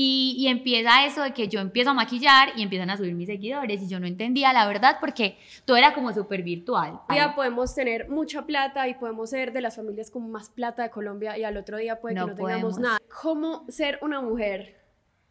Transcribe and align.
Y, 0.00 0.36
y 0.38 0.46
empieza 0.46 1.04
eso 1.06 1.22
de 1.24 1.34
que 1.34 1.48
yo 1.48 1.58
empiezo 1.58 1.90
a 1.90 1.92
maquillar 1.92 2.50
y 2.54 2.62
empiezan 2.62 2.88
a 2.88 2.96
subir 2.96 3.16
mis 3.16 3.26
seguidores 3.26 3.82
y 3.82 3.88
yo 3.88 3.98
no 3.98 4.06
entendía 4.06 4.52
la 4.52 4.64
verdad 4.68 4.98
porque 5.00 5.36
todo 5.64 5.76
era 5.76 5.92
como 5.92 6.12
súper 6.12 6.44
virtual. 6.44 7.00
Un 7.08 7.16
día 7.16 7.34
podemos 7.34 7.74
tener 7.74 8.08
mucha 8.08 8.46
plata 8.46 8.86
y 8.86 8.94
podemos 8.94 9.30
ser 9.30 9.52
de 9.52 9.60
las 9.60 9.74
familias 9.74 10.12
con 10.12 10.30
más 10.30 10.50
plata 10.50 10.84
de 10.84 10.90
Colombia 10.90 11.36
y 11.36 11.42
al 11.42 11.56
otro 11.56 11.78
día 11.78 12.00
puede 12.00 12.14
que 12.14 12.20
No 12.20 12.32
tengamos 12.32 12.78
nada. 12.78 12.98
¿Cómo 13.22 13.66
ser 13.68 13.98
una 14.00 14.20
mujer 14.20 14.80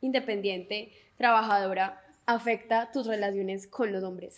independiente, 0.02 0.92
trabajadora, 1.16 2.02
afecta 2.26 2.92
tus 2.92 3.08
relaciones 3.08 3.68
con 3.68 3.94
los 3.94 4.04
hombres? 4.04 4.38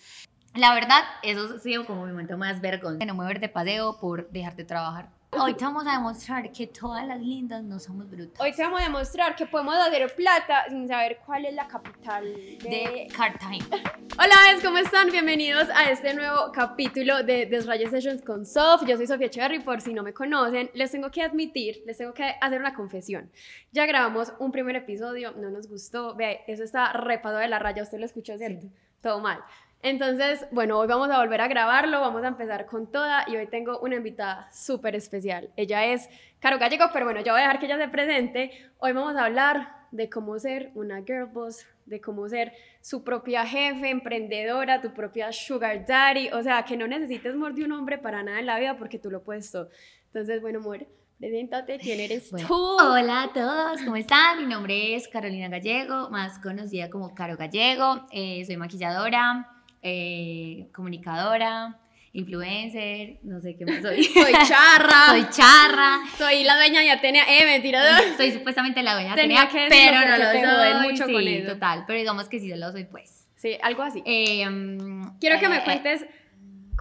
La 0.53 0.75
verdad, 0.75 1.01
eso 1.23 1.55
ha 1.55 1.59
sido 1.59 1.87
como 1.87 2.05
mi 2.05 2.11
momento 2.11 2.37
más 2.37 2.61
vergonzoso. 2.61 3.03
No 3.03 3.31
ir 3.31 3.39
de 3.39 3.49
paseo 3.49 3.97
por 3.99 4.29
dejar 4.29 4.55
de 4.55 4.63
trabajar. 4.63 5.09
Hoy 5.31 5.53
te 5.53 5.63
vamos 5.63 5.85
a 5.85 5.91
demostrar 5.91 6.51
que 6.51 6.65
todas 6.65 7.05
las 7.05 7.19
lindas 7.19 7.63
no 7.63 7.79
somos 7.79 8.09
brutas. 8.09 8.41
Hoy 8.41 8.51
te 8.51 8.63
vamos 8.63 8.81
a 8.81 8.85
demostrar 8.85 9.35
que 9.35 9.45
podemos 9.45 9.75
hacer 9.75 10.13
plata 10.15 10.65
sin 10.69 10.87
saber 10.87 11.19
cuál 11.23 11.45
es 11.45 11.53
la 11.53 11.67
capital 11.67 12.23
de... 12.23 12.57
De 12.63 13.07
Cartagena. 13.15 13.67
Hola. 14.17 14.59
¿cómo 14.63 14.79
están? 14.79 15.11
Bienvenidos 15.11 15.69
a 15.75 15.91
este 15.91 16.15
nuevo 16.15 16.51
capítulo 16.51 17.23
de 17.23 17.45
Desraye 17.45 17.87
Sessions 17.87 18.23
con 18.23 18.43
Sof. 18.45 18.81
Yo 18.87 18.97
soy 18.97 19.05
Sofía 19.05 19.29
Cherry, 19.29 19.59
por 19.59 19.81
si 19.81 19.93
no 19.93 20.01
me 20.01 20.13
conocen. 20.13 20.71
Les 20.73 20.91
tengo 20.91 21.11
que 21.11 21.21
admitir, 21.21 21.83
les 21.85 21.99
tengo 21.99 22.13
que 22.13 22.35
hacer 22.41 22.59
una 22.59 22.73
confesión. 22.73 23.31
Ya 23.71 23.85
grabamos 23.85 24.33
un 24.39 24.51
primer 24.51 24.75
episodio, 24.75 25.33
no 25.33 25.51
nos 25.51 25.67
gustó. 25.67 26.15
Vea, 26.15 26.39
eso 26.47 26.63
está 26.63 26.91
repado 26.93 27.37
de 27.37 27.47
la 27.47 27.59
raya, 27.59 27.83
usted 27.83 27.99
lo 27.99 28.05
escuchó, 28.05 28.35
¿cierto? 28.37 28.67
Todo 28.99 29.19
mal. 29.19 29.39
Entonces, 29.81 30.45
bueno, 30.51 30.77
hoy 30.77 30.87
vamos 30.87 31.09
a 31.09 31.19
volver 31.19 31.39
a 31.39 31.47
grabarlo, 31.47 32.01
vamos 32.01 32.23
a 32.23 32.27
empezar 32.27 32.65
con 32.65 32.91
toda 32.91 33.23
y 33.27 33.37
hoy 33.37 33.47
tengo 33.47 33.79
una 33.79 33.95
invitada 33.95 34.49
súper 34.51 34.93
especial. 34.95 35.49
Ella 35.55 35.85
es 35.85 36.09
Caro 36.39 36.59
Gallego, 36.59 36.87
pero 36.91 37.05
bueno, 37.05 37.21
yo 37.21 37.31
voy 37.31 37.39
a 37.39 37.43
dejar 37.45 37.59
que 37.59 37.65
ella 37.67 37.77
se 37.77 37.87
presente. 37.87 38.51
Hoy 38.79 38.91
vamos 38.91 39.15
a 39.15 39.25
hablar 39.25 39.79
de 39.91 40.09
cómo 40.09 40.37
ser 40.37 40.71
una 40.75 41.01
girl 41.03 41.27
boss, 41.27 41.65
de 41.85 42.01
cómo 42.01 42.27
ser 42.27 42.51
su 42.81 43.05
propia 43.05 43.45
jefe, 43.45 43.89
emprendedora, 43.89 44.81
tu 44.81 44.93
propia 44.93 45.31
sugar 45.31 45.85
daddy, 45.85 46.29
o 46.33 46.43
sea, 46.43 46.63
que 46.63 46.75
no 46.75 46.85
necesites 46.85 47.33
amor 47.33 47.53
de 47.55 47.63
un 47.63 47.71
hombre 47.71 47.97
para 47.97 48.21
nada 48.21 48.39
en 48.39 48.47
la 48.47 48.59
vida 48.59 48.77
porque 48.77 48.99
tú 48.99 49.09
lo 49.09 49.23
puedes 49.23 49.49
todo. 49.49 49.69
Entonces, 50.07 50.41
bueno, 50.41 50.59
amor, 50.59 50.85
preséntate, 51.19 51.79
¿quién 51.79 52.01
eres 52.01 52.29
Bueno, 52.31 52.47
tú? 52.49 52.53
hola 52.81 53.23
a 53.23 53.33
todos, 53.33 53.81
¿cómo 53.83 53.95
están? 53.95 54.39
Mi 54.39 54.45
nombre 54.53 54.93
es 54.95 55.07
Carolina 55.07 55.47
Gallego, 55.47 56.09
más 56.09 56.37
conocida 56.39 56.89
como 56.89 57.15
Caro 57.15 57.37
Gallego. 57.37 58.05
Eh, 58.11 58.43
soy 58.45 58.57
maquilladora, 58.57 59.47
eh, 59.81 60.67
comunicadora, 60.73 61.79
influencer, 62.13 63.17
no 63.23 63.39
sé 63.39 63.55
qué 63.55 63.65
más 63.65 63.81
soy. 63.81 64.03
Soy 64.03 64.33
charra, 64.47 65.05
soy 65.09 65.25
charra. 65.29 65.99
soy 66.17 66.43
la 66.43 66.55
dueña 66.55 66.81
de 66.81 66.91
Atenea, 66.91 67.23
eh, 67.27 67.45
mentira, 67.45 67.81
Soy 68.17 68.31
supuestamente 68.31 68.81
la 68.83 68.93
dueña 68.93 69.15
de 69.15 69.21
Atenea, 69.21 69.47
que 69.47 69.67
pero 69.69 69.99
no 70.07 70.17
lo 70.17 70.25
soy. 70.31 70.91
mucho 70.91 71.05
sí, 71.05 71.13
con 71.13 71.27
eso. 71.27 71.51
total, 71.53 71.83
pero 71.87 71.99
digamos 71.99 72.27
que 72.29 72.39
sí 72.39 72.49
lo 72.55 72.71
soy 72.71 72.85
pues. 72.85 73.27
sí, 73.35 73.57
algo 73.61 73.83
así. 73.83 74.01
Eh, 74.05 74.47
mm, 74.49 75.19
Quiero 75.19 75.39
que 75.39 75.45
eh, 75.45 75.49
me 75.49 75.57
eh, 75.57 75.63
cuentes 75.63 76.05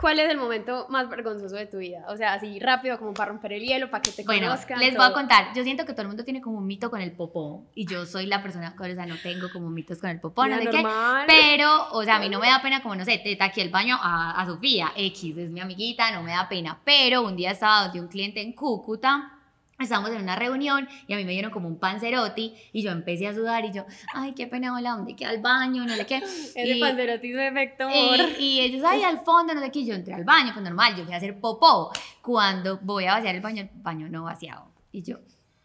cuál 0.01 0.19
es 0.19 0.31
el 0.31 0.37
momento 0.39 0.87
más 0.91 1.09
vergonzoso 1.09 1.57
de 1.57 1.67
tu 1.67 1.79
vida. 1.79 2.05
O 2.09 2.17
sea, 2.17 2.35
así 2.35 2.59
rápido, 2.59 2.99
como 2.99 3.15
para 3.15 3.31
romper 3.31 3.53
el 3.55 3.63
hielo, 3.63 3.91
para 3.91 4.03
que 4.03 4.11
te 4.13 4.25
Bueno, 4.25 4.49
conozcan. 4.49 4.79
les 4.81 4.97
voy 4.97 5.07
a 5.07 5.13
contar. 5.13 5.49
Yo 5.55 5.63
siento 5.65 5.85
que 5.85 5.93
todo 5.93 6.03
el 6.03 6.09
mundo 6.09 6.25
tiene 6.25 6.41
como 6.41 6.59
un 6.59 6.67
mito 6.67 6.91
con 6.91 7.01
el 7.01 7.13
popó. 7.13 7.65
Y 7.75 7.87
yo 7.87 8.07
soy 8.07 8.27
la 8.27 8.43
persona 8.43 8.75
que, 8.77 8.83
o 8.93 8.95
sea, 8.95 9.07
no 9.07 9.17
tengo 9.23 9.49
como 9.53 9.69
mitos 9.71 9.99
con 9.99 10.11
el 10.11 10.21
popó, 10.21 10.47
no 10.47 10.59
sé 10.59 10.69
qué. 10.71 10.85
Pero, 11.27 11.91
o 11.93 12.05
sea, 12.05 12.17
a 12.17 12.21
mí 12.21 12.29
no 12.29 12.39
me 12.39 12.49
da 12.49 12.61
pena, 12.63 12.83
como 12.83 12.95
no 12.97 13.05
sé, 13.05 13.19
te 13.19 13.35
taqué 13.37 13.63
el 13.63 13.71
baño 13.71 13.99
a, 14.01 14.41
a 14.41 14.47
Sofía, 14.47 14.93
X, 14.97 15.37
es 15.37 15.51
mi 15.51 15.61
amiguita, 15.61 16.11
no 16.13 16.23
me 16.23 16.33
da 16.33 16.49
pena. 16.49 16.79
Pero 16.85 17.23
un 17.23 17.37
día 17.37 17.51
estaba 17.53 17.85
donde 17.85 18.01
un 18.01 18.09
cliente 18.09 18.41
en 18.41 18.53
Cúcuta. 18.53 19.38
Estábamos 19.79 20.11
en 20.11 20.23
una 20.23 20.35
reunión 20.35 20.89
y 21.07 21.13
a 21.13 21.17
mí 21.17 21.25
me 21.25 21.33
dieron 21.33 21.53
como 21.53 21.69
un 21.69 21.79
panzerotti 21.79 22.53
y 22.73 22.83
yo 22.83 22.91
empecé 22.91 23.29
a 23.29 23.35
sudar 23.35 23.65
y 23.65 23.73
yo, 23.73 23.87
ay, 24.13 24.33
qué 24.35 24.49
pena, 24.49 24.75
hola, 24.75 24.91
¿dónde 24.91 25.15
queda 25.15 25.31
el 25.31 25.41
baño? 25.41 25.85
No 25.87 25.95
sé 25.95 26.05
qué. 26.05 26.17
Ese 26.55 26.81
panzerotismo 26.81 27.41
de 27.41 27.49
efecto 27.49 27.89
y, 27.89 28.43
y 28.43 28.61
ellos, 28.61 28.83
ay, 28.85 29.05
al 29.05 29.21
fondo, 29.21 29.55
no 29.55 29.61
sé 29.61 29.71
qué, 29.71 29.81
y 29.81 29.87
yo 29.87 29.95
entré 29.95 30.15
al 30.15 30.25
baño, 30.25 30.51
pues 30.53 30.65
normal, 30.65 30.97
yo 30.97 31.05
fui 31.05 31.15
a 31.15 31.19
hacer 31.19 31.39
popó. 31.39 31.93
Cuando 32.23 32.79
voy 32.79 33.05
a 33.05 33.15
vaciar 33.15 33.37
el 33.37 33.41
baño, 33.41 33.63
el 33.63 33.71
baño 33.75 34.09
no 34.09 34.25
vaciado. 34.25 34.67
Y 34.91 35.03
yo, 35.03 35.19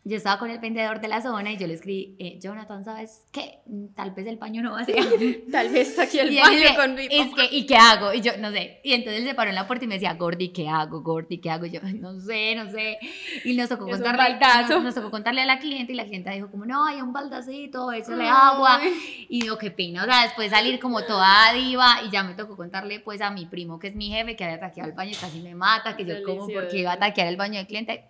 yo 0.06 0.18
estaba 0.18 0.38
con 0.38 0.50
el 0.50 0.60
vendedor 0.60 1.00
de 1.00 1.08
la 1.08 1.22
zona 1.22 1.52
y 1.52 1.58
yo 1.58 1.66
le 1.66 1.76
escribí, 1.76 2.16
eh, 2.20 2.38
Jonathan, 2.42 2.84
¿sabes 2.84 3.26
qué? 3.32 3.60
Mm, 3.68 3.94
Tal 3.96 4.12
vez 4.12 4.28
el 4.28 4.36
baño 4.38 4.62
no 4.62 4.72
vaciado. 4.74 5.10
Tal 5.52 5.70
vez 5.70 5.90
está 5.90 6.04
aquí 6.04 6.20
el 6.20 6.32
me- 6.32 6.76
con 6.76 6.96
mi 6.96 7.08
es 7.10 7.28
papá. 7.28 7.36
que, 7.50 7.56
¿y 7.56 7.66
qué 7.66 7.76
hago? 7.78 8.14
Y 8.14 8.20
yo, 8.22 8.34
no 8.38 8.52
sé. 8.52 8.82
Y 8.84 8.94
entonces 8.94 9.22
él 9.22 9.28
se 9.30 9.34
paró 9.34 9.50
en 9.50 9.56
la 9.56 9.66
puerta 9.66 9.86
y 9.86 9.88
me 9.88 9.94
decía, 9.96 10.14
Gordy, 10.16 10.50
¿qué 10.50 10.68
hago? 10.68 11.02
Gordy, 11.02 11.38
¿qué 11.38 11.50
hago? 11.50 11.66
Y 11.68 11.72
yo, 11.72 11.80
no 11.82 12.20
sé, 12.20 12.54
no 12.56 12.70
sé. 12.70 12.98
Y 13.46 13.54
nos 13.56 13.70
tocó 13.70 13.88
Es 13.88 13.94
contarle, 14.02 14.38
nos, 14.68 14.84
nos 14.84 14.96
tocó 14.96 15.10
contarle 15.10 15.42
a 15.42 15.46
la 15.46 15.60
cliente 15.60 15.94
y 15.94 15.96
la 15.96 16.04
clienta 16.06 16.32
dijo 16.32 16.52
como, 16.52 16.66
no, 16.66 16.86
hay 16.86 17.02
un 17.02 17.14
baldacito, 17.14 17.92
échale 17.94 18.28
agua. 18.28 18.80
Ay. 18.82 19.26
Y 19.30 19.42
digo, 19.44 19.58
qué 19.58 19.72
pena, 19.72 20.04
o 20.04 20.06
sea, 20.06 20.24
después 20.24 20.50
salir 20.52 20.80
como 20.80 21.04
toda 21.06 21.54
diva 21.54 22.02
y 22.06 22.12
ya 22.12 22.24
me 22.24 22.34
tocó 22.34 22.58
contarle 22.58 23.00
pues 23.00 23.22
a 23.22 23.32
mi 23.32 23.46
primo, 23.46 23.80
que 23.80 23.88
es 23.88 23.96
mi 23.96 24.10
jefe, 24.10 24.36
que 24.36 24.44
había 24.44 24.58
ataqueado 24.58 24.90
el 24.90 24.96
baño 24.96 25.12
y 25.12 25.16
casi 25.16 25.40
me 25.40 25.56
mata, 25.56 25.96
que 25.96 26.04
yo 26.06 26.16
como 26.24 26.46
Delicioso. 26.48 26.62
porque 26.62 26.80
iba 26.80 26.92
a 26.92 26.96
ataquear 26.96 27.28
el 27.28 27.38
baño 27.38 27.56
del 27.60 27.68
cliente. 27.68 28.04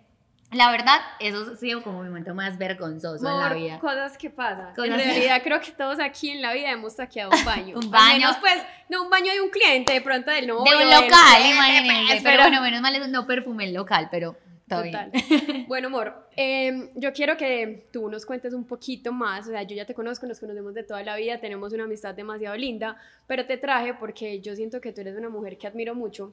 La 0.54 0.70
verdad, 0.70 0.98
eso 1.20 1.52
ha 1.52 1.56
sido 1.56 1.82
como 1.82 2.02
mi 2.02 2.08
momento 2.08 2.34
más 2.34 2.56
vergonzoso 2.58 3.28
en 3.28 3.38
la 3.38 3.52
vida. 3.54 3.78
cosas 3.80 4.16
que 4.16 4.30
pasan. 4.30 4.68
En 4.76 4.92
realidad, 4.92 5.40
creo 5.44 5.60
que 5.60 5.72
todos 5.72 5.98
aquí 6.00 6.30
en 6.30 6.40
la 6.42 6.52
vida 6.52 6.70
hemos 6.70 6.94
saqueado 6.94 7.30
un 7.36 7.44
baño. 7.44 7.76
Un 7.78 7.84
Al 7.84 7.90
baño. 7.90 8.18
menos, 8.18 8.36
pues, 8.38 8.62
no 8.88 9.02
un 9.02 9.10
baño 9.10 9.32
de 9.32 9.40
un 9.40 9.50
cliente, 9.50 9.92
de 9.92 10.00
pronto 10.00 10.30
del 10.30 10.46
novio. 10.46 10.64
De 10.70 10.84
un 10.84 10.90
del 10.90 11.00
local, 11.00 11.42
imagínense. 11.46 12.06
pues, 12.12 12.22
Pero 12.22 12.42
bueno, 12.42 12.60
menos 12.60 12.80
mal 12.80 12.94
eso 12.94 13.08
no 13.08 13.26
perfumé 13.26 13.64
el 13.64 13.74
local, 13.74 14.08
pero 14.10 14.36
todo 14.68 14.82
Total. 14.84 15.10
bien. 15.10 15.64
Bueno, 15.68 15.88
amor, 15.88 16.28
eh, 16.36 16.90
yo 16.94 17.12
quiero 17.12 17.36
que 17.36 17.86
tú 17.92 18.08
nos 18.08 18.24
cuentes 18.24 18.52
un 18.54 18.64
poquito 18.66 19.12
más. 19.12 19.46
O 19.46 19.50
sea, 19.50 19.62
yo 19.62 19.74
ya 19.74 19.84
te 19.86 19.94
conozco, 19.94 20.26
nos 20.26 20.38
conocemos 20.40 20.74
de 20.74 20.82
toda 20.84 21.02
la 21.02 21.16
vida, 21.16 21.38
tenemos 21.40 21.72
una 21.72 21.84
amistad 21.84 22.14
demasiado 22.14 22.56
linda, 22.56 22.96
pero 23.26 23.44
te 23.46 23.56
traje 23.56 23.94
porque 23.94 24.40
yo 24.40 24.54
siento 24.54 24.80
que 24.80 24.92
tú 24.92 25.00
eres 25.00 25.16
una 25.16 25.28
mujer 25.28 25.58
que 25.58 25.66
admiro 25.66 25.94
mucho. 25.94 26.32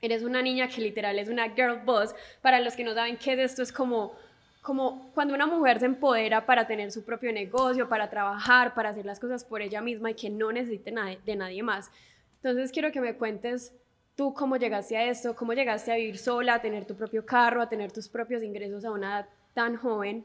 Eres 0.00 0.22
una 0.22 0.42
niña 0.42 0.68
que 0.68 0.80
literal 0.80 1.18
es 1.18 1.28
una 1.28 1.50
girl 1.50 1.80
boss. 1.84 2.14
Para 2.42 2.60
los 2.60 2.76
que 2.76 2.84
no 2.84 2.94
saben 2.94 3.16
qué 3.16 3.32
es 3.32 3.38
esto, 3.50 3.62
es 3.62 3.72
como, 3.72 4.14
como 4.62 5.10
cuando 5.14 5.34
una 5.34 5.46
mujer 5.46 5.80
se 5.80 5.86
empodera 5.86 6.44
para 6.46 6.66
tener 6.66 6.92
su 6.92 7.04
propio 7.04 7.32
negocio, 7.32 7.88
para 7.88 8.10
trabajar, 8.10 8.74
para 8.74 8.90
hacer 8.90 9.06
las 9.06 9.20
cosas 9.20 9.44
por 9.44 9.62
ella 9.62 9.80
misma 9.80 10.10
y 10.10 10.14
que 10.14 10.30
no 10.30 10.52
necesite 10.52 10.92
de 11.24 11.36
nadie 11.36 11.62
más. 11.62 11.90
Entonces 12.36 12.70
quiero 12.72 12.92
que 12.92 13.00
me 13.00 13.14
cuentes 13.16 13.72
tú 14.16 14.32
cómo 14.34 14.56
llegaste 14.56 14.96
a 14.96 15.08
esto, 15.08 15.36
cómo 15.36 15.52
llegaste 15.52 15.92
a 15.92 15.96
vivir 15.96 16.18
sola, 16.18 16.54
a 16.54 16.62
tener 16.62 16.86
tu 16.86 16.96
propio 16.96 17.24
carro, 17.24 17.62
a 17.62 17.68
tener 17.68 17.92
tus 17.92 18.08
propios 18.08 18.42
ingresos 18.42 18.84
a 18.84 18.90
una 18.90 19.08
edad 19.08 19.28
tan 19.54 19.76
joven. 19.76 20.24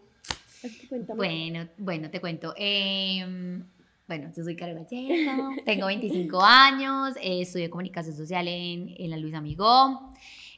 Bueno, 1.15 1.67
bueno, 1.77 2.09
te 2.09 2.21
cuento. 2.21 2.53
Em, 2.55 3.63
bueno, 4.11 4.29
yo 4.35 4.43
soy 4.43 4.57
Caro 4.57 4.73
Gallego, 4.75 5.49
tengo 5.65 5.85
25 5.87 6.41
años, 6.43 7.15
eh, 7.21 7.41
estudié 7.43 7.69
comunicación 7.69 8.13
social 8.13 8.45
en, 8.45 8.93
en 8.97 9.09
la 9.09 9.15
Luis 9.15 9.33
Amigó. 9.33 10.09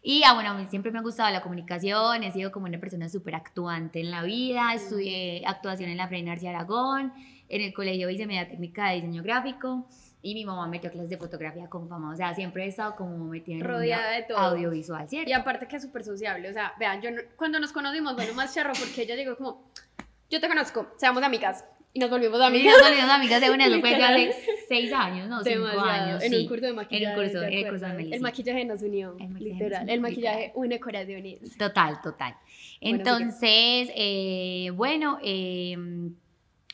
Y 0.01 0.23
ah, 0.25 0.33
bueno, 0.33 0.49
a 0.49 0.53
mí 0.55 0.65
siempre 0.71 0.91
me 0.91 0.97
ha 0.97 1.01
gustado 1.03 1.29
la 1.31 1.41
comunicación, 1.43 2.23
he 2.23 2.31
sido 2.31 2.51
como 2.51 2.65
una 2.65 2.79
persona 2.79 3.07
súper 3.09 3.35
actuante 3.35 3.99
en 3.99 4.09
la 4.09 4.23
vida, 4.23 4.73
estudié 4.73 5.43
actuación 5.45 5.91
en 5.91 5.97
la 5.97 6.07
Freina 6.07 6.31
García 6.31 6.49
Aragón, 6.49 7.13
en 7.47 7.61
el 7.61 7.73
colegio 7.75 8.09
hice 8.09 8.25
media 8.25 8.49
técnica 8.49 8.89
de 8.89 8.95
diseño 8.95 9.21
gráfico 9.21 9.87
y 10.23 10.33
mi 10.33 10.45
mamá 10.45 10.67
metió 10.67 10.89
clases 10.89 11.11
de 11.11 11.17
fotografía 11.17 11.69
con 11.69 11.87
fama, 11.87 12.11
o 12.11 12.15
sea, 12.15 12.33
siempre 12.33 12.65
he 12.65 12.67
estado 12.69 12.95
como 12.95 13.15
metida 13.27 13.57
en 13.57 13.61
Rodeada 13.63 14.11
de 14.13 14.23
todo. 14.23 14.37
audiovisual, 14.39 15.07
¿cierto? 15.07 15.29
Y 15.29 15.33
aparte 15.33 15.67
que 15.67 15.75
es 15.75 15.83
súper 15.83 16.03
sociable, 16.03 16.49
o 16.49 16.53
sea, 16.53 16.73
vean, 16.79 16.99
yo 17.01 17.11
no- 17.11 17.21
cuando 17.35 17.59
nos 17.59 17.71
conocimos, 17.71 18.15
bueno, 18.15 18.33
más 18.33 18.51
charro, 18.55 18.73
porque 18.79 19.03
ella 19.03 19.15
llegó 19.15 19.37
como, 19.37 19.61
yo 20.31 20.41
te 20.41 20.47
conozco, 20.47 20.87
seamos 20.97 21.21
amigas, 21.21 21.63
y 21.93 21.99
nos 21.99 22.09
volvimos 22.09 22.39
Y 22.39 22.43
amigas. 22.43 22.73
nos 22.79 22.89
volvimos 22.89 23.09
amigas 23.11 23.41
de 23.41 23.51
una, 23.51 23.67
eso 23.67 23.79
fue 23.79 23.95
hace 23.95 24.33
seis 24.67 24.91
años, 24.93 25.27
no, 25.29 25.43
cinco 25.43 25.59
Demasiado, 25.59 25.85
años, 25.89 26.23
en 26.23 26.31
sí. 26.31 26.37
un 26.41 26.47
curso 26.47 26.65
de 26.65 26.73
maquillaje. 26.73 27.03
En 27.03 27.09
un 27.09 27.15
curso, 27.23 27.39
¿te 27.39 27.47
en 27.47 27.53
el 27.53 27.69
curso 27.69 27.85
de? 27.85 27.93
Melissa. 27.93 28.15
El 28.15 28.21
maquillaje 28.21 28.65
nos 28.65 28.81
unió, 28.81 29.15
El 29.19 29.29
maquillaje 29.29 29.39
nos 29.39 29.41
literal. 29.59 29.81
unió, 29.83 29.93
El 29.93 30.01
maquillaje 30.01 30.51
une 30.55 30.79
corazones. 30.79 31.57
Total, 31.57 32.01
total. 32.01 32.35
Bueno, 32.81 32.97
Entonces, 32.97 33.91
eh, 33.95 34.71
bueno, 34.73 35.19
eh, 35.23 35.75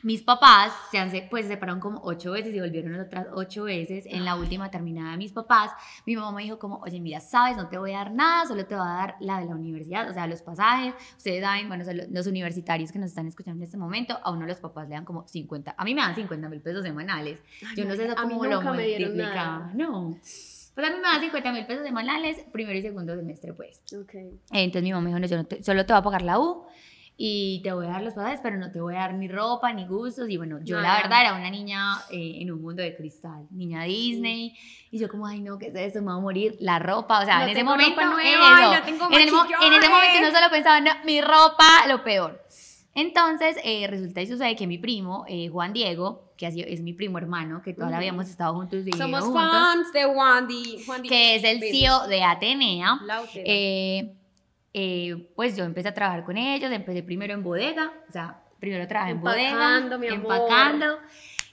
mis 0.04 0.22
papás 0.22 0.72
se 0.92 0.98
han, 0.98 1.12
pues, 1.30 1.46
se 1.46 1.52
separaron 1.54 1.80
como 1.80 2.02
ocho 2.04 2.32
veces 2.32 2.54
y 2.56 2.60
volvieron 2.60 3.00
otras 3.00 3.28
ocho 3.34 3.64
veces. 3.66 4.06
En 4.08 4.26
la 4.26 4.36
última 4.36 4.72
terminada 4.72 5.12
de 5.12 5.18
mis 5.18 5.32
papás, 5.32 5.72
mi 6.06 6.16
mamá 6.16 6.32
me 6.32 6.44
dijo 6.44 6.58
como, 6.60 6.78
oye, 6.80 7.00
mira, 7.00 7.20
sabes, 7.20 7.58
no 7.58 7.68
te 7.68 7.78
voy 7.78 7.92
a 7.94 7.98
dar 8.00 8.12
nada, 8.14 8.46
solo 8.46 8.66
te 8.66 8.76
voy 8.76 8.84
a 8.86 8.90
dar 8.92 9.16
la 9.20 9.40
de 9.40 9.46
la 9.46 9.56
universidad, 9.56 10.10
o 10.10 10.14
sea, 10.14 10.28
los 10.28 10.42
pasajes. 10.42 10.94
Ustedes 11.18 11.44
saben, 11.44 11.68
bueno, 11.68 11.84
los 12.12 12.28
universitarios 12.28 12.92
que 12.92 13.00
nos 13.00 13.10
están 13.10 13.28
escuchando 13.28 13.60
en 13.60 13.64
este 13.66 13.78
momento, 13.78 14.18
a 14.24 14.32
uno 14.32 14.46
los 14.46 14.58
papás 14.60 14.88
le 14.88 14.96
dan 14.96 15.06
como 15.06 15.28
50, 15.28 15.76
a 15.78 15.84
mí 15.84 15.94
me 15.96 16.02
dan 16.02 16.16
50 16.16 16.50
mil 16.50 16.62
pesos 16.62 16.84
semanales. 16.84 17.40
Yo 17.76 17.86
no 17.86 17.96
sé 17.96 18.08
cómo 18.16 18.46
lo 18.46 18.56
nunca 18.58 18.74
me 18.74 18.86
dieron 18.86 19.10
multiplica. 19.10 19.36
nada. 19.36 19.72
No. 19.76 20.18
Pues 20.76 20.88
a 20.88 20.92
mí 20.92 20.98
me 20.98 21.02
dan 21.04 21.20
50 21.20 21.52
mil 21.52 21.66
pesos 21.66 21.86
semanales, 21.86 22.38
primero 22.54 22.78
y 22.78 22.82
segundo 22.82 23.14
semestre, 23.16 23.54
pues. 23.54 23.82
Ok. 24.00 24.14
Entonces 24.52 24.84
mi 24.84 24.92
mamá 24.92 25.02
me 25.02 25.08
dijo, 25.10 25.20
no, 25.20 25.28
yo 25.28 25.36
no 25.38 25.44
te- 25.46 25.62
solo 25.62 25.86
te 25.86 25.92
voy 25.92 26.00
a 26.00 26.04
pagar 26.04 26.22
la 26.22 26.40
U 26.40 26.64
y 27.22 27.60
te 27.64 27.74
voy 27.74 27.86
a 27.86 27.90
dar 27.90 28.02
los 28.02 28.14
pasajes, 28.14 28.40
pero 28.42 28.56
no 28.56 28.72
te 28.72 28.80
voy 28.80 28.96
a 28.96 29.00
dar 29.00 29.14
ni 29.14 29.28
ropa, 29.28 29.74
ni 29.74 29.86
gustos. 29.86 30.30
Y 30.30 30.38
bueno, 30.38 30.60
yo 30.64 30.78
la 30.78 30.84
Nada. 30.84 31.02
verdad 31.02 31.22
era 31.22 31.34
una 31.34 31.52
niña 31.52 31.98
eh, 32.10 32.38
en 32.40 32.50
un 32.50 32.62
mundo 32.62 32.82
de 32.82 32.96
cristal, 32.96 33.46
niña 33.52 33.84
Disney. 33.84 34.56
Y 34.90 35.00
yo 35.00 35.10
como, 35.10 35.28
ay 35.28 35.42
no, 35.42 35.58
¿qué 35.60 35.68
es 35.68 35.76
eso? 35.76 36.00
Me 36.00 36.08
va 36.08 36.14
a 36.14 36.20
morir 36.22 36.56
la 36.62 36.80
ropa. 36.80 37.20
O 37.22 37.26
sea, 37.26 37.40
No 37.40 37.44
en 37.44 37.50
ese 37.50 37.64
momento, 37.66 38.00
nueva, 38.06 38.22
eso. 38.24 38.90
y 38.90 38.98
no 38.98 39.08
en, 39.10 39.22
el 39.22 39.28
en 39.28 39.74
ese 39.74 39.90
momento 39.90 40.22
no 40.22 40.32
solo 40.32 40.50
pensaba, 40.50 40.80
no, 40.80 40.92
mi 41.04 41.20
ropa, 41.20 41.68
lo 41.90 42.06
peor. 42.06 42.42
Entonces, 42.96 43.58
eh, 43.66 43.86
resulta 43.88 44.22
y 44.22 44.28
sucede 44.28 44.56
que 44.56 44.66
mi 44.66 44.78
primo, 44.78 45.26
eh, 45.28 45.50
Juan 45.50 45.74
Diego, 45.74 46.32
que 46.38 46.48
es 46.48 46.80
mi 46.82 46.94
primo 46.94 47.18
hermano, 47.18 47.62
que 47.62 47.74
toda 47.74 47.90
la 47.90 48.00
vida 48.00 48.12
Ujú. 48.12 48.22
hemos 48.22 48.30
estado 48.30 48.54
juntos 48.54 48.88
y 48.88 48.94
Somos 48.94 49.26
juntos, 49.26 49.44
fans 49.44 49.92
de 49.92 50.06
Wandy. 50.06 50.86
Wandy 50.88 51.10
que 51.10 51.36
es 51.36 51.44
el. 51.44 51.60
CEO 51.60 52.08
de 52.08 52.24
Atenea. 52.24 52.98
Lautera. 53.04 53.44
Eh, 54.74 55.32
pues 55.36 55.58
yo 55.58 55.64
empecé 55.64 55.90
a 55.90 55.94
trabajar 55.94 56.24
con 56.24 56.38
ellos, 56.38 56.72
empecé 56.72 57.02
primero 57.04 57.34
en 57.34 57.44
bodega, 57.44 57.92
o 58.08 58.12
sea, 58.12 58.42
primero 58.60 58.88
trabajé 58.88 59.12
en 59.12 59.22
bodega, 59.22 59.78
Empacando, 59.78 60.04
empacando, 60.06 60.86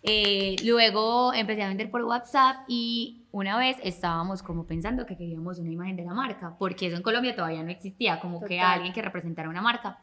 eh, 0.02 0.56
luego 0.64 1.32
empecé 1.32 1.62
a 1.62 1.68
vender 1.68 1.90
por 1.90 2.02
WhatsApp 2.04 2.64
y 2.68 3.22
una 3.32 3.56
vez 3.58 3.78
estábamos 3.82 4.42
como 4.42 4.66
pensando 4.66 5.06
que 5.06 5.16
queríamos 5.16 5.58
una 5.58 5.70
imagen 5.70 5.96
de 5.96 6.04
la 6.04 6.12
marca, 6.12 6.56
porque 6.58 6.88
eso 6.88 6.96
en 6.96 7.02
Colombia 7.02 7.34
todavía 7.34 7.62
no 7.62 7.70
existía, 7.70 8.20
como 8.20 8.40
que 8.40 8.56
Total. 8.56 8.74
alguien 8.74 8.92
que 8.92 9.02
representara 9.02 9.48
una 9.48 9.62
marca. 9.62 9.98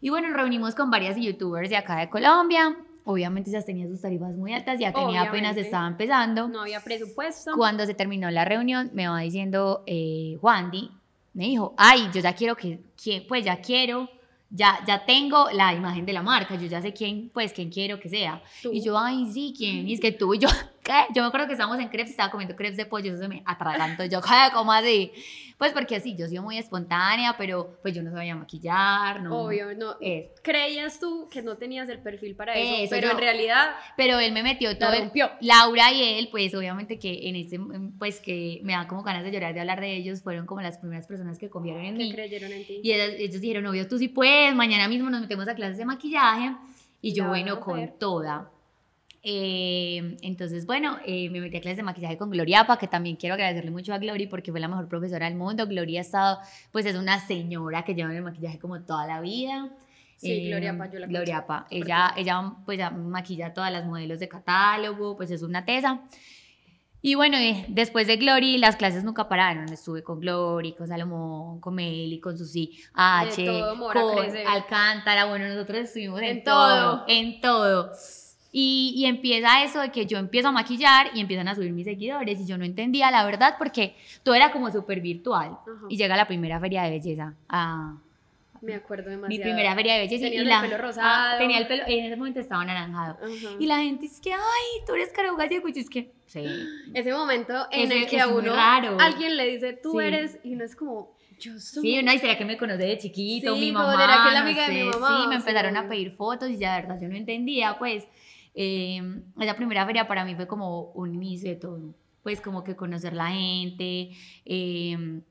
Y 0.00 0.10
bueno, 0.10 0.28
nos 0.28 0.36
reunimos 0.36 0.74
con 0.74 0.90
varias 0.90 1.16
youtubers 1.16 1.70
de 1.70 1.76
acá 1.76 1.98
de 1.98 2.10
Colombia, 2.10 2.76
obviamente 3.04 3.50
ellas 3.50 3.64
tenían 3.64 3.88
sus 3.88 4.00
tarifas 4.00 4.34
muy 4.34 4.52
altas, 4.52 4.78
ya 4.78 4.92
tenía 4.92 5.22
apenas 5.22 5.52
Obviamente. 5.52 5.60
estaba 5.60 5.86
empezando. 5.86 6.48
no 6.48 6.62
había 6.62 6.80
presupuesto. 6.80 7.52
Cuando 7.56 7.86
se 7.86 7.94
terminó 7.94 8.30
la 8.30 8.44
reunión, 8.44 8.90
me 8.94 9.06
va 9.08 9.20
diciendo 9.20 9.84
eh, 9.86 10.38
Wandy, 10.42 10.90
me 11.34 11.44
dijo, 11.44 11.74
ay, 11.78 12.08
yo 12.14 12.20
ya 12.20 12.34
quiero 12.34 12.56
que, 12.56 12.80
que- 13.02 13.22
pues 13.22 13.44
ya 13.44 13.60
quiero, 13.60 14.08
ya, 14.50 14.78
ya 14.86 15.04
tengo 15.06 15.50
la 15.50 15.72
imagen 15.74 16.04
de 16.04 16.12
la 16.12 16.22
marca, 16.22 16.54
yo 16.56 16.66
ya 16.66 16.82
sé 16.82 16.92
quién, 16.92 17.30
pues 17.32 17.52
quién 17.52 17.70
quiero 17.70 17.98
que 17.98 18.08
sea. 18.08 18.42
Tú. 18.62 18.70
Y 18.72 18.82
yo, 18.82 18.98
ay, 18.98 19.30
sí, 19.32 19.54
¿quién? 19.56 19.88
Y 19.88 19.94
es 19.94 20.00
que 20.00 20.12
tú 20.12 20.34
y 20.34 20.38
yo, 20.38 20.48
¿qué? 20.82 20.92
Yo 21.14 21.22
me 21.22 21.28
acuerdo 21.28 21.46
que 21.46 21.52
estábamos 21.52 21.78
en 21.80 21.88
crepes, 21.88 22.10
estaba 22.10 22.30
comiendo 22.30 22.56
crepes 22.56 22.76
de 22.76 22.86
pollo, 22.86 23.12
eso 23.12 23.22
se 23.22 23.28
me 23.28 23.42
atragantó, 23.46 24.04
yo. 24.04 24.20
¿Cómo 24.54 24.72
así? 24.72 25.12
Pues 25.58 25.72
porque 25.72 25.94
así, 25.94 26.16
yo 26.16 26.26
soy 26.26 26.40
muy 26.40 26.58
espontánea, 26.58 27.36
pero 27.38 27.78
pues 27.82 27.94
yo 27.94 28.02
no 28.02 28.10
sabía 28.10 28.34
maquillar, 28.34 29.22
no. 29.22 29.44
Obvio, 29.44 29.74
no. 29.76 29.94
Eso. 30.00 30.28
Creías 30.42 30.98
tú 30.98 31.28
que 31.30 31.40
no 31.40 31.56
tenías 31.56 31.88
el 31.88 32.00
perfil 32.00 32.34
para 32.34 32.54
eso, 32.54 32.74
Eso, 32.82 32.90
pero 32.90 33.06
yo- 33.08 33.12
en 33.14 33.18
realidad 33.20 33.70
Pero 33.96 34.18
él 34.18 34.32
me 34.32 34.42
metió 34.42 34.76
todo. 34.76 34.92
el- 34.92 35.02
rompió. 35.02 35.30
Laura 35.40 35.92
y 35.92 36.18
él, 36.18 36.28
pues 36.32 36.52
obviamente 36.54 36.98
que 36.98 37.28
en 37.28 37.36
ese, 37.36 37.60
pues 37.98 38.18
que 38.20 38.60
me 38.64 38.72
da 38.72 38.88
como 38.88 39.04
ganas 39.04 39.22
de 39.22 39.30
llorar 39.30 39.54
de 39.54 39.60
hablar 39.60 39.80
de 39.80 39.94
ellos, 39.94 40.20
fueron 40.22 40.46
como 40.46 40.62
las 40.62 40.78
primeras 40.78 41.06
personas 41.06 41.38
que 41.38 41.48
confiaron 41.48 41.84
en 41.84 41.96
Que 41.96 42.04
mí. 42.04 42.12
creyeron 42.12 42.50
en 42.50 42.66
ti. 42.66 42.80
Y 42.82 42.92
ellas- 42.92 43.14
ellos 43.18 43.40
dijeron, 43.40 43.64
obvio, 43.66 43.86
tú 43.86 43.98
sí 43.98 44.08
puedes, 44.08 44.54
mañana 44.56 44.88
mismo 44.88 45.10
nos 45.10 45.20
metemos 45.20 45.46
a 45.46 45.54
clases 45.54 45.76
de 45.78 45.84
maquillaje. 45.84 46.56
Y 47.00 47.14
yo, 47.14 47.28
bueno, 47.28 47.60
con 47.60 47.98
toda. 47.98 48.48
Eh, 49.24 50.16
entonces, 50.22 50.66
bueno, 50.66 50.98
eh, 51.06 51.30
me 51.30 51.40
metí 51.40 51.56
a 51.56 51.60
clases 51.60 51.76
de 51.76 51.82
maquillaje 51.84 52.18
con 52.18 52.30
Gloriapa, 52.30 52.76
que 52.78 52.88
también 52.88 53.16
quiero 53.16 53.34
agradecerle 53.34 53.70
mucho 53.70 53.94
a 53.94 53.98
Glory 53.98 54.26
porque 54.26 54.50
fue 54.50 54.58
la 54.58 54.66
mejor 54.68 54.88
profesora 54.88 55.26
del 55.26 55.36
mundo. 55.36 55.66
Gloria 55.66 56.00
ha 56.00 56.02
estado, 56.02 56.38
pues 56.72 56.86
es 56.86 56.96
una 56.96 57.20
señora 57.20 57.84
que 57.84 57.94
lleva 57.94 58.10
en 58.10 58.16
el 58.16 58.22
maquillaje 58.24 58.58
como 58.58 58.80
toda 58.82 59.06
la 59.06 59.20
vida. 59.20 59.70
Sí, 60.16 60.48
Gloriapa, 60.48 60.86
yo 60.86 60.98
la 61.00 61.06
conozco. 61.06 61.10
Gloriapa, 61.10 61.66
ella, 61.70 62.14
ella 62.16 62.52
pues 62.64 62.78
ya 62.78 62.90
maquilla 62.90 63.48
a 63.48 63.54
todas 63.54 63.72
las 63.72 63.84
modelos 63.84 64.20
de 64.20 64.28
catálogo, 64.28 65.16
pues 65.16 65.30
es 65.30 65.42
una 65.42 65.64
tesa. 65.64 66.02
Y 67.04 67.16
bueno, 67.16 67.36
eh, 67.36 67.64
después 67.68 68.06
de 68.06 68.16
Glory, 68.16 68.58
las 68.58 68.76
clases 68.76 69.02
nunca 69.02 69.28
pararon. 69.28 69.68
Estuve 69.72 70.04
con 70.04 70.20
Glory, 70.20 70.74
con 70.74 70.86
Salomón, 70.86 71.60
con 71.60 71.74
Meli, 71.74 72.20
con 72.20 72.38
Susi 72.38 72.78
H, 72.94 73.44
todo 73.44 73.92
con. 73.92 74.36
Alcántara. 74.46 75.24
Bueno, 75.24 75.48
nosotros 75.48 75.78
estuvimos 75.78 76.20
en, 76.22 76.28
En 76.28 76.44
todo, 76.44 76.98
todo. 76.98 77.04
en 77.08 77.40
todo. 77.40 77.92
Y, 78.54 78.92
y 78.96 79.06
empieza 79.06 79.64
eso 79.64 79.80
de 79.80 79.90
que 79.90 80.04
yo 80.04 80.18
empiezo 80.18 80.48
a 80.48 80.52
maquillar 80.52 81.06
y 81.14 81.20
empiezan 81.20 81.48
a 81.48 81.54
subir 81.54 81.72
mis 81.72 81.86
seguidores. 81.86 82.38
Y 82.38 82.46
yo 82.46 82.58
no 82.58 82.64
entendía 82.66 83.10
la 83.10 83.24
verdad 83.24 83.54
porque 83.58 83.96
todo 84.22 84.34
era 84.34 84.52
como 84.52 84.70
súper 84.70 85.00
virtual. 85.00 85.52
Ajá. 85.52 85.86
Y 85.88 85.96
llega 85.96 86.16
la 86.16 86.26
primera 86.26 86.60
feria 86.60 86.82
de 86.82 86.90
belleza 86.90 87.34
a, 87.48 87.96
Me 88.60 88.74
acuerdo 88.74 89.08
demasiado. 89.08 89.28
mi 89.28 89.38
primera 89.38 89.74
feria 89.74 89.94
de 89.94 90.00
belleza. 90.00 90.24
Tenías 90.24 90.34
y 90.34 90.42
el 90.42 90.48
la, 90.50 90.60
pelo 90.60 90.74
ah, 90.74 90.78
rosado. 90.78 91.38
tenía 91.38 91.58
el 91.58 91.66
pelo, 91.66 91.82
en 91.86 92.04
ese 92.04 92.16
momento 92.16 92.40
estaba 92.40 92.60
anaranjado. 92.60 93.16
Ajá. 93.24 93.56
Y 93.58 93.66
la 93.66 93.78
gente 93.78 94.04
es 94.04 94.20
que, 94.20 94.34
ay, 94.34 94.84
tú 94.86 94.94
eres 94.94 95.08
Caro 95.14 95.34
Gallego. 95.34 95.68
Y 95.68 95.72
yo 95.72 95.80
es 95.80 95.88
que, 95.88 96.12
sí. 96.26 96.44
Ese 96.92 97.10
momento 97.12 97.54
en 97.70 97.90
el 97.90 98.06
que 98.06 98.20
a 98.20 98.28
uno 98.28 98.54
raro. 98.54 98.98
alguien 99.00 99.36
le 99.38 99.46
dice 99.46 99.72
tú 99.82 99.92
Sí. 99.98 100.04
eres 100.06 100.38
y 100.44 100.50
no 100.56 100.64
es 100.64 100.76
como 100.76 101.10
yo 101.40 101.58
soy. 101.58 101.82
Sí, 101.82 101.98
uno, 101.98 102.12
¿y 102.12 102.18
será 102.18 102.36
que 102.38 102.44
me 102.44 102.56
conoce 102.58 102.84
de 102.84 102.98
chiquito? 102.98 103.54
Sí, 103.54 103.60
mi 103.60 103.72
mamá. 103.72 103.92
¿será 103.92 104.22
que 104.22 104.28
es 104.28 104.34
la 104.34 104.40
no 104.40 104.46
amiga 104.46 104.68
de 104.68 104.74
mi 104.74 104.90
mamá? 104.90 105.08
Sí, 105.22 105.28
me 105.28 105.34
Sí, 105.36 105.40
empezaron 105.40 105.76
a 105.76 105.88
pedir 105.88 106.12
fotos 106.12 106.50
y 106.50 106.58
ya, 106.58 106.76
de 106.76 106.82
verdad, 106.82 106.98
yo 107.00 107.08
no 107.08 107.16
entendía, 107.16 107.78
pues. 107.78 108.06
Eh, 108.54 109.22
esa 109.40 109.56
primera 109.56 109.86
feria 109.86 110.06
para 110.08 110.24
mí 110.24 110.34
fue 110.34 110.46
como 110.46 110.92
un 110.92 111.14
inicio 111.14 111.50
de 111.50 111.56
todo. 111.56 111.94
Pues 112.22 112.40
como 112.40 112.62
que 112.64 112.76
conocer 112.76 113.14
la 113.14 113.28
gente. 113.30 114.10
eh, 114.44 115.22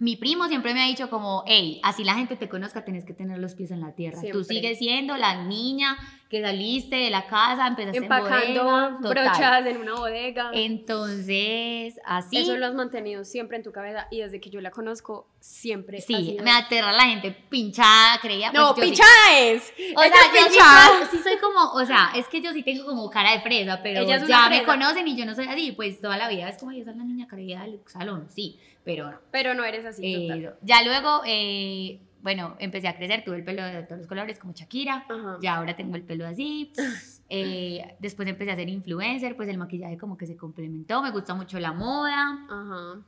mi 0.00 0.16
primo 0.16 0.48
siempre 0.48 0.74
me 0.74 0.82
ha 0.82 0.86
dicho 0.86 1.08
como, 1.10 1.44
hey, 1.46 1.78
así 1.84 2.04
la 2.04 2.14
gente 2.14 2.34
te 2.34 2.48
conozca, 2.48 2.84
tienes 2.84 3.04
que 3.04 3.12
tener 3.12 3.38
los 3.38 3.54
pies 3.54 3.70
en 3.70 3.80
la 3.80 3.92
tierra. 3.92 4.16
Tú 4.16 4.42
Siempre. 4.42 4.44
sigues 4.44 4.78
siendo 4.78 5.16
la 5.18 5.44
niña 5.44 5.96
que 6.30 6.40
saliste 6.40 6.96
de 6.96 7.10
la 7.10 7.26
casa, 7.26 7.66
empezaste 7.66 7.98
empacando 7.98 8.86
en 8.88 9.00
bodega, 9.02 9.24
brochas 9.24 9.66
en 9.66 9.76
una 9.78 9.94
bodega. 9.94 10.50
Entonces, 10.54 12.00
así. 12.04 12.38
Eso 12.38 12.56
lo 12.56 12.66
has 12.66 12.74
mantenido 12.74 13.24
siempre 13.24 13.56
en 13.56 13.62
tu 13.62 13.72
cabeza 13.72 14.06
y 14.10 14.20
desde 14.20 14.40
que 14.40 14.48
yo 14.50 14.60
la 14.60 14.70
conozco 14.70 15.26
siempre. 15.40 16.00
Sí, 16.00 16.36
me 16.42 16.50
aterra 16.50 16.92
la 16.92 17.02
gente 17.04 17.32
pinchada, 17.48 18.18
creía. 18.20 18.52
No, 18.52 18.74
pues, 18.74 18.90
yo 18.90 18.96
sí- 18.96 19.02
es. 19.38 19.72
O 19.96 20.02
Ella 20.02 20.14
sea, 20.14 20.46
es 20.46 20.54
yo 20.54 21.10
sí 21.10 21.16
sí 21.16 21.22
soy 21.22 21.36
como, 21.38 21.72
o 21.72 21.84
sea, 21.84 22.12
es 22.14 22.26
que 22.28 22.40
yo 22.40 22.52
sí 22.52 22.62
tengo 22.62 22.86
como 22.86 23.10
cara 23.10 23.32
de 23.32 23.40
fresa, 23.40 23.80
pero 23.82 24.04
ya 24.04 24.18
me 24.20 24.26
fresa. 24.26 24.64
conocen 24.64 25.08
y 25.08 25.16
yo 25.16 25.26
no 25.26 25.34
soy 25.34 25.46
así, 25.46 25.72
pues 25.72 26.00
toda 26.00 26.16
la 26.16 26.28
vida 26.28 26.48
es 26.48 26.58
como, 26.58 26.72
yo 26.72 26.84
soy 26.84 26.94
la 26.94 27.04
niña 27.04 27.26
creída 27.26 27.62
del 27.62 27.80
salón, 27.86 28.28
sí, 28.30 28.58
pero 28.84 29.10
no. 29.10 29.18
Pero 29.30 29.54
no 29.54 29.64
eres 29.64 29.84
así, 29.86 30.02
Eh, 30.14 30.28
total. 30.28 30.58
ya 30.62 30.82
luego, 30.84 31.22
eh, 31.26 32.00
bueno, 32.22 32.56
empecé 32.58 32.88
a 32.88 32.96
crecer, 32.96 33.24
tuve 33.24 33.36
el 33.36 33.44
pelo 33.44 33.62
de 33.64 33.82
todos 33.84 33.98
los 33.98 34.06
colores 34.06 34.38
como 34.38 34.52
Shakira, 34.52 35.04
Ajá. 35.08 35.38
ya 35.40 35.56
ahora 35.56 35.76
tengo 35.76 35.96
el 35.96 36.02
pelo 36.02 36.26
así. 36.26 36.72
Eh, 37.32 37.94
después 38.00 38.26
empecé 38.28 38.50
a 38.50 38.56
ser 38.56 38.68
influencer, 38.68 39.36
pues 39.36 39.48
el 39.48 39.56
maquillaje 39.56 39.96
como 39.96 40.16
que 40.18 40.26
se 40.26 40.36
complementó, 40.36 41.00
me 41.00 41.12
gusta 41.12 41.32
mucho 41.32 41.60
la 41.60 41.72
moda. 41.72 42.44
Ajá. 42.50 43.00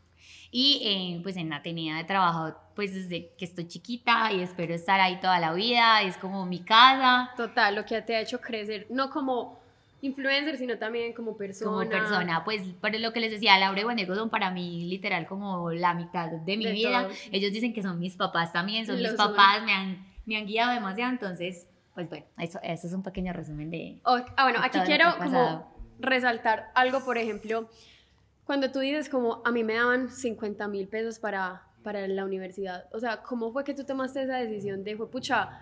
Y 0.52 0.80
eh, 0.84 1.20
pues 1.24 1.36
en 1.36 1.52
Atenea 1.52 1.98
he 1.98 2.04
trabajado 2.04 2.56
pues 2.76 2.94
desde 2.94 3.32
que 3.36 3.44
estoy 3.44 3.66
chiquita 3.66 4.30
y 4.32 4.40
espero 4.40 4.74
estar 4.74 5.00
ahí 5.00 5.18
toda 5.18 5.40
la 5.40 5.52
vida, 5.54 6.02
es 6.02 6.16
como 6.18 6.46
mi 6.46 6.60
casa. 6.60 7.30
Total, 7.36 7.74
lo 7.74 7.84
que 7.84 8.00
te 8.02 8.14
ha 8.14 8.20
hecho 8.20 8.40
crecer, 8.40 8.86
no 8.90 9.10
como 9.10 9.58
influencer, 10.02 10.58
sino 10.58 10.76
también 10.78 11.14
como 11.14 11.36
persona. 11.36 11.70
como 11.70 11.88
persona, 11.88 12.44
pues 12.44 12.62
por 12.80 12.94
lo 12.98 13.12
que 13.12 13.20
les 13.20 13.30
decía, 13.30 13.58
Laura 13.58 13.80
y 13.80 13.84
Juan 13.84 13.96
Diego 13.96 14.14
son 14.14 14.28
para 14.28 14.50
mí 14.50 14.84
literal 14.88 15.26
como 15.26 15.70
la 15.70 15.94
mitad 15.94 16.28
de 16.30 16.56
mi 16.56 16.64
De 16.66 16.72
vida. 16.72 17.04
todo. 17.04 17.12
Ellos 17.30 17.52
dicen 17.52 17.72
que 17.72 17.82
son 17.82 17.98
mis 17.98 18.16
papás 18.16 18.52
también, 18.52 18.84
son 18.84 18.96
Lo 19.02 19.08
mis 19.08 19.16
son. 19.16 19.30
papás, 19.30 19.62
me 19.64 19.72
han, 19.72 20.04
me 20.26 20.36
han 20.36 20.46
guiado 20.46 20.72
demasiado, 20.74 21.10
entonces, 21.12 21.66
pues 21.94 22.08
bueno, 22.08 22.26
eso, 22.38 22.58
eso 22.62 22.86
es 22.88 22.92
un 22.92 23.02
pequeño 23.02 23.32
resumen 23.32 23.70
de... 23.70 24.00
Ah, 24.04 24.24
bueno, 24.42 24.60
de 24.60 24.66
aquí 24.66 24.78
quiero 24.84 25.16
como 25.18 25.72
resaltar 26.00 26.70
algo, 26.74 27.04
por 27.04 27.16
ejemplo, 27.16 27.68
cuando 28.44 28.72
tú 28.72 28.80
dices 28.80 29.08
como 29.08 29.40
a 29.44 29.52
mí 29.52 29.62
me 29.62 29.74
daban 29.74 30.10
50 30.10 30.66
mil 30.66 30.88
pesos 30.88 31.20
para, 31.20 31.62
para 31.84 32.08
la 32.08 32.24
universidad, 32.24 32.86
o 32.92 32.98
sea, 32.98 33.22
¿cómo 33.22 33.52
fue 33.52 33.62
que 33.62 33.72
tú 33.72 33.84
tomaste 33.84 34.24
esa 34.24 34.36
decisión 34.38 34.82
de, 34.82 34.96
fue 34.96 35.08
pucha, 35.08 35.60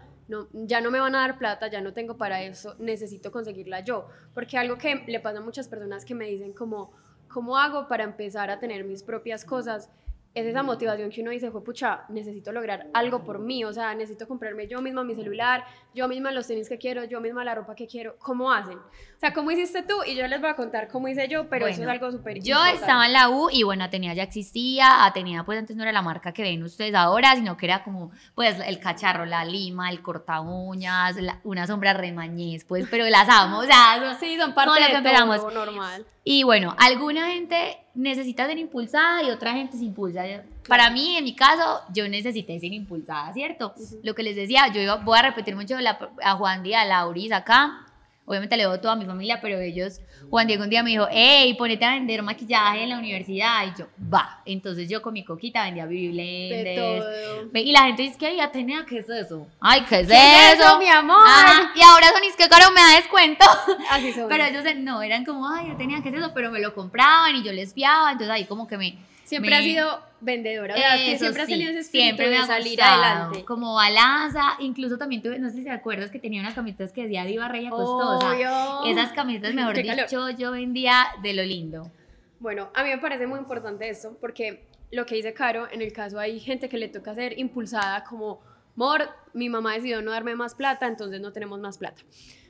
ya 0.52 0.80
no 0.80 0.90
me 0.90 1.00
van 1.00 1.14
a 1.14 1.20
dar 1.20 1.38
plata, 1.38 1.68
ya 1.68 1.80
no 1.80 1.92
tengo 1.92 2.16
para 2.16 2.42
eso, 2.42 2.75
necesito 2.78 3.30
conseguirla 3.30 3.80
yo? 3.80 4.08
Porque 4.34 4.58
algo 4.58 4.78
que 4.78 5.04
le 5.06 5.20
pasa 5.20 5.38
a 5.38 5.42
muchas 5.42 5.68
personas 5.68 6.04
que 6.04 6.14
me 6.14 6.26
dicen 6.26 6.52
como, 6.52 6.92
¿cómo 7.28 7.56
hago 7.58 7.88
para 7.88 8.04
empezar 8.04 8.50
a 8.50 8.58
tener 8.58 8.84
mis 8.84 9.02
propias 9.02 9.44
cosas? 9.44 9.90
Es 10.32 10.46
esa 10.46 10.62
motivación 10.62 11.10
que 11.10 11.22
uno 11.22 11.32
dice, 11.32 11.50
fue 11.50 11.64
pucha, 11.64 12.02
necesito 12.08 12.52
lograr 12.52 12.87
algo 12.94 13.25
por 13.25 13.40
mí, 13.40 13.64
o 13.64 13.72
sea, 13.72 13.92
necesito 13.96 14.28
comprarme 14.28 14.68
yo 14.68 14.80
misma 14.80 15.02
mi 15.02 15.16
celular, 15.16 15.64
yo 15.92 16.06
misma 16.06 16.30
los 16.30 16.46
tenis 16.46 16.68
que 16.68 16.78
quiero, 16.78 17.02
yo 17.02 17.20
misma 17.20 17.42
la 17.44 17.56
ropa 17.56 17.75
que 17.75 17.88
quiero. 17.88 18.16
¿Cómo 18.20 18.52
hacen? 18.52 18.78
O 18.78 19.18
sea, 19.18 19.32
¿cómo 19.32 19.50
hiciste 19.50 19.82
tú? 19.82 19.96
Y 20.06 20.14
yo 20.14 20.28
les 20.28 20.40
voy 20.40 20.49
a 20.50 20.54
contar 20.54 20.87
cómo 20.87 21.08
hice 21.08 21.26
yo, 21.26 21.49
pero 21.50 21.66
eso 21.66 21.82
es 21.82 21.88
algo 21.88 22.12
súper 22.12 22.34
Yo 22.40 22.54
importante. 22.54 22.75
estaba 22.80 23.06
en 23.06 23.12
la 23.12 23.28
U 23.28 23.49
y 23.50 23.64
bueno, 23.64 23.82
Atenea 23.82 24.14
ya 24.14 24.22
existía, 24.22 25.04
Atenea 25.04 25.42
pues 25.42 25.58
antes 25.58 25.75
no 25.76 25.82
era 25.82 25.90
la 25.90 26.00
marca 26.02 26.32
que 26.32 26.42
ven 26.42 26.62
ustedes 26.62 26.94
ahora, 26.94 27.34
sino 27.34 27.56
que 27.56 27.66
era 27.66 27.82
como 27.82 28.12
pues 28.37 28.56
el 28.64 28.78
cacharro, 28.78 29.25
la 29.26 29.44
lima, 29.44 29.90
el 29.90 30.00
corta 30.00 30.40
uñas, 30.40 31.16
la- 31.16 31.40
una 31.42 31.66
sombra 31.66 31.92
remañez, 31.92 32.64
pues, 32.64 32.87
pero 32.88 33.04
las 33.08 33.28
amo, 33.28 33.58
o 33.58 33.64
sea, 33.64 34.16
Sí, 34.20 34.37
son 34.38 34.54
parte 34.54 34.70
lo 34.80 34.87
de 35.02 35.02
todo 35.38 35.50
normal. 35.50 36.06
Y 36.32 36.44
bueno, 36.44 36.76
alguna 36.78 37.26
gente 37.32 37.78
necesita 37.92 38.46
ser 38.46 38.56
impulsada 38.56 39.20
y 39.25 39.30
otra 39.30 39.52
gente 39.52 39.76
se 39.76 39.84
impulsa. 39.84 40.22
Para 40.68 40.88
mí, 40.88 41.16
en 41.16 41.25
mi 41.25 41.34
caso, 41.34 41.80
yo 41.92 42.08
necesité 42.08 42.60
ser 42.60 42.72
impulsada, 42.72 43.32
¿cierto? 43.32 43.75
Lo 44.04 44.14
que 44.14 44.22
les 44.22 44.37
decía, 44.37 44.68
yo 44.72 44.80
iba- 44.80 44.94
voy 44.94 45.18
a 45.18 45.22
repetir 45.22 45.56
mucho 45.56 45.76
la- 45.80 45.99
a 46.22 46.37
Juan 46.37 46.62
Díaz, 46.62 46.84
a 46.84 46.87
Lauris 46.87 47.32
acá. 47.32 47.84
Obviamente 48.30 48.56
le 48.56 48.62
doy 48.62 48.78
toda 48.78 48.94
mi 48.94 49.04
familia, 49.06 49.40
pero 49.40 49.58
ellos, 49.58 50.00
Juan 50.30 50.46
Diego 50.46 50.62
un 50.62 50.70
día 50.70 50.84
me 50.84 50.90
dijo, 50.90 51.08
hey, 51.10 51.52
ponete 51.54 51.84
a 51.84 51.94
vender 51.94 52.22
maquillaje 52.22 52.84
en 52.84 52.90
la 52.90 52.99
universidad. 52.99 53.66
Y 53.66 53.76
yo, 53.76 53.87
va. 54.00 54.40
Entonces 54.44 54.88
yo 54.88 55.02
con 55.02 55.14
mi 55.14 55.25
coquita 55.25 55.64
vendía 55.64 55.84
Blenders. 55.84 57.04
Y 57.52 57.72
la 57.72 57.87
gente 57.87 58.02
dice 58.02 58.16
que, 58.16 58.28
ay, 58.28 58.38
Atenea, 58.38 58.87
¿qué 58.88 58.99
es 58.99 59.08
eso? 59.08 59.49
Ay, 59.58 59.80
¿qué 59.80 60.02
es 60.02 60.06
¿Qué 60.06 60.14
es 60.14 60.54
eso? 60.54 60.62
eso, 60.62 60.78
mi 60.78 60.87
amor? 60.87 61.26
Ajá, 61.26 61.72
Y 61.75 61.82
ahora 61.82 62.06
son, 62.10 62.22
es 62.22 62.37
que 62.37 62.49
caro 62.49 62.70
me 62.72 62.80
da 62.80 62.94
descuento. 62.94 63.44
Así 63.90 64.12
son. 64.12 64.28
Pero 64.28 64.44
ellos 64.44 64.62
no, 64.76 65.02
eran 65.02 65.25
como, 65.25 65.49
ay, 65.49 65.66
yo 65.66 65.76
tenía 65.76 66.00
que 66.00 66.10
hacer 66.10 66.20
eso, 66.20 66.30
pero 66.32 66.52
me 66.52 66.60
lo 66.60 66.72
compraban 66.72 67.34
y 67.34 67.42
yo 67.42 67.52
les 67.52 67.75
fiaba, 67.75 68.12
entonces 68.12 68.32
ahí 68.32 68.44
como 68.44 68.68
que 68.68 68.78
me, 68.78 68.96
Siempre 69.30 69.50
Me- 69.50 69.56
has 69.58 69.62
sido 69.62 70.00
vendedora, 70.20 70.75
Eso 70.75 71.18
siempre 71.18 71.42
has 71.42 71.46
sí, 71.46 71.52
tenido 71.54 71.70
ese 71.70 71.78
espíritu 71.80 72.04
siempre 72.06 72.26
me 72.26 72.32
de 72.32 72.37
ha 72.38 72.46
salir 72.46 72.82
adelante. 72.82 73.44
Como 73.44 73.75
balaza, 73.75 74.42
incluso 74.58 74.99
también 74.99 75.22
tuve, 75.22 75.38
no 75.38 75.49
sé 75.50 75.58
si 75.58 75.62
te 75.64 75.70
acuerdas 75.70 76.10
que 76.10 76.18
tenía 76.18 76.40
unas 76.40 76.54
camisetas 76.54 76.92
que 76.92 77.02
decía 77.02 77.25
Diva 77.25 77.46
Reya 77.46 77.70
Costosa. 77.70 78.32
Obvio. 78.32 78.84
Esas 78.92 79.12
camisetas, 79.12 79.54
mejor 79.54 79.75
Qué 79.76 79.87
calor. 79.87 80.06
dicho, 80.06 80.30
yo 80.30 80.50
vendía 80.50 81.06
de 81.22 81.32
lo 81.34 81.44
lindo. 81.44 81.92
Bueno, 82.40 82.70
a 82.75 82.82
mí 82.82 82.90
me 82.90 82.99
parece 82.99 83.28
muy 83.28 83.38
importante 83.38 83.88
esto, 83.88 84.18
porque 84.20 84.66
lo 84.90 85.06
que 85.06 85.14
dice 85.14 85.32
Caro, 85.32 85.70
en 85.70 85.80
el 85.80 85.92
caso 85.92 86.18
hay 86.18 86.40
gente 86.40 86.68
que 86.68 86.76
le 86.78 86.88
toca 86.88 87.14
ser 87.14 87.38
impulsada 87.38 88.02
como, 88.02 88.40
Mor, 88.75 89.10
mi 89.32 89.49
mamá 89.49 89.75
decidió 89.75 90.02
no 90.02 90.10
darme 90.10 90.34
más 90.34 90.56
plata, 90.56 90.88
entonces 90.88 91.20
no 91.20 91.32
tenemos 91.32 91.60
más 91.60 91.78
plata. 91.78 92.02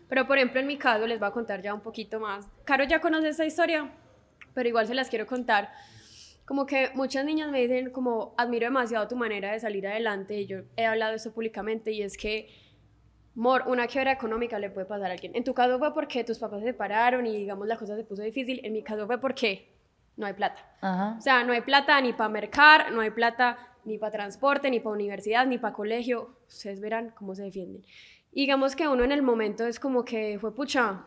Pero 0.08 0.26
por 0.26 0.38
ejemplo, 0.38 0.60
en 0.60 0.66
mi 0.66 0.78
caso, 0.78 1.06
les 1.06 1.18
voy 1.18 1.28
a 1.28 1.32
contar 1.32 1.60
ya 1.60 1.74
un 1.74 1.82
poquito 1.82 2.18
más. 2.20 2.48
Caro 2.64 2.84
ya 2.84 3.02
conoce 3.02 3.28
esta 3.28 3.44
historia, 3.44 3.90
pero 4.54 4.66
igual 4.66 4.86
se 4.86 4.94
las 4.94 5.10
quiero 5.10 5.26
contar. 5.26 5.70
Como 6.50 6.66
que 6.66 6.90
muchas 6.94 7.24
niñas 7.24 7.48
me 7.48 7.60
dicen 7.60 7.90
como, 7.90 8.34
admiro 8.36 8.66
demasiado 8.66 9.06
tu 9.06 9.14
manera 9.14 9.52
de 9.52 9.60
salir 9.60 9.86
adelante, 9.86 10.40
y 10.40 10.46
yo 10.46 10.62
he 10.76 10.84
hablado 10.84 11.14
esto 11.14 11.32
públicamente, 11.32 11.92
y 11.92 12.02
es 12.02 12.16
que 12.16 12.48
Mor, 13.36 13.62
una 13.68 13.86
quiebra 13.86 14.10
económica 14.10 14.58
le 14.58 14.68
puede 14.68 14.84
pasar 14.84 15.10
a 15.10 15.12
alguien. 15.12 15.30
En 15.36 15.44
tu 15.44 15.54
caso 15.54 15.78
fue 15.78 15.94
porque 15.94 16.24
tus 16.24 16.40
papás 16.40 16.58
se 16.58 16.66
separaron 16.66 17.24
y 17.24 17.36
digamos 17.36 17.68
la 17.68 17.76
cosa 17.76 17.94
se 17.94 18.02
puso 18.02 18.22
difícil. 18.22 18.60
En 18.64 18.72
mi 18.72 18.82
caso 18.82 19.06
fue 19.06 19.20
porque 19.20 19.72
no 20.16 20.26
hay 20.26 20.32
plata. 20.32 20.68
Ajá. 20.80 21.14
O 21.16 21.20
sea, 21.20 21.44
no 21.44 21.52
hay 21.52 21.60
plata 21.60 22.00
ni 22.00 22.14
para 22.14 22.28
mercar, 22.28 22.90
no 22.90 23.00
hay 23.00 23.10
plata 23.10 23.56
ni 23.84 23.98
para 23.98 24.10
transporte, 24.10 24.72
ni 24.72 24.80
para 24.80 24.94
universidad, 24.94 25.46
ni 25.46 25.56
para 25.56 25.72
colegio. 25.72 26.34
Ustedes 26.48 26.80
verán 26.80 27.12
cómo 27.16 27.36
se 27.36 27.44
defienden. 27.44 27.84
Y 28.32 28.40
digamos 28.40 28.74
que 28.74 28.88
uno 28.88 29.04
en 29.04 29.12
el 29.12 29.22
momento 29.22 29.68
es 29.68 29.78
como 29.78 30.04
que 30.04 30.36
fue 30.40 30.52
pucha, 30.52 31.04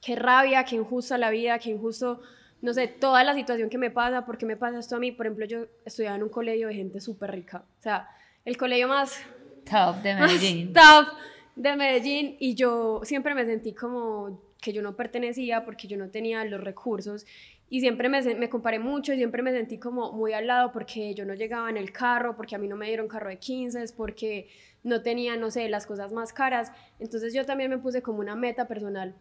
qué 0.00 0.16
rabia, 0.16 0.64
qué 0.64 0.74
injusta 0.74 1.18
la 1.18 1.30
vida, 1.30 1.60
qué 1.60 1.70
injusto, 1.70 2.20
no 2.62 2.72
sé, 2.72 2.88
toda 2.88 3.22
la 3.24 3.34
situación 3.34 3.68
que 3.68 3.76
me 3.76 3.90
pasa, 3.90 4.24
¿por 4.24 4.38
qué 4.38 4.46
me 4.46 4.56
pasa 4.56 4.78
esto 4.78 4.96
a 4.96 4.98
mí? 4.98 5.12
Por 5.12 5.26
ejemplo, 5.26 5.44
yo 5.46 5.66
estudiaba 5.84 6.16
en 6.16 6.22
un 6.22 6.28
colegio 6.28 6.68
de 6.68 6.74
gente 6.74 7.00
súper 7.00 7.32
rica. 7.32 7.64
O 7.78 7.82
sea, 7.82 8.08
el 8.44 8.56
colegio 8.56 8.88
más 8.88 9.20
Top 9.68 9.96
de 10.02 10.14
Medellín. 10.20 10.72
top 10.72 11.08
de 11.56 11.76
Medellín 11.76 12.36
y 12.40 12.54
yo 12.54 13.00
siempre 13.04 13.34
me 13.34 13.44
sentí 13.44 13.74
como 13.74 14.40
que 14.60 14.72
yo 14.72 14.80
no 14.80 14.96
pertenecía 14.96 15.64
porque 15.64 15.88
yo 15.88 15.96
no 15.96 16.08
tenía 16.08 16.44
los 16.44 16.62
recursos 16.62 17.26
y 17.68 17.80
siempre 17.80 18.08
me, 18.08 18.22
me 18.36 18.48
comparé 18.48 18.78
mucho 18.78 19.12
y 19.12 19.16
siempre 19.16 19.42
me 19.42 19.50
sentí 19.50 19.78
como 19.78 20.12
muy 20.12 20.32
al 20.32 20.46
lado 20.46 20.72
porque 20.72 21.14
yo 21.14 21.24
no 21.24 21.34
llegaba 21.34 21.68
en 21.70 21.76
el 21.76 21.90
carro, 21.90 22.36
porque 22.36 22.54
a 22.54 22.58
mí 22.58 22.68
no 22.68 22.76
me 22.76 22.86
dieron 22.86 23.08
carro 23.08 23.30
de 23.30 23.38
15, 23.38 23.84
porque 23.96 24.48
no 24.82 25.02
tenía, 25.02 25.36
no 25.36 25.50
sé, 25.50 25.68
las 25.68 25.86
cosas 25.86 26.12
más 26.12 26.32
caras. 26.32 26.70
Entonces 27.00 27.32
yo 27.32 27.46
también 27.46 27.70
me 27.70 27.78
puse 27.78 28.02
como 28.02 28.20
una 28.20 28.36
meta 28.36 28.68
personal. 28.68 29.14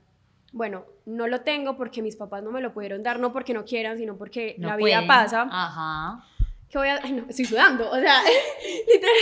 Bueno, 0.51 0.86
no 1.05 1.27
lo 1.27 1.41
tengo 1.41 1.77
porque 1.77 2.01
mis 2.01 2.15
papás 2.15 2.43
no 2.43 2.51
me 2.51 2.62
lo 2.62 2.74
pudieron 2.74 3.03
dar, 3.03 3.20
no 3.20 3.31
porque 3.31 3.53
no 3.53 3.63
quieran, 3.63 3.98
sino 3.98 4.17
porque 4.17 4.55
No 4.58 4.67
la 4.67 4.75
vida 4.75 4.96
pueden. 4.96 5.08
pasa 5.08 5.48
Ajá. 5.50 6.25
que 6.70 6.77
voy 6.77 6.89
a... 6.89 7.00
Ay, 7.03 7.13
no, 7.13 7.25
estoy 7.29 7.46
sudando, 7.46 7.89
o 7.89 7.96
sea, 8.00 8.22
literal, 8.93 9.15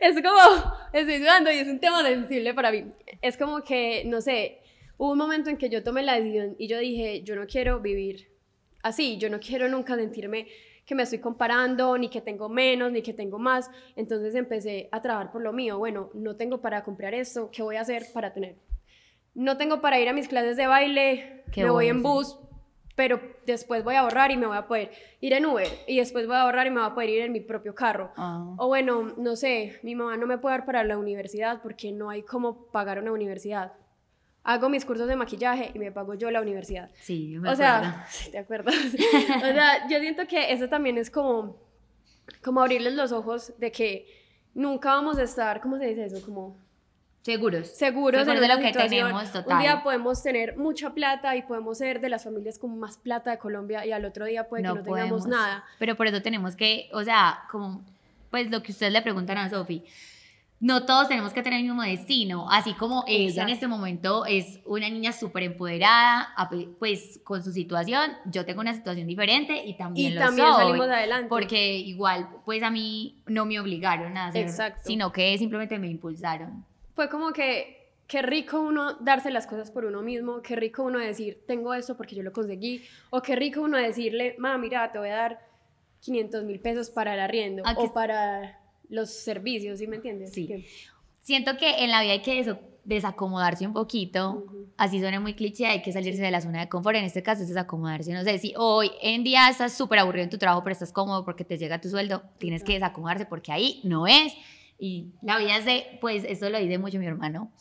es 0.00 0.14
como, 0.22 0.72
estoy 0.92 1.18
sudando 1.18 1.50
y 1.52 1.56
es 1.58 1.68
un 1.68 1.78
tema 1.78 2.02
sensible 2.02 2.54
para 2.54 2.70
mí. 2.72 2.86
Es 3.20 3.36
como 3.36 3.62
que, 3.62 4.04
no 4.06 4.20
sé, 4.20 4.60
hubo 4.96 5.12
un 5.12 5.18
momento 5.18 5.50
en 5.50 5.58
que 5.58 5.68
yo 5.68 5.82
tomé 5.82 6.02
la 6.02 6.14
decisión 6.14 6.56
y 6.58 6.68
yo 6.68 6.78
dije, 6.78 7.22
yo 7.22 7.36
no 7.36 7.46
quiero 7.46 7.80
vivir 7.80 8.30
así, 8.82 9.18
yo 9.18 9.28
no 9.30 9.40
quiero 9.40 9.68
nunca 9.68 9.94
sentirme 9.96 10.46
que 10.86 10.94
me 10.94 11.04
estoy 11.04 11.20
comparando, 11.20 11.96
ni 11.96 12.08
que 12.08 12.20
tengo 12.20 12.48
menos, 12.48 12.90
ni 12.90 13.02
que 13.02 13.12
tengo 13.12 13.38
más. 13.38 13.70
Entonces 13.94 14.34
empecé 14.34 14.88
a 14.90 15.00
trabajar 15.00 15.30
por 15.30 15.40
lo 15.42 15.52
mío. 15.52 15.78
Bueno, 15.78 16.10
no 16.14 16.34
tengo 16.34 16.60
para 16.60 16.82
comprar 16.82 17.14
esto, 17.14 17.50
¿qué 17.52 17.62
voy 17.62 17.76
a 17.76 17.82
hacer 17.82 18.06
para 18.12 18.32
tener? 18.32 18.56
No 19.34 19.56
tengo 19.56 19.80
para 19.80 19.98
ir 20.00 20.08
a 20.08 20.12
mis 20.12 20.28
clases 20.28 20.56
de 20.56 20.66
baile, 20.66 21.44
¿Qué 21.52 21.64
me 21.64 21.70
voy 21.70 21.88
en 21.88 22.02
bus, 22.02 22.38
pero 22.94 23.20
después 23.46 23.82
voy 23.84 23.94
a 23.94 24.00
ahorrar 24.00 24.30
y 24.30 24.36
me 24.36 24.46
voy 24.46 24.56
a 24.56 24.66
poder 24.66 24.90
ir 25.20 25.32
en 25.32 25.46
Uber 25.46 25.66
y 25.86 25.98
después 25.98 26.26
voy 26.26 26.36
a 26.36 26.42
ahorrar 26.42 26.66
y 26.66 26.70
me 26.70 26.80
voy 26.80 26.90
a 26.90 26.94
poder 26.94 27.08
ir 27.10 27.22
en 27.22 27.32
mi 27.32 27.40
propio 27.40 27.74
carro. 27.74 28.12
Ah. 28.16 28.54
O 28.58 28.68
bueno, 28.68 29.14
no 29.16 29.36
sé, 29.36 29.78
mi 29.82 29.94
mamá 29.94 30.16
no 30.16 30.26
me 30.26 30.38
puede 30.38 30.56
dar 30.58 30.66
para 30.66 30.84
la 30.84 30.98
universidad 30.98 31.60
porque 31.62 31.92
no 31.92 32.10
hay 32.10 32.22
cómo 32.22 32.66
pagar 32.66 32.98
una 32.98 33.12
universidad. 33.12 33.72
Hago 34.44 34.68
mis 34.68 34.84
cursos 34.84 35.06
de 35.08 35.16
maquillaje 35.16 35.70
y 35.72 35.78
me 35.78 35.92
pago 35.92 36.14
yo 36.14 36.30
la 36.30 36.40
universidad. 36.42 36.90
Sí, 37.00 37.30
yo 37.30 37.40
me 37.40 37.48
O 37.48 37.52
acuerdo. 37.52 37.82
sea, 37.82 38.06
sí, 38.10 38.30
¿te 38.30 38.38
acuerdas? 38.38 38.74
o 38.74 38.88
sea, 39.52 39.88
yo 39.88 39.98
siento 40.00 40.26
que 40.26 40.52
eso 40.52 40.68
también 40.68 40.98
es 40.98 41.10
como, 41.10 41.56
como 42.42 42.60
abrirles 42.60 42.94
los 42.94 43.12
ojos 43.12 43.54
de 43.58 43.70
que 43.72 44.06
nunca 44.52 44.90
vamos 44.94 45.16
a 45.18 45.22
estar, 45.22 45.60
¿cómo 45.60 45.78
se 45.78 45.86
dice 45.86 46.04
eso? 46.06 46.24
Como 46.26 46.56
Seguros. 47.22 47.68
seguros 47.68 48.26
en 48.26 48.40
de 48.40 48.48
lo 48.48 48.58
que 48.58 48.72
tenemos, 48.72 49.30
total. 49.32 49.56
Un 49.56 49.62
día 49.62 49.82
podemos 49.82 50.22
tener 50.22 50.56
mucha 50.56 50.90
plata 50.92 51.36
y 51.36 51.42
podemos 51.42 51.78
ser 51.78 52.00
de 52.00 52.08
las 52.08 52.24
familias 52.24 52.58
con 52.58 52.78
más 52.78 52.98
plata 52.98 53.30
de 53.30 53.38
Colombia 53.38 53.86
y 53.86 53.92
al 53.92 54.04
otro 54.04 54.24
día 54.24 54.48
puede 54.48 54.64
que 54.64 54.68
no 54.68 54.82
tengamos 54.82 55.26
nada. 55.26 55.64
Pero 55.78 55.96
por 55.96 56.08
eso 56.08 56.20
tenemos 56.20 56.56
que, 56.56 56.88
o 56.92 57.04
sea, 57.04 57.44
como, 57.50 57.84
pues 58.30 58.50
lo 58.50 58.62
que 58.62 58.72
ustedes 58.72 58.92
le 58.92 59.02
preguntan 59.02 59.38
a 59.38 59.48
Sofi, 59.48 59.84
no 60.58 60.84
todos 60.84 61.08
tenemos 61.08 61.32
que 61.32 61.42
tener 61.42 61.58
el 61.60 61.66
mismo 61.66 61.82
destino, 61.82 62.48
así 62.50 62.74
como 62.74 63.04
ella 63.08 63.42
en 63.42 63.48
este 63.48 63.66
momento 63.66 64.26
es 64.26 64.60
una 64.64 64.88
niña 64.88 65.12
súper 65.12 65.42
empoderada, 65.44 66.34
pues 66.78 67.20
con 67.24 67.42
su 67.42 67.52
situación, 67.52 68.12
yo 68.26 68.44
tengo 68.44 68.60
una 68.60 68.72
situación 68.74 69.06
diferente 69.08 69.64
y 69.64 69.76
también 69.76 70.12
Y 70.12 70.14
lo 70.14 70.20
también 70.20 70.46
soy, 70.48 70.56
salimos 70.66 70.88
adelante. 70.88 71.28
porque 71.28 71.76
igual, 71.78 72.28
pues 72.44 72.62
a 72.62 72.70
mí 72.70 73.22
no 73.26 73.44
me 73.44 73.58
obligaron 73.60 74.16
a 74.16 74.26
hacer, 74.28 74.42
Exacto. 74.46 74.82
sino 74.84 75.10
que 75.12 75.36
simplemente 75.38 75.78
me 75.80 75.88
impulsaron. 75.88 76.64
Fue 76.94 77.08
como 77.08 77.32
que 77.32 77.78
qué 78.06 78.20
rico 78.22 78.60
uno 78.60 78.94
darse 78.94 79.30
las 79.30 79.46
cosas 79.46 79.70
por 79.70 79.84
uno 79.84 80.02
mismo, 80.02 80.42
qué 80.42 80.56
rico 80.56 80.82
uno 80.82 80.98
decir, 80.98 81.42
tengo 81.46 81.72
esto 81.74 81.96
porque 81.96 82.14
yo 82.14 82.22
lo 82.22 82.32
conseguí, 82.32 82.82
o 83.10 83.22
qué 83.22 83.36
rico 83.36 83.62
uno 83.62 83.78
decirle, 83.78 84.34
mamá, 84.38 84.58
mira, 84.58 84.92
te 84.92 84.98
voy 84.98 85.08
a 85.08 85.16
dar 85.16 85.40
500 86.00 86.44
mil 86.44 86.60
pesos 86.60 86.90
para 86.90 87.14
el 87.14 87.20
arriendo 87.20 87.62
¿A 87.64 87.74
qué- 87.74 87.82
o 87.82 87.92
para 87.94 88.60
los 88.88 89.10
servicios, 89.10 89.78
¿sí 89.78 89.86
me 89.86 89.96
entiendes? 89.96 90.32
Sí. 90.32 90.46
Que- 90.46 90.66
Siento 91.22 91.56
que 91.56 91.84
en 91.84 91.90
la 91.92 92.02
vida 92.02 92.12
hay 92.14 92.22
que 92.22 92.44
deso- 92.44 92.58
desacomodarse 92.84 93.64
un 93.64 93.72
poquito, 93.72 94.44
así 94.76 94.98
suena 95.00 95.20
muy 95.20 95.34
cliché, 95.34 95.66
hay 95.66 95.80
que 95.82 95.92
salirse 95.92 96.20
de 96.20 96.32
la 96.32 96.40
zona 96.40 96.58
de 96.60 96.68
confort, 96.68 96.96
en 96.96 97.04
este 97.04 97.22
caso 97.22 97.42
es 97.42 97.48
desacomodarse, 97.48 98.12
no 98.12 98.24
sé, 98.24 98.38
si 98.40 98.52
hoy 98.56 98.90
en 99.00 99.22
día 99.22 99.48
estás 99.48 99.72
súper 99.72 100.00
aburrido 100.00 100.24
en 100.24 100.30
tu 100.30 100.36
trabajo, 100.38 100.64
pero 100.64 100.72
estás 100.72 100.92
cómodo 100.92 101.24
porque 101.24 101.44
te 101.44 101.56
llega 101.58 101.80
tu 101.80 101.88
sueldo, 101.88 102.24
tienes 102.38 102.64
que 102.64 102.72
desacomodarse 102.74 103.24
porque 103.24 103.52
ahí 103.52 103.80
no 103.84 104.08
es, 104.08 104.34
y 104.82 105.12
la 105.22 105.38
vida 105.38 105.58
es 105.58 105.64
de, 105.64 105.98
pues 106.00 106.24
eso 106.24 106.50
lo 106.50 106.58
dice 106.58 106.76
mucho 106.76 106.98
mi 106.98 107.06
hermano, 107.06 107.52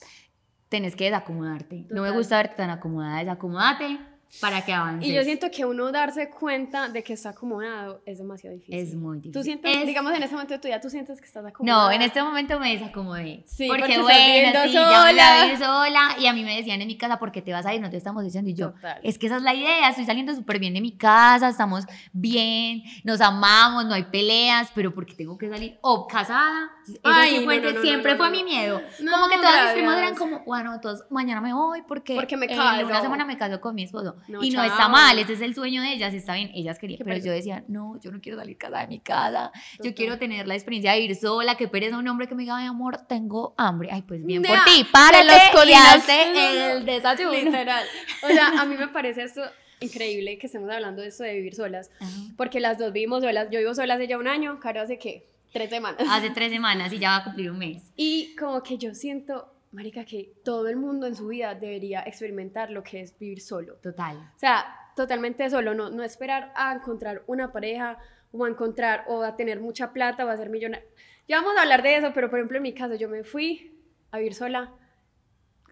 tenés 0.70 0.96
que 0.96 1.04
desacomodarte, 1.04 1.86
no 1.92 2.02
me 2.02 2.10
gusta 2.10 2.38
verte 2.38 2.56
tan 2.56 2.72
acomodada, 2.72 3.20
desacomódate 3.20 4.00
para 4.40 4.64
que 4.64 4.72
avances. 4.74 5.10
Y 5.10 5.14
yo 5.14 5.24
siento 5.24 5.52
que 5.52 5.66
uno 5.66 5.92
darse 5.92 6.30
cuenta 6.30 6.88
de 6.90 7.04
que 7.04 7.14
está 7.14 7.30
acomodado 7.32 8.02
es 8.06 8.18
demasiado 8.20 8.56
difícil. 8.56 8.76
Es 8.80 8.96
muy 8.96 9.18
difícil. 9.18 9.34
Tú 9.34 9.44
sientes, 9.44 9.76
Es- 9.78 9.86
digamos 9.86 10.14
en 10.14 10.24
ese 10.24 10.34
momento 10.34 10.54
de 10.54 10.60
tu 10.60 10.68
vida, 10.68 10.80
tú 10.80 10.90
sientes 10.90 11.20
que 11.20 11.26
estás 11.28 11.46
acomodada. 11.46 11.86
No, 11.88 11.92
en 11.92 12.02
este 12.02 12.24
momento 12.24 12.60
me 12.60 12.72
desacomodé. 12.78 13.44
Sí, 13.46 13.68
porque, 13.68 13.82
porque 13.84 14.02
bueno, 14.02 14.60
sí, 14.66 14.74
ya 14.74 15.04
me 15.06 15.14
la 15.14 15.58
sola. 15.58 15.58
sola. 15.60 16.16
Y 16.20 16.28
a 16.28 16.34
mí 16.34 16.44
me 16.44 16.56
decían 16.56 16.82
en 16.82 16.88
mi 16.88 16.98
casa, 16.98 17.20
¿por 17.20 17.32
qué 17.32 17.42
te 17.42 17.52
vas 17.52 17.66
a 17.66 17.74
ir? 17.74 17.82
No 17.82 17.90
te 17.90 17.98
estamos 17.98 18.24
diciendo. 18.24 18.50
Y 18.50 18.54
yo, 18.54 18.72
Total. 18.72 19.00
es 19.04 19.18
que 19.18 19.26
esa 19.28 19.38
es 19.38 19.44
la 19.44 19.54
idea. 19.54 19.90
Estoy 19.90 20.06
saliendo 20.06 20.34
súper 20.34 20.60
bien 20.60 20.74
de 20.74 20.82
mi 20.82 20.96
casa, 20.98 21.50
estamos 21.50 21.86
bien, 22.14 22.84
nos 23.04 23.20
amamos, 23.22 23.86
no 23.86 23.94
hay 23.94 24.04
peleas, 24.04 24.70
pero 24.74 24.94
¿por 24.94 25.06
qué 25.06 25.14
tengo 25.14 25.38
que 25.38 25.50
salir? 25.50 25.78
O 25.82 26.08
casada. 26.08 26.70
Eso 26.88 27.00
Ay, 27.04 27.38
sí 27.40 27.46
fue 27.46 27.60
no, 27.62 27.72
no, 27.72 27.82
siempre 27.82 28.12
no, 28.14 28.18
fue 28.18 28.32
mi 28.32 28.44
miedo. 28.44 28.82
Como 28.98 29.28
que 29.28 29.38
todas 29.38 29.64
mis 29.66 29.74
primas 29.74 29.98
eran 29.98 30.16
como, 30.16 30.40
bueno, 30.46 30.74
entonces 30.74 31.06
mañana 31.10 31.40
me 31.42 31.54
voy 31.54 31.82
porque, 31.88 32.16
Porque 32.16 32.38
me 32.38 32.46
en 32.48 32.58
caso. 32.58 32.86
una 32.86 33.02
semana 33.02 33.26
me 33.26 33.38
caso 33.38 33.62
con 33.62 33.76
mi 33.76 33.84
esposo. 33.84 34.16
No, 34.28 34.44
y 34.44 34.50
no 34.50 34.58
chao. 34.64 34.66
está 34.66 34.88
mal, 34.88 35.18
ese 35.20 35.34
es 35.34 35.42
el 35.42 35.56
sueño 35.56 35.82
de 35.82 35.94
ellas, 35.94 36.14
está 36.14 36.36
bien, 36.36 36.52
ellas 36.54 36.80
querían. 36.80 37.00
Pero 37.04 37.18
yo 37.18 37.32
decía, 37.32 37.64
no, 37.68 38.00
yo 38.00 38.12
no 38.12 38.22
quiero 38.22 38.38
salir 38.38 38.58
casada 38.58 38.82
de 38.82 38.88
mi 38.88 39.00
casa. 39.00 39.52
Yo 39.84 39.94
quiero 39.94 40.18
tener 40.18 40.48
la 40.48 40.56
experiencia 40.56 40.94
de 40.94 41.00
vivir 41.00 41.16
sola, 41.16 41.56
que 41.56 41.68
pereza 41.68 41.98
un 41.98 42.08
hombre 42.08 42.28
que 42.28 42.36
me 42.36 42.44
diga, 42.44 42.58
ay, 42.58 42.68
amor, 42.68 42.98
tengo 43.08 43.54
hambre. 43.58 43.90
Ay, 43.92 44.04
pues 44.04 44.26
bien 44.26 44.42
por 44.42 44.52
Nea, 44.52 44.64
ti, 44.66 44.86
párate 44.92 45.26
los 45.26 45.76
hazte 45.76 46.72
el 46.72 46.86
desayuno. 46.86 47.32
Literal. 47.32 47.86
O 48.24 48.28
sea, 48.28 48.62
a 48.62 48.66
mí 48.66 48.76
me 48.80 48.88
parece 48.88 49.24
esto 49.24 49.42
increíble 49.80 50.38
que 50.38 50.48
estemos 50.48 50.70
hablando 50.70 51.02
de 51.02 51.10
esto 51.10 51.24
de 51.24 51.34
vivir 51.34 51.56
solas. 51.56 51.90
Ajá. 52.00 52.12
Porque 52.38 52.60
las 52.60 52.78
dos 52.78 52.94
vivimos 52.94 53.24
solas. 53.24 53.48
Yo 53.52 53.60
vivo 53.60 53.74
sola 53.74 53.96
hace 53.96 54.08
ya 54.08 54.18
un 54.18 54.28
año, 54.28 54.60
Caro 54.60 54.82
hace 54.82 54.98
qué? 54.98 55.28
Tres 55.52 55.70
semanas. 55.70 56.02
Hace 56.10 56.30
tres 56.30 56.52
semanas 56.52 56.94
y 56.94 57.00
ya 57.00 57.10
va 57.10 57.16
a 57.18 57.24
cumplir 57.26 57.52
un 57.52 57.60
mes. 57.60 57.92
Y 57.98 58.36
como 58.38 58.64
que 58.64 58.78
yo 58.78 58.94
siento, 58.94 59.52
Marica, 59.72 60.04
que 60.06 60.34
todo 60.44 60.68
el 60.68 60.76
mundo 60.76 61.08
en 61.08 61.16
su 61.16 61.28
vida 61.28 61.56
debería 61.56 62.04
experimentar 62.04 62.72
lo 62.72 62.84
que 62.84 63.02
es 63.02 63.18
vivir 63.18 63.42
solo. 63.42 63.76
Total. 63.76 64.18
O 64.18 64.40
sea, 64.40 64.66
totalmente 64.96 65.50
solo, 65.50 65.74
no, 65.74 65.90
no 65.90 66.04
esperar 66.04 66.52
a 66.56 66.74
encontrar 66.74 67.24
una 67.28 67.52
pareja 67.52 67.98
o 68.32 68.46
a 68.46 68.50
encontrar 68.50 69.06
o 69.08 69.24
a 69.24 69.36
tener 69.36 69.60
mucha 69.60 69.94
plata 69.94 70.26
o 70.26 70.30
a 70.30 70.38
ser 70.38 70.50
millonario. 70.50 70.88
Ya 71.28 71.38
vamos 71.38 71.58
a 71.58 71.62
hablar 71.62 71.84
de 71.84 71.96
eso, 71.96 72.12
pero 72.14 72.30
por 72.30 72.40
ejemplo 72.40 72.58
en 72.58 72.64
mi 72.64 72.74
caso 72.74 72.96
yo 72.96 73.08
me 73.08 73.24
fui 73.24 73.80
a 74.12 74.18
vivir 74.18 74.34
sola, 74.34 74.74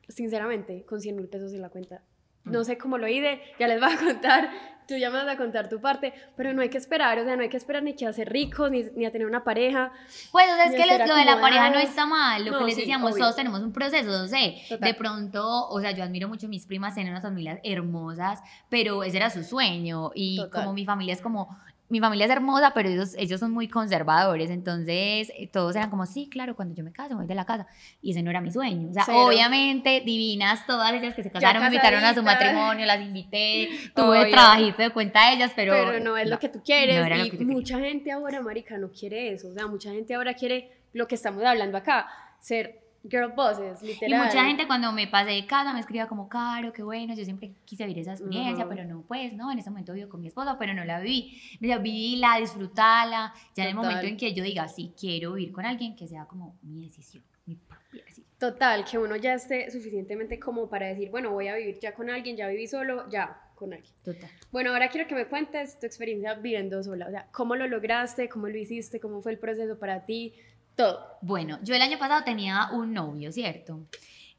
sinceramente, 0.08 0.86
con 0.86 1.02
100 1.02 1.16
mil 1.16 1.28
pesos 1.28 1.54
en 1.54 1.62
la 1.62 1.70
cuenta. 1.70 2.04
No 2.52 2.64
sé 2.64 2.78
cómo 2.78 2.98
lo 2.98 3.08
hice, 3.08 3.42
ya 3.60 3.68
les 3.68 3.80
voy 3.80 3.92
a 3.92 3.98
contar, 4.06 4.50
tú 4.88 4.96
ya 4.98 5.10
me 5.12 5.18
vas 5.24 5.28
a 5.28 5.38
contar 5.38 5.70
tu 5.70 5.80
parte, 5.80 6.14
pero 6.36 6.52
no 6.54 6.62
hay 6.64 6.70
que 6.70 6.78
esperar, 6.80 7.20
o 7.20 7.24
sea, 7.24 7.36
no 7.36 7.44
hay 7.44 7.50
que 7.50 7.58
esperar 7.58 7.84
ni 7.84 7.94
que 7.94 8.08
a 8.08 8.14
ser 8.14 8.28
ricos, 8.30 8.72
ni, 8.72 8.84
ni 8.96 9.06
a 9.06 9.12
tener 9.12 9.28
una 9.28 9.44
pareja. 9.44 9.92
Pues, 10.32 10.52
o 10.52 10.56
sea, 10.56 10.66
es 10.66 10.72
que 10.76 10.98
lo, 10.98 11.06
lo 11.06 11.16
de 11.16 11.26
la 11.26 11.40
pareja 11.40 11.70
no 11.70 11.78
está 11.80 12.06
mal. 12.08 12.44
Lo 12.44 12.52
No, 12.54 12.60
que 12.60 12.66
les 12.66 12.74
sí, 12.76 12.82
decíamos, 12.82 13.12
obvio. 13.14 13.24
todos 13.24 13.36
tenemos 13.36 13.62
un 13.62 13.72
proceso, 13.72 14.10
no 14.10 14.28
sé. 14.28 14.56
Total. 14.68 14.88
De 14.88 14.94
pronto, 14.96 15.68
o 15.70 15.80
sea, 15.80 15.92
yo 15.92 16.04
admiro 16.04 16.28
mucho 16.28 16.48
a 16.48 16.50
mis 16.50 16.66
primas, 16.66 16.96
tienen 16.96 17.14
unas 17.14 17.22
familias 17.24 17.60
hermosas, 17.64 18.40
pero 18.68 19.04
ese 19.04 19.18
era 19.18 19.30
su 19.30 19.44
sueño. 19.44 20.12
Y 20.16 20.38
Total. 20.38 20.62
como 20.64 20.74
mi 20.74 20.86
familia 20.86 21.14
es 21.14 21.22
como 21.22 21.56
mi 21.90 22.00
familia 22.00 22.26
es 22.26 22.32
hermosa, 22.32 22.72
pero 22.74 22.88
ellos, 22.88 23.16
ellos 23.18 23.40
son 23.40 23.52
muy 23.52 23.68
conservadores, 23.68 24.50
entonces 24.52 25.32
eh, 25.36 25.50
todos 25.52 25.76
eran 25.76 25.90
como, 25.90 26.06
sí, 26.06 26.30
claro, 26.30 26.56
cuando 26.56 26.76
yo 26.76 26.84
me 26.84 26.92
caso, 26.92 27.10
me 27.10 27.16
voy 27.18 27.28
de 27.28 27.36
la 27.36 27.46
casa. 27.46 27.68
Y 28.02 28.12
ese 28.12 28.22
no 28.22 28.30
era 28.30 28.42
mi 28.42 28.52
sueño. 28.52 28.90
O 28.90 28.94
sea, 28.94 29.04
Cero. 29.06 29.26
obviamente, 29.26 30.02
divinas 30.06 30.66
todas 30.68 30.94
ellas 30.94 31.16
que 31.16 31.24
se 31.24 31.32
casaron, 31.32 31.62
me 31.62 31.68
invitaron 31.68 32.04
a 32.04 32.14
su 32.14 32.22
matrimonio, 32.22 32.86
las 32.86 33.02
invité, 33.02 33.70
tuve 33.96 34.22
Obvio. 34.22 34.32
trabajito 34.32 34.84
de 34.84 34.90
cuenta 34.92 35.28
de 35.28 35.36
ellas, 35.36 35.52
pero... 35.56 35.74
Pero, 35.74 36.00
no 36.00 36.16
es 36.16 36.30
lo 36.30 36.38
que 36.38 36.50
tú 36.50 36.62
quieres. 36.64 37.00
no 37.00 37.06
era 37.06 37.18
lo 37.18 37.26
y 37.26 37.30
que 37.32 37.38
yo 37.38 37.40
quería. 37.40 37.54
mucha 37.54 37.80
gente 37.80 38.12
ahora, 38.12 38.42
marica, 38.42 38.78
no 38.78 38.92
quiere 38.92 39.34
eso. 39.34 39.48
O 39.48 39.54
sea, 39.54 39.68
mucha 39.68 39.92
gente 39.92 40.14
ahora 40.14 40.36
quiere 40.36 40.72
lo 40.94 41.08
que 41.08 41.16
estamos 41.16 41.44
hablando 41.44 41.78
acá, 41.78 42.08
ser 42.40 42.89
girl 43.04 43.32
bosses, 43.36 43.82
Y 43.82 43.88
literal. 43.88 44.26
mucha 44.26 44.44
gente 44.46 44.68
cuando 44.68 44.92
me 44.92 45.08
pasé 45.08 45.32
de 45.32 45.46
casa 45.46 45.74
me 45.74 45.80
escribía 45.80 46.08
como, 46.08 46.28
caro, 46.28 46.74
qué 46.74 46.84
bueno, 46.84 47.14
yo 47.14 47.24
siempre 47.24 47.54
quise 47.66 47.86
vivir 47.86 48.02
esa 48.02 48.12
experiencia, 48.14 48.66
Ujú. 48.66 48.76
pero 48.76 48.88
no, 48.88 49.02
pues, 49.08 49.34
no, 49.34 49.52
en 49.52 49.60
ese 49.60 49.70
momento 49.70 49.94
vivo 49.94 50.10
con 50.10 50.22
mi 50.22 50.28
esposo, 50.28 50.56
pero 50.60 50.74
no 50.74 50.84
la 50.84 51.00
viví. 51.00 51.40
Me 51.60 51.68
decía, 51.68 51.78
vivila, 51.82 52.38
disfrutala, 52.40 53.34
ya 53.56 53.64
en 53.64 53.70
el 53.70 53.76
Total. 53.76 53.90
momento 53.90 54.08
en 54.08 54.18
que 54.18 54.34
yo 54.34 54.44
diga, 54.44 54.68
sí, 54.68 54.94
quiero 55.00 55.34
vivir 55.34 55.52
con 55.54 55.66
alguien, 55.66 55.96
que 55.96 56.08
sea 56.08 56.26
como 56.26 56.58
mi 56.62 56.84
decisión, 56.84 57.24
mi 57.46 57.56
propia 57.56 58.04
decisión. 58.04 58.28
Total, 58.38 58.86
que 58.86 58.98
uno 58.98 59.16
ya 59.18 59.34
esté 59.34 59.70
suficientemente 59.72 60.40
como 60.40 60.70
para 60.70 60.88
decir, 60.88 61.10
bueno, 61.10 61.32
voy 61.32 61.48
a 61.48 61.56
vivir 61.56 61.80
ya 61.80 61.94
con 61.94 62.10
alguien, 62.10 62.38
ya 62.38 62.48
viví 62.48 62.68
solo, 62.68 63.10
ya 63.10 63.42
con 63.56 63.74
alguien. 63.74 63.94
Total. 64.04 64.30
Bueno, 64.52 64.72
ahora 64.72 64.90
quiero 64.90 65.08
que 65.08 65.16
me 65.16 65.26
cuentes 65.28 65.78
tu 65.78 65.86
experiencia 65.86 66.36
viviendo 66.36 66.82
sola. 66.82 67.08
O 67.08 67.12
sea, 67.12 67.28
cómo 67.34 67.56
lo 67.56 67.68
lograste, 67.68 68.30
cómo 68.30 68.48
lo 68.48 68.58
hiciste, 68.58 69.02
cómo 69.02 69.22
fue 69.22 69.34
el 69.34 69.40
proceso 69.40 69.78
para 69.78 70.06
ti, 70.06 70.34
todo. 70.84 71.18
Bueno, 71.22 71.60
yo 71.64 71.76
el 71.76 71.82
año 71.82 71.98
pasado 72.00 72.24
tenía 72.24 72.70
un 72.72 72.94
novio, 72.94 73.32
¿cierto? 73.32 73.82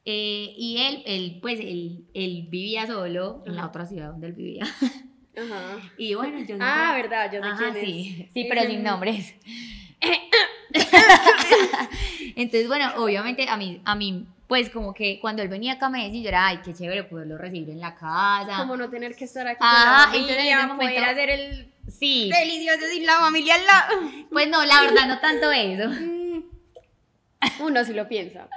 Eh, 0.04 0.54
y 0.56 0.78
él, 0.78 1.02
él, 1.04 1.38
pues, 1.42 1.60
él, 1.60 2.04
él 2.14 2.46
vivía 2.48 2.86
solo 2.86 3.42
en 3.46 3.56
la 3.56 3.66
otra 3.66 3.84
ciudad 3.84 4.10
donde 4.12 4.28
él 4.28 4.32
vivía. 4.32 4.64
Ajá. 4.64 5.78
Y 5.98 6.14
bueno, 6.14 6.38
yo 6.40 6.46
siempre- 6.46 6.66
Ah, 6.68 6.92
verdad, 6.94 7.30
yo 7.32 7.40
sé 7.42 7.48
Ajá, 7.48 7.72
quién 7.72 7.76
es. 7.76 7.84
sí, 7.84 8.28
sí, 8.34 8.46
pero 8.48 8.62
sin 8.62 8.82
nombres. 8.82 9.34
Entonces, 12.36 12.68
bueno, 12.68 12.92
obviamente 12.96 13.46
a 13.48 13.56
mí, 13.56 13.80
a 13.84 13.94
mí, 13.94 14.26
pues 14.46 14.70
como 14.70 14.94
que 14.94 15.18
cuando 15.20 15.42
él 15.42 15.48
venía 15.48 15.74
acá 15.74 15.86
a 15.86 15.90
Medellín, 15.90 16.22
yo 16.22 16.28
era, 16.30 16.46
ay, 16.46 16.60
qué 16.64 16.72
chévere 16.74 17.04
poderlo 17.04 17.38
recibir 17.38 17.70
en 17.70 17.80
la 17.80 17.94
casa. 17.94 18.56
Como 18.58 18.76
no 18.76 18.88
tener 18.88 19.14
que 19.14 19.24
estar 19.24 19.46
aquí 19.46 19.58
Ajá, 19.60 20.10
con 20.10 20.12
la 20.12 20.18
entonces 20.18 20.30
en 20.30 20.36
familia, 20.36 20.58
ese 20.58 20.66
momento- 20.66 20.94
poder 20.94 21.04
hacer 21.10 21.30
el 21.30 21.66
Sí, 21.88 22.30
delicioso 22.30 22.86
sin 22.92 23.04
la 23.04 23.14
familia 23.18 23.54
al 23.56 23.66
lado. 23.66 24.10
pues 24.30 24.48
no, 24.48 24.64
la 24.64 24.82
verdad, 24.82 25.08
no 25.08 25.18
tanto 25.20 25.50
eso. 25.50 25.90
Mm. 27.40 27.62
Uno 27.62 27.84
sí 27.84 27.92
lo 27.94 28.06
piensa. 28.08 28.48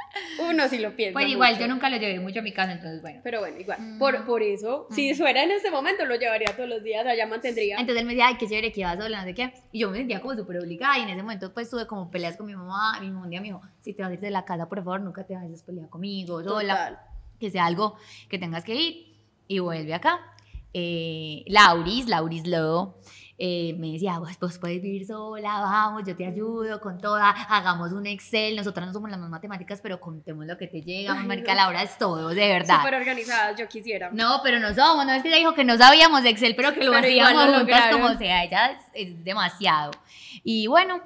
Uno 0.50 0.68
sí 0.68 0.78
lo 0.78 0.96
piensa. 0.96 1.14
Pues 1.14 1.28
igual, 1.30 1.54
mucho. 1.54 1.62
yo 1.62 1.74
nunca 1.74 1.90
lo 1.90 1.98
llevé 1.98 2.20
mucho 2.20 2.40
a 2.40 2.42
mi 2.42 2.52
casa, 2.52 2.74
entonces, 2.74 3.02
bueno. 3.02 3.22
Pero 3.24 3.40
bueno, 3.40 3.60
igual. 3.60 3.80
Mm. 3.80 3.98
Por, 4.00 4.26
por 4.26 4.42
eso, 4.42 4.88
si 4.92 5.14
fuera 5.14 5.44
en 5.44 5.52
ese 5.52 5.72
momento, 5.72 6.06
lo 6.06 6.16
llevaría 6.16 6.56
todos 6.56 6.68
los 6.68 6.84
días, 6.84 7.06
allá 7.06 7.26
mantendría. 7.28 7.78
Entonces 7.78 8.02
él 8.02 8.06
me 8.06 8.14
decía, 8.14 8.28
ay, 8.28 8.36
qué 8.38 8.48
chévere 8.48 8.72
que 8.72 8.82
ibas 8.82 8.98
sola, 8.98 9.20
no 9.20 9.26
sé 9.26 9.34
qué. 9.34 9.54
Y 9.72 9.80
yo 9.80 9.90
me 9.90 9.98
sentía 9.98 10.22
como 10.22 10.36
súper 10.36 10.60
obligada. 10.60 10.98
Y 11.00 11.04
en 11.04 11.10
ese 11.10 11.22
momento, 11.22 11.54
pues 11.54 11.70
tuve 11.70 11.88
como 11.88 12.12
peleas 12.12 12.36
con 12.36 12.46
mi 12.46 12.56
mamá. 12.56 13.00
Mi 13.00 13.10
mamá 13.10 13.24
un 13.24 13.30
día 13.30 13.42
me 13.42 13.48
dijo, 13.48 13.62
si 13.82 13.94
te 13.94 14.02
vas 14.02 14.12
a 14.12 14.14
ir 14.16 14.20
de 14.20 14.32
la 14.32 14.44
casa, 14.46 14.68
por 14.68 14.80
favor, 14.80 15.02
nunca 15.02 15.26
te 15.26 15.36
vayas 15.36 15.62
a 15.62 15.66
pelear 15.66 15.90
conmigo, 15.90 16.44
sola. 16.44 16.74
Total. 16.74 17.00
que 17.40 17.52
sea 17.52 17.66
algo 17.66 17.96
que 18.30 18.38
tengas 18.38 18.64
que 18.64 18.76
ir 18.76 19.18
y 19.48 19.60
vuelve 19.60 19.94
acá. 19.94 20.20
Eh, 20.74 21.44
Lauris, 21.48 22.08
Lauris 22.08 22.48
Lowe, 22.48 22.96
eh, 23.38 23.76
me 23.80 23.94
decía, 23.94 24.20
vos, 24.20 24.38
vos 24.40 24.60
puedes 24.60 24.82
vivir 24.82 25.08
sola, 25.08 25.60
vamos, 25.62 26.04
yo 26.06 26.16
te 26.16 26.26
ayudo 26.26 26.80
con 26.80 27.00
toda, 27.00 27.30
hagamos 27.30 27.92
un 27.92 28.06
Excel, 28.06 28.56
nosotras 28.56 28.88
no 28.88 28.94
somos 28.94 29.10
las 29.10 29.20
más 29.20 29.30
matemáticas, 29.30 29.82
pero 29.82 30.00
contemos 30.00 30.46
lo 30.46 30.58
que 30.58 30.68
te 30.68 30.82
llega, 30.82 31.14
Ay, 31.14 31.26
marica, 31.26 31.54
no. 31.54 31.62
Laura 31.62 31.82
es 31.84 31.98
todo, 31.98 32.30
de 32.30 32.48
verdad. 32.48 32.78
Súper 32.78 32.96
organizadas, 32.96 33.60
yo 33.60 33.68
quisiera. 33.68 34.12
No, 34.12 34.42
pero 34.44 34.60
no 34.60 34.74
somos, 34.76 35.06
no 35.06 35.14
es 35.14 35.24
que 35.24 35.30
ella 35.30 35.38
dijo 35.38 35.54
que 35.56 35.64
no 35.64 35.78
sabíamos 35.78 36.24
de 36.24 36.30
Excel, 36.30 36.56
pero 36.56 36.74
que 36.74 36.84
lo 36.84 36.92
Pero 36.92 37.08
hacíamos 37.08 37.50
lo 37.50 37.58
juntas 37.60 37.92
como 37.92 38.18
sea, 38.18 38.44
ella 38.44 38.72
es, 38.72 38.84
es 38.94 39.24
demasiado. 39.24 39.92
Y 40.44 40.68
bueno, 40.68 41.02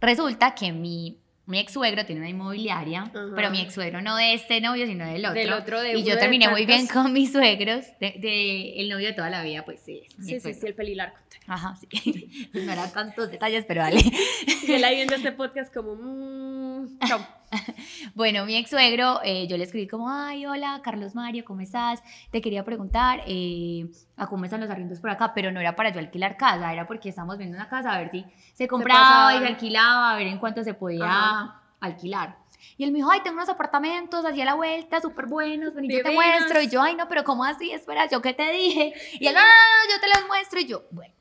resulta 0.00 0.54
que 0.54 0.72
mi, 0.72 1.18
mi 1.46 1.60
ex 1.60 1.72
suegro 1.72 2.04
tiene 2.04 2.20
una 2.20 2.28
inmobiliaria, 2.30 3.10
pero 3.34 3.50
mi 3.50 3.60
ex 3.60 3.74
suegro 3.74 4.02
no 4.02 4.16
de 4.16 4.34
este 4.34 4.60
novio, 4.60 4.86
sino 4.86 5.06
del 5.06 5.24
otro. 5.24 5.34
Del 5.40 5.52
otro 5.52 5.80
de 5.80 5.96
y 5.96 6.02
yo 6.02 6.18
terminé 6.18 6.48
muy 6.48 6.66
bien 6.66 6.86
con 6.88 7.12
mis 7.12 7.32
suegros, 7.32 7.86
de, 8.00 8.14
de 8.18 8.80
el 8.80 8.88
novio 8.88 9.06
de 9.08 9.12
toda 9.12 9.30
la 9.30 9.42
vida, 9.42 9.64
pues 9.64 9.80
sí. 9.80 10.02
Sí, 10.20 10.40
sí, 10.40 10.54
sí, 10.54 10.66
el 10.66 10.74
pelilargo. 10.74 11.16
Ajá, 11.46 11.76
sí. 11.76 12.50
No 12.52 12.72
eran 12.72 12.92
tantos 12.92 13.30
detalles, 13.30 13.64
pero 13.66 13.82
dale. 13.82 14.00
Y 14.66 14.72
él 14.72 14.84
ahí 14.84 14.96
viendo 14.96 15.14
este 15.16 15.32
podcast 15.32 15.72
como, 15.72 15.94
mmm, 15.94 16.98
chao. 17.06 17.24
Bueno, 18.14 18.44
mi 18.46 18.56
ex 18.56 18.70
suegro, 18.70 19.20
eh, 19.22 19.46
yo 19.46 19.56
le 19.56 19.64
escribí 19.64 19.86
como, 19.86 20.10
ay, 20.10 20.46
hola, 20.46 20.80
Carlos 20.82 21.14
Mario, 21.14 21.44
¿cómo 21.44 21.60
estás? 21.60 22.02
Te 22.30 22.40
quería 22.40 22.64
preguntar 22.64 23.22
eh, 23.26 23.88
a 24.16 24.26
cómo 24.26 24.44
están 24.44 24.60
los 24.60 24.70
arriendos 24.70 25.00
por 25.00 25.10
acá, 25.10 25.32
pero 25.34 25.52
no 25.52 25.60
era 25.60 25.76
para 25.76 25.90
yo 25.90 25.98
alquilar 25.98 26.36
casa, 26.36 26.72
era 26.72 26.86
porque 26.86 27.08
estábamos 27.08 27.38
viendo 27.38 27.56
una 27.56 27.68
casa 27.68 27.92
a 27.92 27.98
ver 27.98 28.10
si 28.10 28.24
se 28.54 28.68
compraba 28.68 29.34
y 29.34 29.38
se 29.40 29.46
alquilaba, 29.46 30.12
a 30.12 30.16
ver 30.16 30.26
en 30.26 30.38
cuánto 30.38 30.62
se 30.64 30.74
podía 30.74 31.04
Ajá. 31.04 31.62
alquilar. 31.80 32.38
Y 32.78 32.84
él 32.84 32.92
me 32.92 32.98
dijo, 32.98 33.10
ay, 33.10 33.20
tengo 33.22 33.36
unos 33.36 33.48
apartamentos 33.48 34.24
allí 34.24 34.40
a 34.40 34.44
la 34.44 34.54
vuelta, 34.54 35.00
súper 35.00 35.26
buenos, 35.26 35.74
ven 35.74 35.88
yo 35.88 36.02
te 36.02 36.10
muestro. 36.10 36.60
Y 36.60 36.68
yo, 36.68 36.82
ay, 36.82 36.94
no, 36.94 37.08
pero 37.08 37.24
¿cómo 37.24 37.44
así? 37.44 37.70
Espera, 37.70 38.08
¿yo 38.08 38.20
qué 38.20 38.34
te 38.34 38.50
dije? 38.50 38.92
Y 39.18 39.26
él, 39.26 39.34
no, 39.34 39.40
no, 39.40 39.46
no, 39.46 39.94
yo 39.94 40.00
te 40.00 40.08
los 40.08 40.26
muestro. 40.26 40.60
Y 40.60 40.66
yo, 40.66 40.82
bueno, 40.90 41.14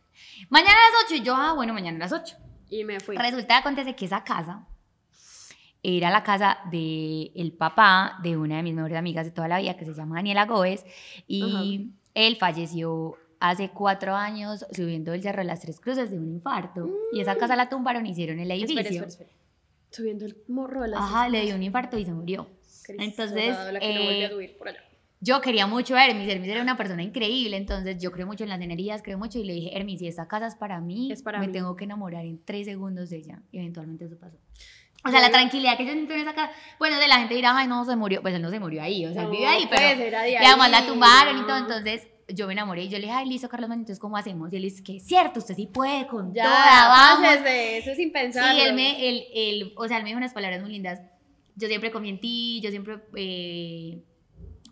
mañana 0.50 0.74
a 0.74 0.92
las 0.92 1.06
8. 1.06 1.16
Y 1.16 1.22
yo, 1.22 1.36
ah, 1.36 1.54
bueno, 1.54 1.74
mañana 1.74 1.98
a 1.98 2.00
las 2.00 2.12
8. 2.12 2.36
Y 2.70 2.84
me 2.84 3.00
fui. 3.00 3.16
Resulta, 3.16 3.58
acontece 3.58 3.96
que 3.96 4.06
esa 4.06 4.24
casa 4.24 4.66
era 5.88 6.10
la 6.10 6.24
casa 6.24 6.58
del 6.72 7.32
el 7.36 7.52
papá 7.54 8.18
de 8.24 8.36
una 8.38 8.58
de 8.58 8.64
mis 8.64 8.74
mejores 8.74 8.98
amigas 8.98 9.26
de 9.26 9.32
toda 9.32 9.48
la 9.48 9.60
vida, 9.60 9.78
que 9.78 9.86
se 9.86 9.94
llama 9.94 10.16
Daniela 10.16 10.46
Góez, 10.46 10.84
y 11.28 11.92
él 12.14 12.38
falleció 12.38 13.16
hace 13.40 13.70
cuatro 13.70 14.16
años 14.16 14.66
subiendo 14.72 15.14
el 15.14 15.22
Cerro 15.22 15.40
de 15.40 15.46
las 15.46 15.60
Tres 15.60 15.80
Cruces 15.80 16.10
de 16.10 16.18
un 16.18 16.30
infarto. 16.32 16.90
Y 17.14 17.20
esa 17.20 17.36
casa 17.36 17.56
la 17.56 17.70
tumbaron 17.70 18.06
y 18.06 18.12
hicieron 18.12 18.40
el 18.40 18.50
edificio. 18.50 18.80
Espera, 18.82 19.06
espera, 19.08 19.08
espera. 19.08 19.32
Subiendo 19.92 20.26
el 20.26 20.38
morro 20.48 20.82
de 20.82 20.88
las 20.90 21.00
Ajá, 21.02 21.30
le 21.30 21.42
dio 21.46 21.56
un 21.56 21.64
infarto 21.64 21.98
y 22.00 22.06
se 22.06 22.14
murió. 22.14 22.48
Cristo, 22.84 23.04
Entonces, 23.04 23.56
la 23.74 23.80
que 23.80 23.94
no 23.94 24.00
eh, 24.02 24.26
a 24.26 24.30
subir 24.30 24.58
por 24.58 24.68
allá. 24.70 24.80
Yo 25.22 25.42
quería 25.42 25.66
mucho 25.66 25.96
a 25.96 26.06
Hermis, 26.06 26.28
Hermis 26.30 26.50
era 26.50 26.62
una 26.62 26.78
persona 26.78 27.02
increíble, 27.02 27.58
entonces 27.58 27.98
yo 28.00 28.12
creo 28.12 28.28
mucho 28.28 28.44
en 28.44 28.50
las 28.50 28.62
energías, 28.62 29.02
creo 29.02 29.18
mucho 29.18 29.40
y 29.40 29.44
le 29.44 29.54
dije, 29.54 29.76
Hermis, 29.76 30.00
si 30.00 30.08
esta 30.08 30.28
casa 30.28 30.48
es 30.48 30.56
para 30.56 30.82
mí, 30.82 31.12
Es 31.12 31.24
para 31.24 31.40
me 31.40 31.48
mí. 31.48 31.54
tengo 31.54 31.76
que 31.76 31.86
enamorar 31.86 32.26
en 32.26 32.44
tres 32.44 32.66
segundos 32.66 33.10
de 33.10 33.18
ella. 33.18 33.42
Y 33.52 33.60
eventualmente 33.60 34.06
eso 34.06 34.18
pasó. 34.20 34.38
O 35.06 35.10
sea, 35.12 35.22
la 35.22 35.30
tranquilidad 35.30 35.78
que 35.78 35.86
yo 35.86 35.94
siento 35.94 36.14
en 36.14 36.22
esa 36.22 36.34
casa, 36.34 36.52
bueno, 36.80 36.98
de 37.00 37.08
la 37.08 37.20
gente 37.20 37.36
dirá, 37.36 37.56
ay, 37.56 37.68
no, 37.68 37.86
se 37.86 37.96
murió, 37.96 38.22
pues 38.22 38.34
él 38.34 38.42
no 38.42 38.50
se 38.50 38.60
murió 38.60 38.82
ahí, 38.82 39.06
o 39.06 39.14
sea, 39.14 39.24
él 39.24 39.30
vive 39.30 39.46
ahí, 39.46 39.68
pues, 39.68 39.80
pero 39.80 40.02
era 40.04 40.24
de 40.24 40.32
y 40.32 40.36
además 40.36 40.72
la 40.72 40.78
ahí, 40.80 40.88
tumbaron 40.88 41.38
y 41.38 41.42
todo, 41.44 41.58
entonces 41.58 42.08
yo 42.28 42.48
me 42.48 42.54
enamoré 42.54 42.84
y 42.86 42.90
yo 42.90 42.98
le 42.98 43.04
dije, 43.04 43.14
ay, 43.14 43.30
listo, 43.30 43.48
Carlos, 43.48 43.70
entonces, 43.70 44.00
¿cómo 44.00 44.18
hacemos? 44.18 44.52
Y 44.52 44.56
él 44.56 44.64
dice, 44.64 44.84
que 44.84 44.98
es 44.98 45.06
cierto, 45.06 45.40
usted 45.40 45.56
sí 45.56 45.68
puede 45.68 46.08
con 46.08 46.34
Ya, 46.34 46.46
toda, 46.46 46.88
vamos. 46.88 47.28
pásese, 47.28 47.78
eso 47.78 47.94
sin 47.96 48.12
pensar. 48.12 48.56
Sí, 48.56 48.62
él 48.62 48.74
me, 48.74 49.08
él, 49.08 49.24
él, 49.34 49.74
o 49.78 49.88
sea, 49.88 49.98
él 49.98 50.04
me 50.04 50.10
dijo 50.10 50.18
unas 50.18 50.34
palabras 50.34 50.62
muy 50.62 50.72
lindas. 50.72 51.02
Yo 51.56 51.68
siempre 51.68 51.92
confié 51.92 52.10
en 52.12 52.20
ti, 52.20 52.62
yo 52.64 52.72
siempre, 52.72 52.98
eh, 53.16 54.00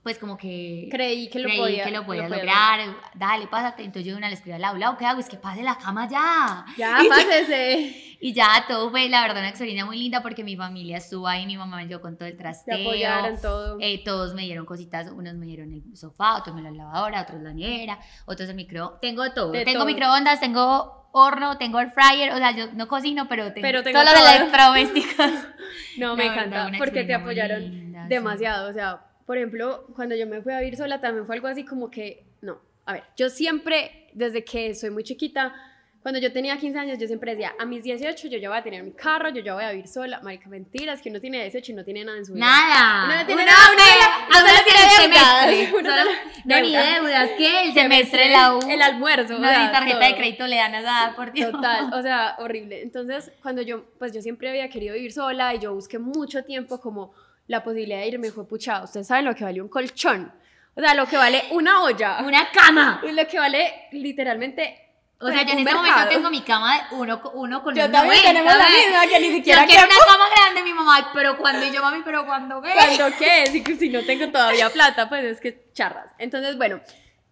pues 0.03 0.19
como 0.19 0.37
que 0.37 0.89
Creí 0.91 1.29
que 1.29 1.39
lo 1.39 1.45
creí 1.45 1.57
podía, 1.59 1.83
que 1.85 1.91
lo 1.91 2.05
podía 2.05 2.27
podía 2.27 2.37
lograr. 2.43 2.79
Dale, 3.15 3.47
pásate. 3.47 3.83
Entonces 3.83 4.05
yo 4.05 4.11
de 4.11 4.17
una 4.17 4.27
le 4.27 4.35
escribí 4.35 4.53
al 4.55 4.61
lado, 4.61 4.77
Lau, 4.77 4.97
¿qué 4.97 5.05
hago? 5.05 5.19
Es 5.21 5.29
que 5.29 5.37
pase 5.37 5.63
la 5.63 5.77
cama 5.77 6.07
ya. 6.09 6.65
Ya, 6.77 6.97
Y- 7.03 7.07
pásese. 7.07 7.99
Y 8.19 8.31
ya 8.33 8.65
todo 8.69 8.89
fue, 8.89 9.09
la 9.09 9.21
verdad, 9.21 9.39
una 9.39 9.49
experiencia 9.49 9.85
muy 9.85 9.97
linda 9.97 10.21
porque 10.21 10.43
mi 10.45 10.55
familia 10.55 10.97
estuvo 10.97 11.27
ahí, 11.27 11.45
mi 11.45 11.57
mamá 11.57 11.75
me 11.77 11.81
ayudó 11.83 11.99
con 12.01 12.15
todo 12.17 12.25
el 12.27 12.35
Te 12.35 12.39
trasteo. 12.43 12.75
apoyaron 12.75 13.41
todo. 13.41 13.77
Eh, 13.81 14.01
todos 14.05 14.33
me 14.33 14.43
dieron 14.43 14.65
cositas, 14.65 15.09
unos 15.11 15.33
me 15.33 15.45
dieron 15.45 15.73
el 15.73 15.97
sofá, 15.97 16.35
otros 16.37 16.55
me 16.55 16.61
la 16.61 16.71
lavadora, 16.71 17.21
otros 17.23 17.41
la 17.41 17.51
nevera, 17.53 17.99
otros 18.25 18.47
el 18.49 18.55
micro. 18.55 18.97
Tengo 19.01 19.29
todo. 19.33 19.51
De 19.51 19.65
tengo 19.65 19.79
todo. 19.79 19.87
microondas, 19.87 20.39
tengo 20.39 21.09
horno, 21.11 21.57
tengo 21.57 21.79
air 21.81 21.91
fryer, 21.91 22.31
o 22.33 22.37
sea, 22.37 22.51
yo 22.51 22.67
no 22.73 22.87
cocino, 22.87 23.27
pero 23.27 23.51
tengo, 23.53 23.61
Pero 23.61 23.83
tengo 23.83 23.99
todos 24.01 24.13
los 24.13 24.21
todo. 24.23 24.35
electrodomésticos. 24.35 25.31
No, 25.97 26.15
me 26.15 26.25
La 26.25 26.31
verdad, 26.35 26.45
encanta 26.67 26.77
porque 26.77 27.03
te 27.03 27.13
apoyaron 27.13 27.61
linda, 27.63 28.03
sí. 28.03 28.09
demasiado. 28.09 28.69
O 28.69 28.73
sea, 28.73 29.01
por 29.25 29.37
ejemplo, 29.37 29.87
cuando 29.95 30.15
yo 30.15 30.27
me 30.27 30.41
fui 30.41 30.53
a 30.53 30.59
vivir 30.59 30.75
sola 30.77 30.99
también 31.01 31.25
fue 31.25 31.35
algo 31.35 31.47
así 31.47 31.63
como 31.65 31.89
que, 31.89 32.23
no, 32.41 32.59
a 32.85 32.93
ver, 32.93 33.03
yo 33.17 33.29
siempre, 33.29 34.07
desde 34.13 34.43
que 34.43 34.73
soy 34.75 34.89
muy 34.89 35.03
chiquita, 35.03 35.53
cuando 36.01 36.19
yo 36.19 36.33
tenía 36.33 36.57
15 36.57 36.77
años, 36.79 36.97
yo 36.99 37.07
siempre 37.07 37.31
decía, 37.31 37.53
a 37.57 37.63
mis 37.65 37.81
18 37.81 38.27
yo 38.27 38.37
ya 38.37 38.49
voy 38.49 38.57
a 38.57 38.61
tener 38.61 38.83
mi 38.83 38.91
carro, 38.91 39.29
yo 39.29 39.41
ya 39.41 39.53
voy 39.53 39.63
a 39.63 39.69
vivir 39.71 39.87
sola. 39.87 40.19
Marica, 40.19 40.49
mentiras, 40.49 41.01
que 41.01 41.09
uno 41.09 41.21
tiene 41.21 41.41
18 41.43 41.71
y 41.71 41.75
no 41.75 41.85
tiene 41.85 42.03
nada 42.03 42.17
en 42.17 42.25
su 42.25 42.33
vida. 42.33 42.45
Nada. 42.45 43.05
Uno 43.05 43.15
no 43.21 43.25
tiene 43.25 43.45
nada, 43.45 43.57
uno- 43.71 43.83
uno 44.27 44.39
uno 44.41 44.63
tiene 44.65 45.69
deudas, 45.71 46.07
No, 46.43 46.59
ni 46.59 46.75
deudas. 46.75 47.29
¿qué? 47.37 47.63
El 47.67 47.73
semestre, 47.73 48.29
la 48.31 48.53
U. 48.53 48.59
El 48.69 48.81
almuerzo. 48.81 49.39
No, 49.39 49.47
ni 49.47 49.71
tarjeta 49.71 49.99
de 49.99 50.09
todo. 50.09 50.17
crédito 50.17 50.47
le 50.47 50.57
dan 50.57 50.73
nada, 50.73 51.15
por 51.15 51.31
Dios. 51.31 51.53
Total, 51.53 51.93
o 51.93 52.01
sea, 52.01 52.35
horrible. 52.39 52.81
Entonces, 52.81 53.31
cuando 53.41 53.61
yo, 53.61 53.85
pues 53.97 54.11
yo 54.11 54.21
siempre 54.21 54.49
había 54.49 54.67
querido 54.69 54.95
vivir 54.95 55.13
sola 55.13 55.55
y 55.55 55.59
yo 55.59 55.73
busqué 55.73 55.99
mucho 55.99 56.43
tiempo 56.43 56.81
como 56.81 57.13
la 57.47 57.63
posibilidad 57.63 57.99
de 57.99 58.07
irme, 58.07 58.31
fue 58.31 58.47
puchado. 58.47 58.85
Ustedes 58.85 59.07
saben 59.07 59.25
lo 59.25 59.35
que 59.35 59.43
vale 59.43 59.61
un 59.61 59.69
colchón. 59.69 60.31
O 60.75 60.81
sea, 60.81 60.93
lo 60.95 61.05
que 61.05 61.17
vale 61.17 61.43
una 61.51 61.83
olla. 61.83 62.19
Una 62.23 62.49
cama. 62.51 63.01
Lo 63.03 63.27
que 63.27 63.37
vale 63.39 63.87
literalmente. 63.91 64.79
O 65.19 65.27
sea, 65.27 65.43
yo 65.43 65.53
en 65.53 65.59
este 65.59 65.63
mercado. 65.63 65.83
momento 65.85 66.09
tengo 66.09 66.29
mi 66.29 66.41
cama 66.41 66.75
de 66.89 66.95
uno, 66.95 67.21
uno 67.35 67.63
con 67.63 67.73
Yo 67.75 67.89
también 67.89 68.21
tenemos 68.23 68.53
la 68.57 68.67
misma, 68.69 69.07
que 69.07 69.19
ni 69.21 69.27
Yo 69.29 69.35
siquiera 69.35 69.65
quiero 69.65 69.83
quiero- 69.87 70.03
una 70.05 70.13
cama 70.13 70.25
grande, 70.35 70.63
mi 70.63 70.73
mamá, 70.73 71.11
pero 71.13 71.37
cuando 71.37 71.65
y 71.65 71.71
yo, 71.71 71.81
mami, 71.81 72.01
pero 72.03 72.25
cuando 72.25 72.61
qué. 72.61 72.71
¿Cuándo 72.73 73.15
qué? 73.17 73.45
Si, 73.47 73.63
si 73.77 73.89
no 73.89 74.03
tengo 74.03 74.27
todavía 74.31 74.69
plata, 74.69 75.07
pues 75.07 75.23
es 75.23 75.39
que 75.39 75.69
charras. 75.73 76.11
Entonces, 76.17 76.57
bueno, 76.57 76.81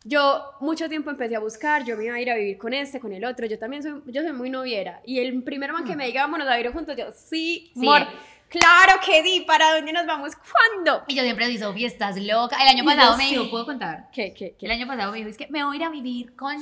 yo 0.06 0.42
mucho 0.62 0.88
tiempo 0.88 1.10
empecé 1.10 1.36
a 1.36 1.40
buscar, 1.40 1.84
yo 1.84 1.98
me 1.98 2.06
iba 2.06 2.16
a 2.16 2.20
ir 2.22 2.32
a 2.32 2.36
vivir 2.36 2.58
con 2.58 2.74
este, 2.74 3.00
con 3.02 3.12
el 3.12 3.26
otro, 3.26 3.46
yo 3.46 3.60
también 3.60 3.84
soy, 3.84 4.02
yo 4.06 4.22
soy 4.22 4.32
muy 4.32 4.50
noviera. 4.50 5.02
Y 5.06 5.20
el 5.20 5.44
primer 5.44 5.74
man 5.74 5.84
que 5.84 5.96
me 5.98 6.06
diga, 6.06 6.22
vámonos 6.22 6.48
a 6.48 6.56
vivir 6.56 6.72
juntos, 6.72 6.96
yo, 6.98 7.12
sí, 7.12 7.72
Sí. 7.76 7.82
amor, 7.82 8.08
claro 8.52 9.00
que 9.04 9.24
sí, 9.24 9.44
¿para 9.48 9.76
dónde 9.76 9.94
nos 9.94 10.06
vamos? 10.06 10.34
¿Cuándo? 10.36 11.04
Y 11.08 11.16
yo 11.16 11.24
siempre 11.24 11.48
digo, 11.48 11.66
Sofía, 11.66 11.88
estás 11.88 12.18
loca. 12.18 12.58
El 12.62 12.68
año 12.68 12.86
pasado 12.86 13.18
me 13.18 13.26
dijo, 13.26 13.50
¿puedo 13.50 13.66
contar? 13.66 14.10
¿Qué, 14.12 14.34
qué, 14.34 14.56
qué? 14.60 14.66
El 14.66 14.72
año 14.74 14.86
pasado 14.86 15.12
me 15.12 15.18
dijo, 15.20 15.30
es 15.30 15.38
que 15.38 15.48
me 15.50 15.64
voy 15.64 15.78
a 15.78 15.80
ir 15.80 15.86
a 15.86 15.90
vivir 15.90 16.36
con 16.36 16.58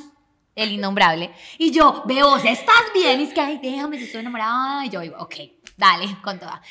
el 0.56 0.72
innombrable. 0.72 1.32
Y 1.58 1.72
yo, 1.72 2.04
veo, 2.06 2.38
¿estás 2.38 2.94
bien? 2.94 3.22
Y 3.22 3.24
es 3.24 3.34
que, 3.34 3.42
ay, 3.42 3.60
déjame, 3.62 3.98
si 3.98 4.06
estoy 4.06 4.22
enamorada. 4.22 4.86
Y 4.86 4.90
yo 4.90 5.02
digo, 5.02 5.18
ok, 5.20 5.36
dale, 5.78 6.18
con 6.22 6.40
toda. 6.40 6.62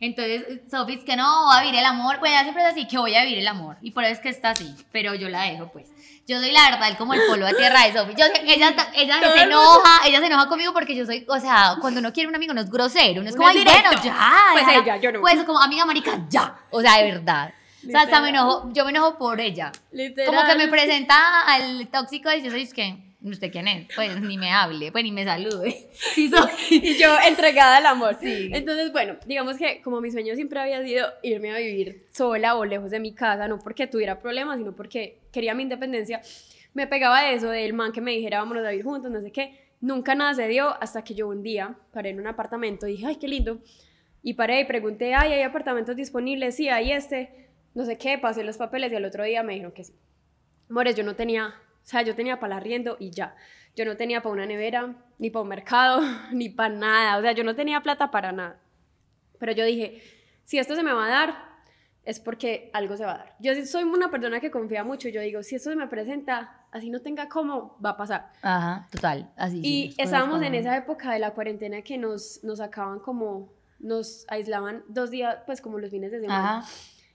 Entonces, 0.00 0.60
Sofi, 0.70 0.94
es 0.94 1.04
que 1.04 1.16
no, 1.16 1.46
voy 1.46 1.56
a 1.56 1.60
vivir 1.62 1.78
el 1.78 1.84
amor. 1.84 2.18
Pues 2.18 2.30
ella 2.30 2.42
siempre 2.42 2.62
es 2.62 2.70
así, 2.70 2.86
que 2.86 2.98
voy 2.98 3.14
a 3.14 3.22
vivir 3.22 3.38
el 3.38 3.48
amor. 3.48 3.76
Y 3.82 3.90
por 3.90 4.04
eso 4.04 4.14
es 4.14 4.20
que 4.20 4.28
está 4.28 4.50
así, 4.50 4.74
pero 4.92 5.14
yo 5.14 5.28
la 5.28 5.42
dejo, 5.42 5.70
pues. 5.72 5.90
Yo 6.28 6.38
soy 6.40 6.52
la 6.52 6.70
verdad 6.70 6.98
como 6.98 7.14
el 7.14 7.22
polvo 7.26 7.46
a 7.46 7.54
tierra 7.54 7.86
de 7.86 7.94
Sofi. 7.94 8.12
Ella 8.12 8.70
ella 8.94 9.32
se 9.34 9.42
enoja, 9.44 10.06
ella 10.06 10.20
se 10.20 10.26
enoja 10.26 10.46
conmigo 10.46 10.74
porque 10.74 10.94
yo 10.94 11.06
soy, 11.06 11.24
o 11.26 11.40
sea, 11.40 11.76
cuando 11.80 12.00
uno 12.00 12.12
quiere 12.12 12.28
un 12.28 12.34
amigo 12.34 12.52
no 12.52 12.60
es 12.60 12.68
grosero, 12.68 13.22
uno 13.22 13.30
es 13.30 13.34
como, 13.34 13.48
ay, 13.48 13.64
bueno, 13.64 13.90
ya. 14.04 14.36
Pues 14.52 14.66
déjala". 14.66 14.84
ella, 14.84 14.96
yo 14.98 15.10
no. 15.10 15.20
Pues 15.22 15.42
como, 15.44 15.58
amiga 15.58 15.86
marica, 15.86 16.26
ya. 16.28 16.54
O 16.70 16.82
sea, 16.82 16.98
de 16.98 17.12
verdad. 17.12 17.54
O 17.82 17.90
sea, 17.90 18.02
hasta 18.02 18.20
me 18.20 18.28
enojo, 18.28 18.68
yo 18.74 18.84
me 18.84 18.90
enojo 18.90 19.16
por 19.16 19.40
ella. 19.40 19.72
Literal. 19.90 20.26
Como 20.26 20.46
que 20.46 20.54
me 20.56 20.68
presenta 20.68 21.46
al 21.46 21.88
tóxico 21.88 22.30
y 22.30 22.42
yo 22.42 22.50
soy, 22.50 22.62
es 22.64 22.74
que, 22.74 22.98
¿usted 23.22 23.50
quién 23.50 23.66
es? 23.66 23.88
Pues 23.94 24.20
ni 24.20 24.36
me 24.36 24.52
hable, 24.52 24.92
pues 24.92 25.04
ni 25.04 25.12
me 25.12 25.24
salude. 25.24 25.88
Sí, 26.14 26.28
soy. 26.28 26.50
Y 26.68 26.98
yo 26.98 27.18
entregada 27.26 27.78
al 27.78 27.86
amor. 27.86 28.18
Sí. 28.20 28.50
Entonces, 28.52 28.92
bueno, 28.92 29.16
digamos 29.24 29.56
que 29.56 29.80
como 29.80 30.02
mi 30.02 30.10
sueño 30.10 30.34
siempre 30.34 30.60
había 30.60 30.82
sido 30.82 31.08
irme 31.22 31.54
a 31.54 31.56
vivir 31.56 32.06
sola 32.12 32.56
o 32.56 32.66
lejos 32.66 32.90
de 32.90 33.00
mi 33.00 33.14
casa, 33.14 33.48
no 33.48 33.58
porque 33.58 33.86
tuviera 33.86 34.18
problemas, 34.18 34.58
sino 34.58 34.72
porque 34.72 35.18
quería 35.38 35.54
mi 35.54 35.62
independencia, 35.62 36.20
me 36.74 36.88
pegaba 36.88 37.22
de 37.22 37.34
eso, 37.34 37.48
del 37.50 37.72
man 37.72 37.92
que 37.92 38.00
me 38.00 38.10
dijera 38.10 38.40
vámonos 38.40 38.66
a 38.66 38.70
vivir 38.70 38.84
juntos, 38.84 39.08
no 39.08 39.22
sé 39.22 39.30
qué. 39.30 39.68
Nunca 39.80 40.16
nada 40.16 40.34
se 40.34 40.48
dio 40.48 40.76
hasta 40.82 41.04
que 41.04 41.14
yo 41.14 41.28
un 41.28 41.44
día 41.44 41.76
paré 41.92 42.10
en 42.10 42.18
un 42.18 42.26
apartamento 42.26 42.88
y 42.88 42.92
dije, 42.92 43.06
ay, 43.06 43.16
qué 43.16 43.28
lindo. 43.28 43.60
Y 44.20 44.34
paré 44.34 44.60
y 44.60 44.64
pregunté, 44.64 45.14
ay, 45.14 45.32
¿hay 45.32 45.42
apartamentos 45.42 45.94
disponibles? 45.94 46.56
Sí, 46.56 46.68
hay 46.68 46.90
este, 46.90 47.50
no 47.74 47.84
sé 47.84 47.96
qué, 47.96 48.18
pasé 48.18 48.42
los 48.42 48.56
papeles 48.56 48.90
y 48.92 48.96
al 48.96 49.04
otro 49.04 49.22
día 49.22 49.44
me 49.44 49.52
dijeron 49.52 49.70
que 49.70 49.84
sí. 49.84 49.94
Amores, 50.68 50.96
yo 50.96 51.04
no 51.04 51.14
tenía, 51.14 51.54
o 51.84 51.86
sea, 51.86 52.02
yo 52.02 52.16
tenía 52.16 52.40
para 52.40 52.54
el 52.54 52.60
arriendo 52.60 52.96
y 52.98 53.10
ya. 53.10 53.36
Yo 53.76 53.84
no 53.84 53.96
tenía 53.96 54.20
para 54.20 54.32
una 54.32 54.46
nevera, 54.46 54.96
ni 55.18 55.30
para 55.30 55.44
un 55.44 55.48
mercado, 55.48 56.00
ni 56.32 56.48
para 56.48 56.74
nada. 56.74 57.18
O 57.18 57.22
sea, 57.22 57.30
yo 57.30 57.44
no 57.44 57.54
tenía 57.54 57.80
plata 57.80 58.10
para 58.10 58.32
nada. 58.32 58.58
Pero 59.38 59.52
yo 59.52 59.64
dije, 59.64 60.02
si 60.42 60.58
esto 60.58 60.74
se 60.74 60.82
me 60.82 60.92
va 60.92 61.06
a 61.06 61.10
dar, 61.10 61.47
es 62.08 62.20
porque 62.20 62.70
algo 62.72 62.96
se 62.96 63.04
va 63.04 63.16
a 63.16 63.18
dar. 63.18 63.36
Yo 63.38 63.54
sí 63.54 63.66
soy 63.66 63.84
una 63.84 64.10
persona 64.10 64.40
que 64.40 64.50
confía 64.50 64.82
mucho. 64.82 65.10
Yo 65.10 65.20
digo, 65.20 65.42
si 65.42 65.56
esto 65.56 65.68
se 65.68 65.76
me 65.76 65.88
presenta, 65.88 66.64
así 66.72 66.88
no 66.88 67.00
tenga 67.00 67.28
cómo, 67.28 67.76
va 67.84 67.90
a 67.90 67.96
pasar. 67.98 68.30
Ajá, 68.40 68.88
total, 68.90 69.30
así. 69.36 69.60
sí, 69.60 69.62
Y 69.62 69.88
cosas 69.90 70.04
estábamos 70.06 70.42
en 70.42 70.54
esa 70.54 70.74
época 70.74 71.12
de 71.12 71.18
la 71.18 71.32
cuarentena 71.34 71.82
que 71.82 71.98
nos, 71.98 72.42
nos 72.42 72.60
sacaban 72.60 73.00
como, 73.00 73.52
nos 73.78 74.24
aislaban 74.28 74.84
dos 74.88 75.10
días, 75.10 75.36
pues 75.44 75.60
como 75.60 75.78
los 75.78 75.90
fines 75.90 76.10
de 76.10 76.20
semana. 76.20 76.60
Ajá. 76.60 76.68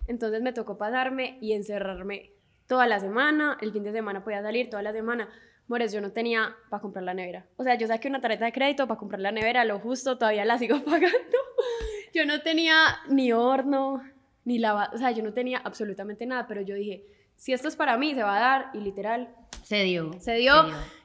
Entonces 0.05 0.43
me 0.43 0.53
tocó 0.53 0.77
pasarme 0.77 1.39
y 1.41 1.53
encerrarme 1.53 2.29
toda 2.67 2.85
la 2.85 2.99
semana. 2.99 3.57
El 3.61 3.71
fin 3.71 3.81
de 3.81 3.93
semana 3.93 4.23
podía 4.23 4.43
salir 4.43 4.69
toda 4.69 4.83
la 4.83 4.93
semana. 4.93 5.27
Mores, 5.67 5.91
yo 5.91 6.01
no 6.01 6.11
tenía 6.11 6.55
para 6.69 6.81
comprar 6.81 7.03
la 7.03 7.15
nevera. 7.15 7.47
O 7.55 7.63
sea, 7.63 7.73
yo 7.79 7.87
saqué 7.87 8.09
una 8.09 8.21
tarjeta 8.21 8.45
de 8.45 8.51
crédito 8.51 8.87
para 8.87 8.99
comprar 8.99 9.21
la 9.21 9.31
nevera, 9.31 9.65
lo 9.65 9.79
justo, 9.79 10.19
todavía 10.19 10.45
la 10.45 10.59
sigo 10.59 10.83
pagando. 10.85 11.37
Yo 12.13 12.27
no 12.27 12.41
tenía 12.41 12.75
ni 13.09 13.33
horno, 13.33 14.03
ni 14.45 14.59
lava, 14.59 14.89
o 14.93 14.97
sea, 14.97 15.11
yo 15.11 15.23
no 15.23 15.33
tenía 15.33 15.59
absolutamente 15.63 16.25
nada, 16.25 16.47
pero 16.47 16.61
yo 16.61 16.75
dije, 16.75 17.03
si 17.35 17.53
esto 17.53 17.67
es 17.67 17.75
para 17.75 17.97
mí, 17.97 18.13
se 18.13 18.23
va 18.23 18.37
a 18.37 18.39
dar, 18.39 18.69
y 18.73 18.79
literal, 18.79 19.29
Se 19.63 19.83
dio. 19.83 20.11
se 20.19 20.35
dio, 20.35 20.53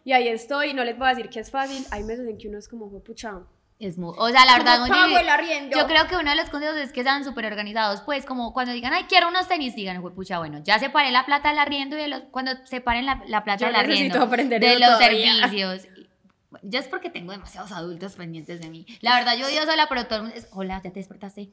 y 0.05 0.13
ahí 0.13 0.29
estoy, 0.29 0.75
no 0.75 0.85
les 0.85 0.99
voy 0.99 1.07
a 1.07 1.11
decir 1.11 1.29
que 1.31 1.41
es 1.41 1.51
fácil, 1.51 1.85
hay 1.91 2.05
meses 2.05 2.29
en 2.29 2.37
que 2.39 2.49
uno 2.49 2.59
es 2.59 2.69
como, 2.69 2.91
pucha, 3.03 3.41
Es 3.81 3.97
muy, 3.97 4.13
o 4.19 4.29
sea, 4.29 4.45
la 4.45 4.55
verdad, 4.59 4.73
¿cómo 4.75 4.87
muy 4.87 4.91
pago 4.91 5.03
difícil. 5.07 5.23
el 5.25 5.29
arriendo? 5.31 5.79
Yo 5.79 5.87
creo 5.87 6.09
que 6.09 6.17
uno 6.17 6.31
de 6.31 6.37
los 6.37 6.51
consejos 6.51 6.77
es 6.79 6.93
que 6.93 7.05
sean 7.05 7.23
súper 7.25 7.47
organizados, 7.47 8.01
pues 8.03 8.27
como 8.27 8.53
cuando 8.53 8.73
digan, 8.73 8.93
ay, 8.93 9.05
quiero 9.09 9.29
unos 9.29 9.47
tenis, 9.47 9.77
digan, 9.77 10.03
"Jue 10.03 10.11
pucha, 10.13 10.39
bueno, 10.41 10.59
ya 10.65 10.81
separé 10.81 11.13
la 11.13 11.25
plata 11.25 11.51
del 11.51 11.59
arriendo 11.59 11.97
y 11.97 12.01
de 12.01 12.09
los, 12.09 12.23
cuando 12.33 12.51
separen 12.67 13.07
la, 13.07 13.23
la 13.29 13.45
plata 13.45 13.61
Yo 13.61 13.67
del 13.69 13.77
arriendo, 13.77 14.19
de 14.19 14.79
los 14.81 14.99
todavía. 14.99 15.33
servicios. 15.47 15.87
Bueno, 16.51 16.67
Ya 16.71 16.79
es 16.79 16.89
porque 16.89 17.11
tengo 17.11 17.33
demasiados 17.33 17.73
adultos 17.73 18.15
pendientes 18.15 18.59
de 18.61 18.71
mí. 18.71 18.87
La 19.03 19.17
verdad, 19.17 19.37
yo 19.37 19.47
odio 19.49 19.67
sola, 19.67 19.87
pero 19.87 20.07
todo 20.07 20.17
el 20.21 20.23
mundo 20.23 20.37
es, 20.39 20.49
hola, 20.53 20.81
ya 20.83 20.91
te 20.91 20.99
despertaste. 21.01 21.51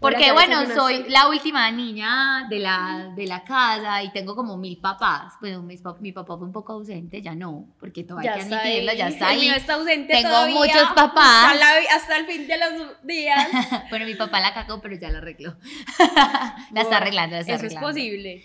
Porque, 0.00 0.26
ya 0.26 0.32
bueno, 0.32 0.66
soy 0.74 1.04
la 1.08 1.28
última 1.28 1.70
niña 1.70 2.48
de 2.50 2.58
la, 2.58 3.12
de 3.14 3.26
la 3.28 3.44
casa 3.44 4.02
y 4.02 4.10
tengo 4.12 4.34
como 4.34 4.56
mil 4.56 4.78
papás. 4.78 5.34
Pues 5.38 5.56
mis 5.60 5.80
mi 6.00 6.10
papá 6.10 6.36
fue 6.36 6.46
un 6.46 6.52
poco 6.52 6.72
ausente, 6.72 7.22
ya 7.22 7.36
no, 7.36 7.68
porque 7.78 8.02
todo 8.02 8.18
hay 8.18 8.28
que 8.28 8.40
está 8.40 8.56
admitirlo, 8.60 8.92
ya 8.94 9.06
está 9.08 9.28
ahí. 9.28 9.48
está 9.50 9.74
ausente 9.74 10.12
Tengo 10.12 10.28
todavía, 10.30 10.54
muchos 10.56 10.92
papás. 10.96 11.52
Hasta, 11.52 11.54
la- 11.54 11.94
hasta 11.94 12.16
el 12.16 12.26
fin 12.26 12.46
de 12.48 12.58
los 12.58 13.02
días. 13.04 13.48
Bueno, 13.90 14.04
mi 14.06 14.16
papá 14.16 14.40
la 14.40 14.52
cagó, 14.52 14.80
pero 14.80 14.96
ya 14.96 15.10
la 15.10 15.18
arregló. 15.18 15.54
la 16.72 16.80
está 16.80 16.82
Wow, 16.84 16.94
arreglando, 16.94 17.36
la 17.36 17.40
está 17.42 17.52
Eso 17.54 17.66
es 17.66 17.72
arreglando. 17.76 17.88
posible. 17.88 18.44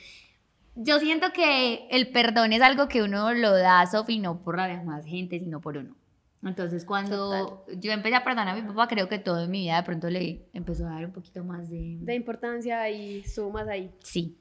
Yo 0.76 1.00
siento 1.00 1.32
que 1.34 1.88
el 1.92 2.10
perdón 2.12 2.54
es 2.54 2.62
algo 2.62 2.88
que 2.88 3.02
uno 3.02 3.34
lo 3.34 3.56
da, 3.56 3.86
Sofi, 3.86 4.20
no 4.20 4.42
por 4.42 4.58
la 4.58 4.68
demás 4.68 5.06
gente, 5.06 5.40
sino 5.40 5.60
por 5.60 5.78
uno. 5.78 5.96
Entonces, 6.44 6.86
cuando 6.86 7.66
yo 7.78 7.92
empecé 7.92 8.16
a 8.16 8.24
perdonar 8.24 8.48
a 8.48 8.56
mi 8.56 8.62
papá, 8.62 8.88
creo 8.88 9.10
que 9.10 9.20
todo 9.20 9.44
en 9.44 9.52
mi 9.52 9.64
vida 9.64 9.76
de 9.78 9.84
pronto 9.84 10.10
le 10.10 10.48
empezó 10.54 10.88
a 10.88 10.92
dar 10.92 11.06
un 11.06 11.12
poquito 11.12 11.44
más 11.44 11.70
de... 11.70 11.98
De 12.00 12.16
importancia 12.16 12.90
y 12.90 13.24
sumas 13.24 13.68
ahí. 13.68 13.92
Sí. 14.02 14.38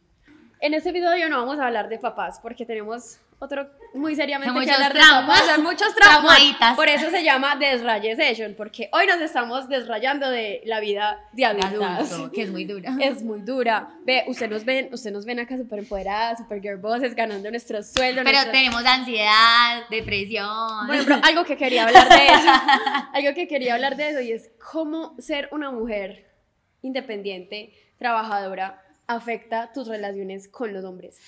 En 0.60 0.74
este 0.74 0.90
episodio 0.90 1.28
no 1.28 1.38
vamos 1.38 1.58
a 1.58 1.66
hablar 1.66 1.88
de 1.88 1.98
papás 1.98 2.38
porque 2.40 2.64
tenemos 2.64 3.18
otro 3.40 3.70
muy 3.94 4.14
seriamente 4.14 4.53
que 4.53 4.61
Muchos 4.61 4.74
hablar 4.74 4.92
de 4.92 5.62
muchos. 5.62 5.94
Traumaditas. 5.94 6.77
Por 6.77 6.88
eso 6.88 7.11
se 7.11 7.22
llama 7.22 7.57
Desraye 7.57 8.16
Session, 8.16 8.55
porque 8.57 8.88
hoy 8.92 9.07
nos 9.07 9.20
estamos 9.20 9.68
desrayando 9.68 10.29
de 10.31 10.61
la 10.64 10.81
vida 10.81 11.20
de 11.33 11.42
de 11.42 11.44
adultas. 11.46 12.12
adulto, 12.12 12.33
que 12.33 12.42
es 12.42 12.51
muy 12.51 12.64
dura. 12.64 12.96
Es 13.01 13.22
muy 13.22 13.40
dura. 13.40 13.90
Ve, 14.05 14.24
usted 14.27 14.51
nos 14.51 14.64
ven, 14.64 14.90
usted 14.92 15.12
nos 15.12 15.24
ven 15.24 15.38
acá 15.40 15.57
súper 15.57 15.79
empoderadas, 15.81 16.38
súper 16.38 16.61
girl 16.61 16.79
bosses, 16.79 17.14
ganando 17.14 17.51
nuestro 17.51 17.83
sueldo. 17.83 18.22
Pero 18.24 18.51
tenemos 18.51 18.85
ansiedad, 18.85 19.88
depresión. 19.88 20.87
Bueno, 20.87 21.05
pero 21.07 21.20
algo 21.22 21.44
que 21.44 21.57
quería 21.57 21.85
hablar 21.85 22.09
de 22.09 22.27
eso, 22.27 22.51
algo 23.14 23.35
que 23.35 23.48
quería 23.48 23.74
hablar 23.74 23.96
de 23.96 24.11
eso 24.11 24.20
y 24.20 24.33
es 24.33 24.51
cómo 24.70 25.14
ser 25.18 25.48
una 25.53 25.70
mujer 25.70 26.27
independiente, 26.83 27.72
trabajadora, 27.98 28.83
afecta 29.07 29.72
tus 29.72 29.88
relaciones 29.88 30.48
con 30.48 30.72
los 30.72 30.85
hombres. 30.85 31.18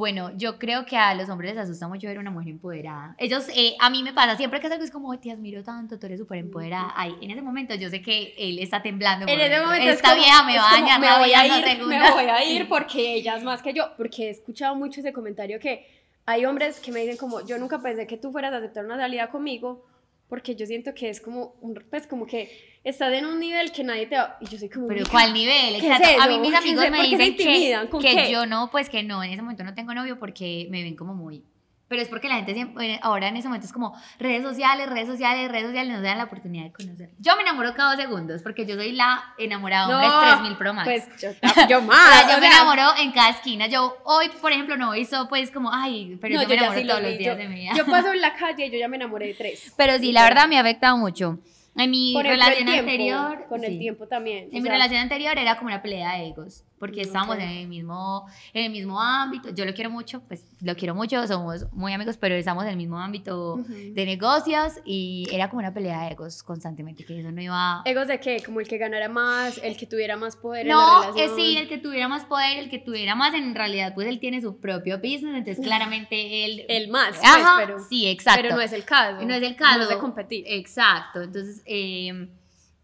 Bueno, 0.00 0.32
yo 0.34 0.58
creo 0.58 0.86
que 0.86 0.96
a 0.96 1.12
los 1.14 1.28
hombres 1.28 1.54
les 1.54 1.62
asusta 1.64 1.86
mucho 1.86 2.06
ver 2.08 2.18
una 2.18 2.30
mujer 2.30 2.48
empoderada. 2.48 3.14
Ellos, 3.18 3.46
eh, 3.54 3.76
a 3.78 3.90
mí 3.90 4.02
me 4.02 4.14
pasa, 4.14 4.34
siempre 4.34 4.58
que 4.58 4.66
es 4.66 4.72
algo 4.72 4.82
es 4.82 4.90
como, 4.90 5.12
"Ay, 5.12 5.18
te 5.18 5.30
admiro 5.30 5.62
tanto, 5.62 5.98
tú 5.98 6.06
eres 6.06 6.18
súper 6.18 6.38
empoderada. 6.38 6.90
Ay, 6.96 7.14
en 7.20 7.30
ese 7.30 7.42
momento 7.42 7.74
yo 7.74 7.90
sé 7.90 8.00
que 8.00 8.32
él 8.38 8.60
está 8.60 8.80
temblando. 8.80 9.26
En 9.28 9.38
ese 9.38 9.60
momento 9.60 9.86
es 9.86 9.96
Esta 9.96 10.08
como- 10.08 10.22
vieja 10.22 10.42
me 10.44 10.54
es 10.54 10.58
va 10.62 10.68
a 10.68 10.70
como, 10.70 10.82
dañar 10.86 11.00
me 11.00 11.18
voy 11.18 11.32
a 11.34 11.44
ir, 11.46 11.64
me 11.64 11.70
segundos". 11.76 12.10
voy 12.14 12.24
a 12.24 12.44
ir 12.50 12.66
porque 12.66 13.12
ella 13.16 13.36
es 13.36 13.42
más 13.44 13.60
que 13.60 13.74
yo, 13.74 13.90
porque 13.98 14.28
he 14.28 14.30
escuchado 14.30 14.74
mucho 14.74 15.00
ese 15.00 15.12
comentario 15.12 15.60
que 15.60 15.86
hay 16.24 16.46
hombres 16.46 16.80
que 16.80 16.92
me 16.92 17.00
dicen 17.00 17.18
como, 17.18 17.44
yo 17.46 17.58
nunca 17.58 17.82
pensé 17.82 18.06
que 18.06 18.16
tú 18.16 18.32
fueras 18.32 18.54
a 18.54 18.56
aceptar 18.56 18.86
una 18.86 18.96
salida 18.96 19.28
conmigo, 19.28 19.84
porque 20.30 20.56
yo 20.56 20.64
siento 20.64 20.94
que 20.94 21.10
es 21.10 21.20
como, 21.20 21.56
un, 21.60 21.74
pues 21.90 22.06
como 22.06 22.24
que 22.24 22.48
estás 22.84 23.12
en 23.12 23.26
un 23.26 23.38
nivel 23.40 23.72
que 23.72 23.84
nadie 23.84 24.06
te 24.06 24.16
va, 24.16 24.36
y 24.40 24.46
yo 24.46 24.58
soy 24.58 24.68
como, 24.68 24.86
Pero 24.88 25.00
"Mica, 25.00 25.10
¿cuál 25.10 25.32
nivel? 25.32 25.80
¿Qué 25.80 25.86
es 25.88 26.00
Exacto. 26.00 26.22
a 26.22 26.26
mí 26.26 26.38
mis 26.38 26.50
¿Qué 26.50 26.56
amigos 26.56 26.90
me 26.90 27.02
dicen 27.02 27.36
que, 27.36 27.88
¿Con 27.90 28.00
que 28.02 28.14
qué? 28.14 28.30
yo 28.32 28.46
no, 28.46 28.70
pues 28.70 28.88
que 28.88 29.02
no, 29.02 29.22
en 29.22 29.30
ese 29.32 29.42
momento 29.42 29.64
no 29.64 29.74
tengo 29.74 29.92
novio 29.94 30.18
porque 30.18 30.66
me 30.70 30.82
ven 30.82 30.96
como 30.96 31.14
muy... 31.14 31.42
Pero 31.88 32.02
es 32.02 32.08
porque 32.08 32.28
la 32.28 32.36
gente 32.36 32.54
siempre, 32.54 33.00
ahora 33.02 33.26
en 33.26 33.36
ese 33.36 33.48
momento 33.48 33.66
es 33.66 33.72
como 33.72 34.00
redes 34.20 34.44
sociales, 34.44 34.88
redes 34.88 35.08
sociales, 35.08 35.50
redes 35.50 35.66
sociales, 35.66 35.92
nos 35.92 36.02
dan 36.04 36.18
la 36.18 36.24
oportunidad 36.24 36.62
de 36.66 36.72
conocer. 36.72 37.10
Yo 37.18 37.34
me 37.34 37.42
enamoro 37.42 37.74
cada 37.74 37.96
dos 37.96 38.00
segundos 38.00 38.42
porque 38.42 38.64
yo 38.64 38.76
soy 38.76 38.92
la 38.92 39.34
enamorada 39.38 39.88
de 39.88 39.94
hombres 39.94 40.12
No, 40.12 40.20
3000 40.20 40.56
Pro 40.56 40.72
Max. 40.72 40.84
Pues 40.88 41.20
yo, 41.20 41.30
yo 41.68 41.78
O 41.78 41.82
más, 41.82 42.20
sea, 42.20 42.30
yo 42.30 42.36
o 42.36 42.40
me 42.40 42.46
sea, 42.46 42.60
enamoro 42.62 42.96
en 43.02 43.10
cada 43.10 43.30
esquina. 43.30 43.66
Yo 43.66 43.96
hoy, 44.04 44.28
por 44.40 44.52
ejemplo, 44.52 44.76
no 44.76 44.94
hizo 44.94 45.28
pues 45.28 45.50
como, 45.50 45.72
ay, 45.74 46.16
pero 46.20 46.36
no, 46.36 46.42
yo 46.42 46.48
me 46.48 46.54
ya 46.54 46.60
enamoro 46.60 46.78
sí 46.80 46.84
lo 46.86 46.92
todos 46.92 47.02
los 47.02 47.12
vi, 47.12 47.18
días 47.18 47.36
yo- 47.36 47.42
de 47.42 47.48
mi 47.48 47.54
vida. 47.56 47.72
Yo 47.76 47.86
paso 47.86 48.12
en 48.12 48.20
la 48.20 48.34
calle 48.36 48.66
y 48.66 48.70
yo 48.70 48.78
ya 48.78 48.86
me 48.86 48.94
enamoré 48.96 49.26
de 49.26 49.34
tres. 49.34 49.72
Pero 49.76 49.98
sí, 49.98 50.12
la 50.12 50.22
verdad 50.22 50.46
me 50.46 50.58
ha 50.58 50.60
afectado 50.60 50.96
mucho. 50.96 51.40
En 51.76 51.90
mi 51.90 52.16
el, 52.16 52.22
relación 52.24 52.66
tiempo, 52.66 52.80
anterior. 52.80 53.46
Con 53.48 53.64
el 53.64 53.72
sí. 53.72 53.78
tiempo 53.78 54.06
también. 54.06 54.44
o 54.46 54.48
En 54.48 54.54
mi 54.54 54.62
sea, 54.62 54.72
relación 54.72 55.00
anterior 55.00 55.38
era 55.38 55.56
como 55.56 55.68
una 55.68 55.82
pelea 55.82 56.16
de 56.16 56.28
egos, 56.28 56.64
porque 56.80 57.02
Mm, 57.02 57.06
estábamos 57.06 57.36
ok. 57.36 57.42
en 57.42 57.48
el 57.50 57.68
mismo 57.68 58.26
en 58.54 58.64
el 58.64 58.72
mismo 58.72 59.00
ámbito. 59.00 59.50
Yo 59.50 59.64
lo 59.64 59.72
quiero 59.74 59.90
mucho, 59.90 60.22
pues 60.26 60.44
lo 60.60 60.74
quiero 60.74 60.94
mucho, 60.96 61.24
somos 61.28 61.66
muy 61.72 61.92
amigos, 61.92 62.16
pero 62.16 62.34
estamos 62.34 62.64
en 62.64 62.70
el 62.70 62.76
mismo 62.76 62.98
ámbito 62.98 63.58
de 63.68 64.04
negocios 64.06 64.80
y 64.84 65.26
era 65.30 65.48
como 65.50 65.60
una 65.60 65.72
pelea 65.72 66.04
de 66.06 66.12
egos 66.12 66.42
constantemente, 66.42 67.04
que 67.04 67.20
eso 67.20 67.30
no 67.30 67.40
iba 67.40 67.82
¿Egos 67.84 68.08
de 68.08 68.18
qué? 68.18 68.42
Como 68.44 68.58
el 68.60 68.66
que 68.66 68.78
ganara 68.78 69.08
más, 69.08 69.60
el 69.62 69.76
que 69.76 69.86
tuviera 69.86 70.16
más 70.16 70.34
poder 70.36 70.62
en 70.62 70.68
la 70.68 70.74
No, 70.74 71.00
relación. 71.12 71.30
eh, 71.30 71.32
sí, 71.36 71.56
el 71.58 71.68
que 71.68 71.78
tuviera 71.78 72.08
más 72.08 72.24
poder, 72.24 72.58
el 72.58 72.70
que 72.70 72.78
tuviera 72.78 73.14
más, 73.14 73.34
en 73.34 73.54
realidad, 73.54 73.92
pues 73.94 74.08
él 74.08 74.18
tiene 74.18 74.40
su 74.40 74.58
propio 74.58 74.96
business, 74.98 75.34
entonces 75.36 75.60
claramente 75.64 76.44
él... 76.46 76.64
El 76.68 76.88
más, 76.88 77.10
pues, 77.18 77.24
Ajá, 77.24 77.54
pero, 77.58 77.78
sí, 77.88 78.06
exacto. 78.08 78.40
pero 78.42 78.54
no 78.56 78.62
es 78.62 78.72
el 78.72 78.84
caso. 78.84 79.24
No 79.26 79.34
es 79.34 79.42
el 79.42 79.54
caso. 79.54 79.76
No 79.78 79.82
es 79.84 79.88
de 79.90 79.98
competir. 79.98 80.44
Exacto. 80.46 81.20
Entonces, 81.22 81.62
eh, 81.66 82.28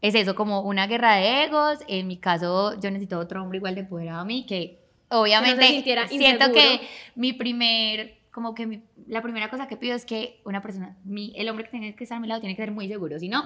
es 0.03 0.15
eso, 0.15 0.35
como 0.35 0.61
una 0.63 0.87
guerra 0.87 1.17
de 1.17 1.45
egos. 1.45 1.79
En 1.89 2.07
mi 2.07 2.19
caso, 2.19 2.79
yo 2.81 2.91
necesito 2.91 3.19
otro 3.19 3.43
hombre 3.43 3.59
igual 3.59 3.75
de 3.75 3.83
empoderado 3.83 4.21
a 4.21 4.25
mí, 4.25 4.45
que 4.47 4.79
obviamente 5.11 5.67
sintiera 5.67 6.07
siento 6.09 6.47
inseguro. 6.47 6.53
que 6.55 6.89
mi 7.15 7.33
primer 7.33 8.15
como 8.31 8.55
que 8.55 8.67
mi- 8.67 8.83
la 9.07 9.23
primera 9.23 9.49
cosa 9.49 9.67
que 9.67 9.79
pido 9.79 9.95
es 9.97 10.05
que 10.05 10.41
una 10.45 10.61
persona, 10.61 10.95
mi, 11.05 11.33
el 11.37 11.49
hombre 11.49 11.65
que 11.65 11.71
tiene 11.71 11.95
que 11.97 12.05
estar 12.05 12.19
a 12.19 12.21
mi 12.21 12.29
lado 12.29 12.41
tiene 12.43 12.55
que 12.55 12.61
ser 12.63 12.71
muy 12.71 12.87
seguro, 12.87 13.19
si 13.19 13.29
no, 13.31 13.43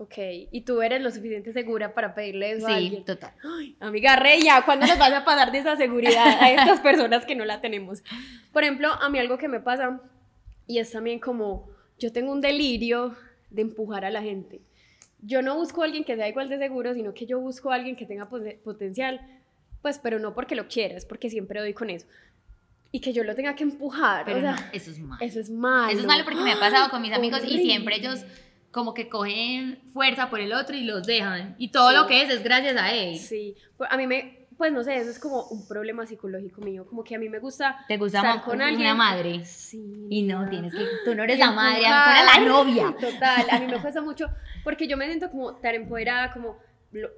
Ok, 0.00 0.14
y 0.52 0.60
tú 0.60 0.80
eres 0.80 1.02
lo 1.02 1.10
suficiente 1.10 1.52
segura 1.52 1.92
para 1.92 2.14
pedirle 2.14 2.52
eso 2.52 2.68
a 2.68 2.70
sí, 2.70 2.76
alguien. 2.76 3.04
total. 3.04 3.32
Ay, 3.58 3.76
amiga 3.80 4.14
Reya, 4.14 4.62
¿cuándo 4.64 4.86
nos 4.86 4.96
vas 4.96 5.12
a 5.12 5.24
pasar 5.24 5.50
de 5.50 5.58
esa 5.58 5.74
seguridad 5.76 6.40
a 6.40 6.52
estas 6.52 6.78
personas 6.78 7.26
que 7.26 7.34
no 7.34 7.44
la 7.44 7.60
tenemos? 7.60 8.04
Por 8.52 8.62
ejemplo, 8.62 8.92
a 8.92 9.08
mí 9.08 9.18
algo 9.18 9.36
que 9.38 9.48
me 9.48 9.58
pasa, 9.58 10.00
y 10.68 10.78
es 10.78 10.92
también 10.92 11.18
como, 11.18 11.68
yo 11.98 12.12
tengo 12.12 12.30
un 12.30 12.40
delirio 12.40 13.16
de 13.50 13.62
empujar 13.62 14.04
a 14.04 14.10
la 14.10 14.22
gente. 14.22 14.60
Yo 15.20 15.42
no 15.42 15.56
busco 15.56 15.82
a 15.82 15.86
alguien 15.86 16.04
que 16.04 16.14
sea 16.16 16.28
igual 16.28 16.48
de 16.48 16.58
seguro, 16.58 16.94
sino 16.94 17.12
que 17.14 17.26
yo 17.26 17.40
busco 17.40 17.70
a 17.72 17.74
alguien 17.74 17.96
que 17.96 18.06
tenga 18.06 18.28
poten- 18.30 18.58
potencial, 18.62 19.20
pues, 19.82 19.98
pero 19.98 20.18
no 20.18 20.34
porque 20.34 20.54
lo 20.54 20.68
quiera, 20.68 20.96
es 20.96 21.04
porque 21.04 21.28
siempre 21.30 21.60
doy 21.60 21.74
con 21.74 21.90
eso. 21.90 22.06
Y 22.92 23.00
que 23.00 23.12
yo 23.12 23.22
lo 23.24 23.34
tenga 23.34 23.54
que 23.54 23.64
empujar, 23.64 24.24
Pero 24.24 24.38
o 24.38 24.40
sea, 24.40 24.52
no, 24.52 24.62
eso 24.72 24.90
es 24.90 24.98
malo. 25.00 25.24
eso 25.24 25.40
es 25.40 25.50
malo. 25.50 25.90
Eso 25.90 26.00
es 26.00 26.06
malo 26.06 26.24
porque 26.24 26.40
me 26.40 26.52
ha 26.52 26.58
pasado 26.60 26.88
con 26.90 27.02
mis 27.02 27.12
amigos 27.12 27.40
y 27.46 27.58
siempre 27.58 27.96
ellos 27.96 28.24
como 28.70 28.94
que 28.94 29.08
cogen 29.08 29.78
fuerza 29.92 30.30
por 30.30 30.40
el 30.40 30.52
otro 30.52 30.76
y 30.76 30.84
los 30.84 31.06
dejan. 31.06 31.54
Y 31.58 31.68
todo 31.68 31.90
Sí. 31.90 31.96
lo 31.96 32.06
que 32.06 32.22
es 32.22 32.30
es 32.30 32.42
gracias 32.44 32.76
a 32.76 32.92
él. 32.94 33.18
Sí, 33.18 33.56
pues, 33.76 33.90
a 33.90 33.96
mí 33.96 34.06
me, 34.06 34.37
pues 34.58 34.72
no 34.72 34.82
sé, 34.82 34.96
eso 34.96 35.10
es 35.10 35.20
como 35.20 35.44
un 35.44 35.66
problema 35.68 36.04
psicológico 36.04 36.60
mío, 36.60 36.84
como 36.84 37.04
que 37.04 37.14
a 37.14 37.18
mí 37.18 37.28
me 37.28 37.38
gusta 37.38 37.84
Te 37.86 37.96
gusta 37.96 38.18
estar 38.18 38.42
con 38.42 38.56
una 38.56 38.66
alguien. 38.66 38.96
madre. 38.96 39.44
Sí. 39.44 40.06
Y 40.10 40.22
no, 40.24 40.48
tienes 40.50 40.74
que, 40.74 40.84
tú 41.04 41.14
no 41.14 41.22
eres 41.22 41.38
la 41.38 41.52
madre, 41.52 41.82
tú 41.82 42.10
eres 42.10 42.34
la 42.34 42.40
novia. 42.48 42.94
Total, 43.00 43.46
a 43.50 43.60
mí 43.60 43.66
me 43.68 43.80
cuesta 43.80 44.02
mucho 44.02 44.26
porque 44.64 44.88
yo 44.88 44.96
me 44.96 45.06
siento 45.06 45.30
como 45.30 45.54
tan 45.54 45.76
empoderada, 45.76 46.32
como 46.32 46.58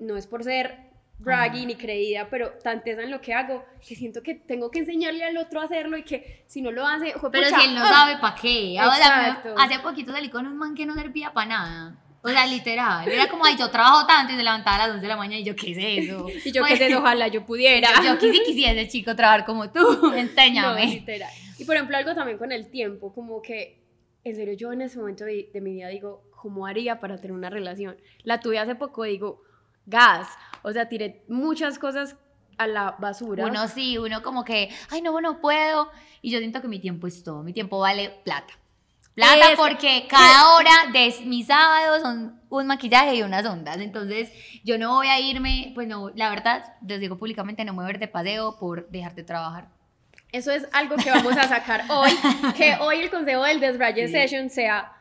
no 0.00 0.16
es 0.16 0.26
por 0.26 0.44
ser 0.44 0.90
braggy 1.18 1.66
ni 1.66 1.76
creída, 1.76 2.29
pero 2.31 2.50
tan 2.62 2.83
tesa 2.83 3.03
en 3.03 3.11
lo 3.11 3.20
que 3.20 3.35
hago 3.35 3.64
que 3.87 3.94
siento 3.94 4.22
que 4.22 4.35
tengo 4.35 4.70
que 4.70 4.81
enseñarle 4.81 5.24
al 5.24 5.37
otro 5.37 5.61
a 5.61 5.64
hacerlo 5.64 5.96
y 5.96 6.03
que 6.03 6.44
si 6.46 6.62
no 6.62 6.70
lo 6.72 6.87
hace, 6.87 7.07
Pero 7.07 7.20
juepucha, 7.20 7.59
si 7.61 7.68
él 7.68 7.74
no 7.74 7.83
¡ah! 7.85 7.88
sabe 7.88 8.18
para 8.18 8.35
qué. 8.35 8.79
Ahora, 8.79 9.42
hace 9.59 9.79
poquito 9.81 10.12
salí 10.12 10.29
con 10.29 10.46
un 10.46 10.57
man 10.57 10.74
que 10.74 10.87
no 10.87 10.94
servía 10.94 11.33
para 11.33 11.48
nada. 11.48 11.96
O 12.22 12.28
sea, 12.28 12.46
literal. 12.46 13.09
Era 13.09 13.28
como, 13.28 13.44
ay, 13.46 13.56
yo 13.59 13.70
trabajo 13.70 14.06
tanto 14.06 14.33
y 14.33 14.37
se 14.37 14.42
levantaba 14.42 14.76
a 14.76 14.87
las 14.87 14.90
11 14.90 15.02
de 15.02 15.09
la 15.09 15.16
mañana 15.16 15.38
y 15.40 15.44
yo, 15.44 15.56
¿qué 15.56 15.72
es 15.72 16.04
eso? 16.09 16.26
Y 16.44 16.52
yo 16.52 16.61
Pues, 16.62 16.78
que 16.78 16.88
sé, 16.88 16.96
ojalá 16.96 17.28
yo 17.28 17.46
pudiera. 17.46 17.88
Yo, 18.04 18.14
yo 18.14 18.18
quisi- 18.18 18.44
quisiese, 18.44 18.88
chico, 18.88 19.16
trabajar 19.16 19.44
como 19.46 19.70
tú. 19.70 19.80
No, 20.02 20.14
Enséñame. 20.14 20.87
literal. 20.87 21.30
Y 21.59 21.64
por 21.64 21.76
ejemplo, 21.76 21.96
algo 21.96 22.14
también 22.14 22.38
con 22.38 22.52
el 22.52 22.70
tiempo, 22.70 23.12
como 23.14 23.40
que, 23.42 23.80
en 24.24 24.37
serio, 24.37 24.54
yo 24.54 24.72
en 24.72 24.83
ese 24.83 24.98
momento 24.98 25.24
de, 25.24 25.50
de 25.52 25.61
mi 25.61 25.72
vida 25.72 25.88
digo, 25.88 26.22
¿cómo 26.37 26.66
haría 26.66 27.00
para 27.00 27.16
tener 27.18 27.33
una 27.33 27.48
relación? 27.50 27.96
La 28.22 28.40
tuve 28.40 28.59
hace 28.59 28.74
poco, 28.74 29.04
digo, 29.04 29.42
gas. 29.87 30.28
O 30.62 30.72
sea, 30.72 30.88
tiré 30.88 31.22
muchas 31.28 31.78
cosas 31.78 32.16
a 32.59 32.66
la 32.66 32.96
basura. 32.98 33.46
Uno 33.46 33.66
sí, 33.68 33.96
uno 33.96 34.22
como 34.22 34.44
que, 34.44 34.68
ay, 34.90 35.00
no, 35.00 35.18
no 35.22 35.40
puedo. 35.40 35.90
Y 36.20 36.30
yo 36.30 36.38
siento 36.38 36.61
que 36.61 36.68
mi 36.68 36.78
tiempo 36.80 37.06
es 37.06 37.22
todo. 37.24 37.42
Mi 37.42 37.54
tiempo 37.54 37.78
vale 37.78 38.11
plata. 38.24 38.52
Plata 39.14 39.53
Es- 39.53 39.59
porque 39.59 40.07
cada 40.09 40.55
hora 40.55 40.70
de 40.92 41.14
mis 41.25 41.46
sábados 41.46 42.03
son 42.03 42.40
un 42.49 42.66
maquillaje 42.66 43.14
y 43.16 43.23
unas 43.23 43.44
ondas. 43.46 43.79
Entonces, 43.79 44.31
yo 44.64 44.79
no 44.79 44.94
voy 44.94 45.09
a 45.09 45.20
irme, 45.20 45.73
pues 45.75 45.87
no, 45.88 46.11
la 46.14 46.31
verdad, 46.31 46.75
les 46.87 47.01
digo 47.01 47.16
públicamente, 47.16 47.64
no 47.64 47.73
me 47.73 47.83
voy 47.83 47.88
a 47.88 47.94
ir 47.94 47.99
de 47.99 48.09
paseo 48.09 48.59
por 48.59 48.88
dejar 48.90 49.14
de 49.14 49.23
trabajar. 49.25 49.68
Eso 50.33 50.53
es 50.53 50.66
algo 50.73 50.96
que 50.96 51.11
vamos 51.11 51.37
a 51.37 51.49
sacar 51.49 51.85
hoy, 51.90 52.11
que 52.57 52.77
hoy 52.81 53.01
el 53.01 53.11
consejo 53.11 53.42
del 53.42 53.59
Desbraye 53.61 54.07
Sí. 54.07 54.12
Session 54.12 54.49
sea, 54.49 54.92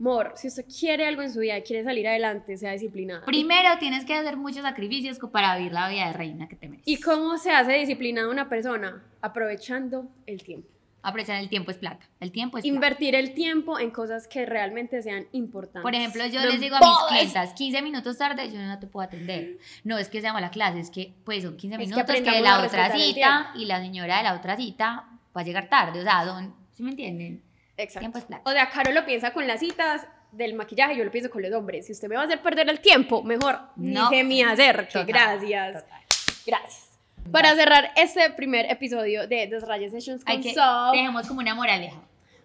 amor, 0.00 0.32
si 0.34 0.48
usted 0.48 0.64
quiere 0.66 1.06
algo 1.06 1.20
en 1.22 1.32
su 1.32 1.40
vida 1.40 1.60
quiere 1.60 1.84
salir 1.84 2.08
adelante, 2.08 2.56
sea 2.56 2.72
disciplinada. 2.72 3.24
Primero 3.26 3.68
tienes 3.78 4.04
que 4.06 4.14
hacer 4.14 4.36
muchos 4.38 4.62
sacrificios 4.62 5.18
para 5.30 5.56
vivir 5.58 5.72
la 5.72 5.88
vida 5.90 6.06
de 6.06 6.12
reina 6.14 6.48
que 6.48 6.56
te 6.56 6.68
mereces. 6.68 6.88
¿Y 6.88 7.00
cómo 7.00 7.36
se 7.36 7.50
hace 7.52 7.72
disciplinada 7.74 8.28
una 8.30 8.48
persona? 8.48 9.02
Aprovechando 9.20 10.06
el 10.26 10.42
tiempo. 10.42 10.68
Aprovechar 11.02 11.36
el 11.40 11.48
tiempo 11.48 11.70
es 11.70 11.78
plata. 11.78 12.06
El 12.20 12.32
tiempo 12.32 12.58
es 12.58 12.62
plata. 12.62 12.74
Invertir 12.74 13.14
el 13.14 13.32
tiempo 13.32 13.78
en 13.78 13.90
cosas 13.90 14.26
que 14.26 14.44
realmente 14.44 15.00
sean 15.02 15.26
importantes. 15.32 15.82
Por 15.82 15.94
ejemplo, 15.94 16.26
yo 16.26 16.40
No 16.40 16.46
les 16.46 16.60
digo 16.60 16.76
a 16.76 16.80
mis 16.80 16.98
clientas, 17.08 17.54
15 17.54 17.82
minutos 17.82 18.18
tarde 18.18 18.50
yo 18.50 18.58
no 18.60 18.78
te 18.78 18.86
puedo 18.86 19.06
atender. 19.06 19.58
No 19.84 19.96
es 19.96 20.08
que 20.08 20.20
sea 20.20 20.32
mala 20.32 20.50
clase, 20.50 20.80
es 20.80 20.90
que 20.90 21.14
pues 21.24 21.44
son 21.44 21.56
15 21.56 21.74
Es 21.74 21.78
que 21.78 21.84
minutos 21.86 22.04
que, 22.04 22.12
aprendamos 22.12 22.40
a 22.40 22.42
la 22.42 22.66
otra 22.66 22.96
cita 22.96 23.52
y 23.54 23.64
la 23.66 23.80
señora 23.80 24.18
de 24.18 24.22
la 24.24 24.34
otra 24.34 24.56
cita 24.56 25.08
va 25.36 25.40
a 25.40 25.44
llegar 25.44 25.68
tarde. 25.68 26.00
O 26.00 26.02
sea, 26.02 26.24
son, 26.24 26.54
¿sí 26.74 26.82
me 26.82 26.90
entienden? 26.90 27.42
Exacto. 27.76 28.00
Tiempo 28.00 28.18
es 28.18 28.24
plata. 28.24 28.42
O 28.44 28.52
sea, 28.52 28.68
Caro 28.68 28.92
lo 28.92 29.04
piensa 29.06 29.32
con 29.32 29.46
las 29.46 29.60
citas 29.60 30.06
del 30.32 30.54
maquillaje, 30.54 30.96
yo 30.96 31.04
lo 31.04 31.10
pienso 31.10 31.30
con 31.30 31.42
los 31.42 31.52
hombres. 31.52 31.86
Si 31.86 31.92
usted 31.92 32.08
me 32.08 32.16
va 32.16 32.22
a 32.22 32.24
hacer 32.24 32.42
perder 32.42 32.68
el 32.68 32.80
tiempo, 32.80 33.22
mejor 33.22 33.60
No. 33.76 34.10
ni 34.10 34.16
se 34.16 34.24
me 34.24 34.44
acerque. 34.44 34.92
Total, 34.92 35.06
Gracias. 35.06 35.82
total. 35.84 36.00
Gracias. 36.44 36.87
Para 37.32 37.54
cerrar 37.54 37.90
este 37.96 38.30
primer 38.30 38.70
episodio 38.70 39.26
de 39.26 39.46
Desraya 39.46 39.88
Sessions 39.90 40.24
con 40.24 40.32
Hay 40.32 40.40
que, 40.40 40.54
Sof, 40.54 40.92
dejemos 40.92 41.26
como 41.26 41.40
una 41.40 41.54
moraleja. 41.54 42.00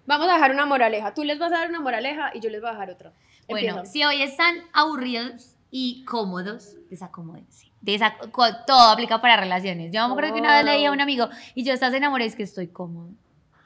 vamos 0.05 0.27
a 0.29 0.33
dejar 0.33 0.51
una 0.51 0.65
moraleja. 0.65 1.13
Tú 1.13 1.23
les 1.23 1.39
vas 1.39 1.51
a 1.53 1.57
dar 1.59 1.69
una 1.69 1.79
moraleja 1.79 2.31
y 2.33 2.39
yo 2.39 2.49
les 2.49 2.59
voy 2.61 2.69
a 2.69 2.73
dejar 2.73 2.89
otra. 2.91 3.11
Bueno, 3.47 3.69
Empieza. 3.69 3.91
si 3.91 4.03
hoy 4.03 4.21
están 4.21 4.55
aburridos 4.73 5.55
y 5.71 6.03
cómodos, 6.05 6.75
desacomódense. 6.89 7.67
Desa- 7.81 8.15
co- 8.31 8.55
todo 8.65 8.89
aplica 8.91 9.19
para 9.21 9.35
relaciones. 9.37 9.91
Yo 9.91 10.05
me 10.07 10.11
acuerdo 10.13 10.33
que 10.33 10.39
una 10.39 10.55
vez 10.55 10.65
le 10.65 10.73
dije 10.73 10.87
a 10.87 10.91
un 10.91 11.01
amigo, 11.01 11.27
y 11.55 11.63
yo 11.65 11.73
estás 11.73 11.93
enamorada, 11.93 12.27
es 12.27 12.35
que 12.35 12.43
estoy 12.43 12.67
cómodo. 12.67 13.09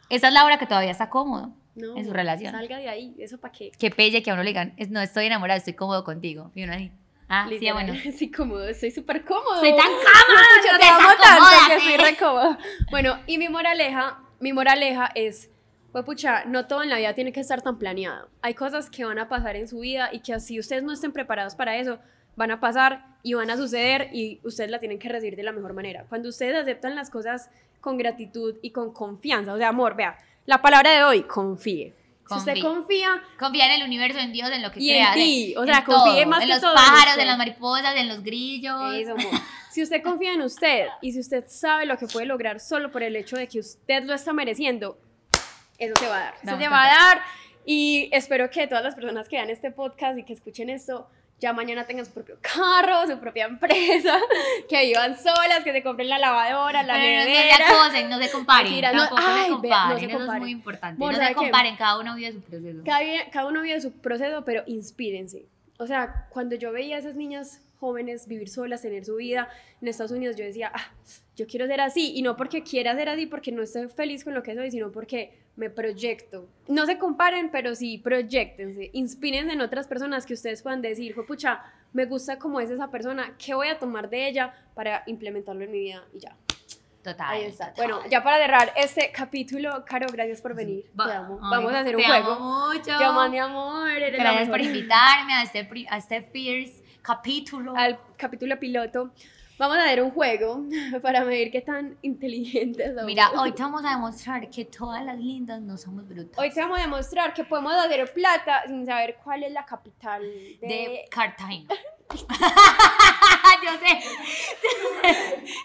Esa 0.10 0.30
es 0.30 0.34
la 0.34 0.44
hora 0.46 0.58
que 0.58 0.66
todavía 0.66 0.90
está 0.92 1.10
cómodo 1.10 1.52
No, 1.76 1.96
en 1.98 2.06
su 2.06 2.14
relación. 2.14 2.54
Salga 2.54 2.78
de 2.78 2.90
ahí, 2.90 3.14
¿eso 3.20 3.38
para 3.40 3.52
qué? 3.52 3.72
Que 3.78 3.92
pelle 3.92 4.24
que 4.24 4.32
a 4.32 4.34
uno 4.34 4.42
le 4.44 4.50
digan, 4.50 4.74
"Es- 4.78 4.90
no 4.90 5.02
estoy 5.02 5.26
enamorada, 5.28 5.58
estoy 5.58 5.74
cómodo 5.74 6.04
contigo. 6.04 6.52
Y 6.56 6.64
uno 6.64 6.74
así, 6.74 6.92
ah, 7.30 7.48
sí, 7.50 7.72
bueno. 7.72 7.94
Sí, 8.16 8.32
cómodo, 8.32 8.68
estoy 8.68 8.92
súper 8.92 9.24
cómodo. 9.24 9.60
Soy 9.60 9.76
tan 9.76 9.88
cómoda, 9.88 10.46
Yo 10.72 10.80
te 10.80 10.86
amo 10.86 11.10
tanto 11.22 11.68
que 11.68 11.76
estoy 11.76 11.98
re. 11.98 12.18
Bueno, 12.92 13.20
y 13.28 13.38
mi 13.38 13.50
moraleja, 13.50 14.20
mi 14.40 14.54
moraleja 14.54 15.10
es, 15.16 15.50
pues 15.92 16.04
pucha, 16.04 16.46
no 16.46 16.68
todo 16.68 16.84
en 16.84 16.90
la 16.90 16.98
vida 16.98 17.14
tiene 17.14 17.32
que 17.32 17.40
estar 17.40 17.62
tan 17.62 17.78
planeado. 17.78 18.30
Hay 18.42 18.54
cosas 18.54 18.90
que 18.90 19.06
van 19.06 19.20
a 19.20 19.30
pasar 19.30 19.56
en 19.56 19.68
su 19.68 19.80
vida 19.80 20.10
y 20.12 20.20
que 20.20 20.34
así 20.34 20.60
ustedes 20.60 20.84
no 20.84 20.94
estén 20.94 21.12
preparados 21.12 21.56
para 21.56 21.78
eso, 21.78 22.00
van 22.36 22.52
a 22.52 22.60
pasar 22.60 23.18
y 23.24 23.34
van 23.34 23.50
a 23.50 23.58
suceder 23.58 24.10
y 24.14 24.40
ustedes 24.44 24.70
la 24.70 24.80
tienen 24.80 25.00
que 25.00 25.10
recibir 25.10 25.36
de 25.36 25.44
la 25.44 25.52
mejor 25.52 25.74
manera. 25.74 26.06
Cuando 26.08 26.30
ustedes 26.30 26.56
aceptan 26.56 26.96
las 26.96 27.10
cosas 27.10 27.50
con 27.82 27.98
gratitud 27.98 28.56
y 28.62 28.72
con 28.72 28.94
confianza, 28.94 29.54
o 29.54 29.58
sea, 29.58 29.70
amor, 29.70 29.96
vea, 29.96 30.18
la 30.46 30.62
palabra 30.62 30.92
de 30.92 31.04
hoy, 31.04 31.24
confíe. 31.24 31.94
Si 32.30 32.36
usted 32.36 32.62
confía, 32.62 33.22
Confía 33.40 33.66
en 33.68 33.82
el 33.82 33.88
universo, 33.88 34.20
en 34.20 34.32
Dios, 34.34 34.52
en 34.52 34.62
lo 34.62 34.72
que 34.72 34.80
Y 34.82 34.90
en 34.92 34.96
creas. 34.98 35.16
ti, 35.16 35.56
o 35.58 35.62
en 35.64 35.68
sea, 35.68 35.84
confíe 35.84 36.22
todo, 36.22 36.30
más 36.30 36.42
en 36.42 36.48
que 36.48 36.54
los 36.54 36.62
todo 36.62 36.72
en 36.72 36.76
pájaros, 36.76 37.08
usted. 37.10 37.22
en 37.22 37.28
las 37.28 37.38
mariposas, 37.38 37.96
en 37.96 38.08
los 38.08 38.24
grillos. 38.24 38.94
Eso. 38.94 39.16
Si 39.70 39.84
usted 39.84 40.02
confía 40.02 40.34
en 40.34 40.42
usted 40.42 40.88
y 41.04 41.12
si 41.12 41.20
usted 41.20 41.44
sabe 41.48 41.86
lo 41.86 42.00
que 42.00 42.08
puede 42.08 42.26
lograr 42.26 42.60
solo 42.60 42.90
por 42.92 43.04
el 43.04 43.16
hecho 43.16 43.36
de 43.36 43.48
que 43.48 43.60
usted 43.60 44.04
lo 44.06 44.16
está 44.16 44.34
mereciendo, 44.34 44.98
eso 45.78 45.94
se 46.00 46.08
va 46.08 46.16
a 46.18 46.20
dar. 46.20 46.34
Eso 46.42 46.58
se 46.58 46.68
va 46.68 46.84
a 46.84 46.88
dar 46.88 47.22
y 47.64 48.10
espero 48.12 48.50
que 48.50 48.66
todas 48.66 48.84
las 48.84 48.96
personas 48.96 49.30
que 49.30 49.36
vean 49.36 49.52
este 49.52 49.70
podcast 49.70 50.18
y 50.18 50.24
que 50.24 50.34
escuchen 50.34 50.72
esto 50.72 51.08
ya 51.40 51.54
mañana 51.54 51.86
tengan 51.86 52.06
su 52.06 52.12
propio 52.14 52.38
carro, 52.42 53.06
su 53.08 53.20
propia 53.20 53.46
empresa, 53.46 54.18
que 54.70 54.86
vivan 54.88 55.16
solas, 55.18 55.64
que 55.64 55.72
se 55.72 55.84
compren 55.84 56.10
la 56.10 56.18
lavadora, 56.18 56.82
la 56.84 56.94
Pero 56.94 57.06
no, 57.06 57.18
no 57.20 57.24
se 57.26 57.30
nevera. 57.32 57.66
acosen, 57.70 58.10
no 58.10 58.18
se 58.22 58.32
comparen. 58.32 58.64
Mentira, 58.72 58.92
no- 58.94 59.04
ay, 59.16 59.44
se 59.46 59.50
comparen. 59.52 59.90
no 59.90 60.00
se 60.00 60.06
Eso 60.06 60.12
es 60.12 60.18
comparen. 60.18 60.42
muy 60.42 60.52
importante. 60.52 60.96
Amor, 60.96 61.12
no 61.12 61.18
se 61.18 61.24
¿sabe 61.24 61.36
qué? 61.36 61.40
comparen, 61.40 61.76
cada 61.76 62.00
uno 62.00 62.16
vive 62.16 62.32
su 62.34 62.42
proceso. 62.42 62.80
Cada, 62.84 63.30
cada 63.32 63.48
uno 63.48 63.62
vive 63.62 63.80
su 63.82 63.92
proceso, 63.92 64.44
pero 64.46 64.64
inspírense. 64.66 65.46
O 65.80 65.86
sea, 65.86 66.26
cuando 66.32 66.56
yo 66.56 66.72
veía 66.72 66.96
a 66.96 67.00
esas 67.00 67.16
niñas 67.16 67.62
jóvenes 67.80 68.28
vivir 68.28 68.50
solas, 68.50 68.82
tener 68.82 69.06
su 69.06 69.18
vida 69.18 69.48
en 69.80 69.88
Estados 69.88 70.12
Unidos, 70.12 70.36
yo 70.36 70.44
decía, 70.44 70.72
ah, 70.74 70.92
yo 71.36 71.46
quiero 71.46 71.68
ser 71.68 71.82
así. 71.82 72.14
Y 72.16 72.24
no 72.24 72.36
porque 72.36 72.64
quiera 72.64 72.96
ser 72.96 73.10
así, 73.10 73.28
porque 73.28 73.52
no 73.52 73.62
estoy 73.62 73.88
feliz 73.90 74.24
con 74.24 74.34
lo 74.34 74.42
que 74.42 74.56
soy, 74.56 74.72
sino 74.72 74.92
porque 74.92 75.38
me 75.58 75.70
proyecto. 75.70 76.48
No 76.70 76.86
se 76.86 76.98
comparen, 76.98 77.50
pero 77.52 77.76
sí 77.76 77.98
proyectense. 77.98 78.90
Inspírense 78.94 79.52
en 79.54 79.62
otras 79.62 79.88
personas 79.88 80.26
que 80.26 80.34
ustedes 80.36 80.62
puedan 80.62 80.82
decir, 80.82 81.14
"Jue 81.14 81.26
pucha, 81.26 81.62
me 81.94 82.06
gusta 82.06 82.38
como 82.40 82.60
es 82.62 82.70
esa 82.70 82.90
persona, 82.90 83.34
¿qué 83.44 83.54
voy 83.56 83.68
a 83.68 83.78
tomar 83.80 84.10
de 84.10 84.28
ella 84.30 84.54
para 84.76 85.04
implementarlo 85.08 85.64
en 85.64 85.72
mi 85.72 85.80
vida? 85.80 86.06
Y 86.14 86.20
ya. 86.20 86.36
Total. 87.04 87.28
Ahí 87.30 87.44
está. 87.46 87.70
total. 87.74 87.92
Bueno, 87.92 88.10
ya 88.10 88.22
para 88.24 88.38
cerrar 88.38 88.74
este 88.76 89.12
capítulo, 89.14 89.84
Caro, 89.86 90.08
gracias 90.12 90.42
por 90.42 90.54
venir. 90.54 90.86
Va- 91.00 91.06
Te 91.08 91.14
amo. 91.14 91.40
ay, 91.42 91.50
Vamos 91.52 91.74
a 91.74 91.80
hacer 91.80 91.96
un 91.96 92.02
te 92.02 92.08
juego. 92.08 92.32
amo 92.34 92.68
mucho. 92.74 92.92
Yo, 93.00 93.14
man, 93.14 93.32
mi 93.32 93.40
amor, 93.40 93.90
eres 93.90 94.20
Gracias 94.20 94.50
por 94.50 94.60
invitarme 94.62 95.34
a 95.34 95.44
este, 95.44 95.68
a 95.90 95.98
este 95.98 96.22
Fierce 96.22 96.84
capítulo. 97.02 97.74
Al 97.78 97.98
capítulo 98.18 98.60
piloto. 98.60 99.12
Vamos 99.58 99.78
a 99.78 99.86
hacer 99.86 100.04
un 100.04 100.12
juego 100.12 100.64
para 101.02 101.24
medir 101.26 101.52
qué 101.52 101.62
tan 101.62 101.98
inteligentes 102.04 102.90
somos. 102.90 103.06
Mira, 103.06 103.32
hoy 103.32 103.54
te 103.54 103.64
vamos 103.64 103.84
a 103.84 103.92
demostrar 103.92 104.50
que 104.50 104.66
todas 104.66 105.04
las 105.04 105.18
lindas 105.18 105.62
no 105.62 105.78
somos 105.78 106.08
brutas. 106.08 106.38
Hoy 106.38 106.52
te 106.52 106.62
vamos 106.62 106.78
a 106.78 106.82
demostrar 106.82 107.34
que 107.34 107.44
podemos 107.44 107.74
hacer 107.74 108.14
plata 108.14 108.64
sin 108.68 108.86
saber 108.86 109.18
cuál 109.24 109.44
es 109.44 109.52
la 109.52 109.66
capital 109.66 110.22
de... 110.22 110.58
de 110.62 111.06
Cartagena. 111.10 111.70
Yo 113.64 113.72
sé. 113.80 114.00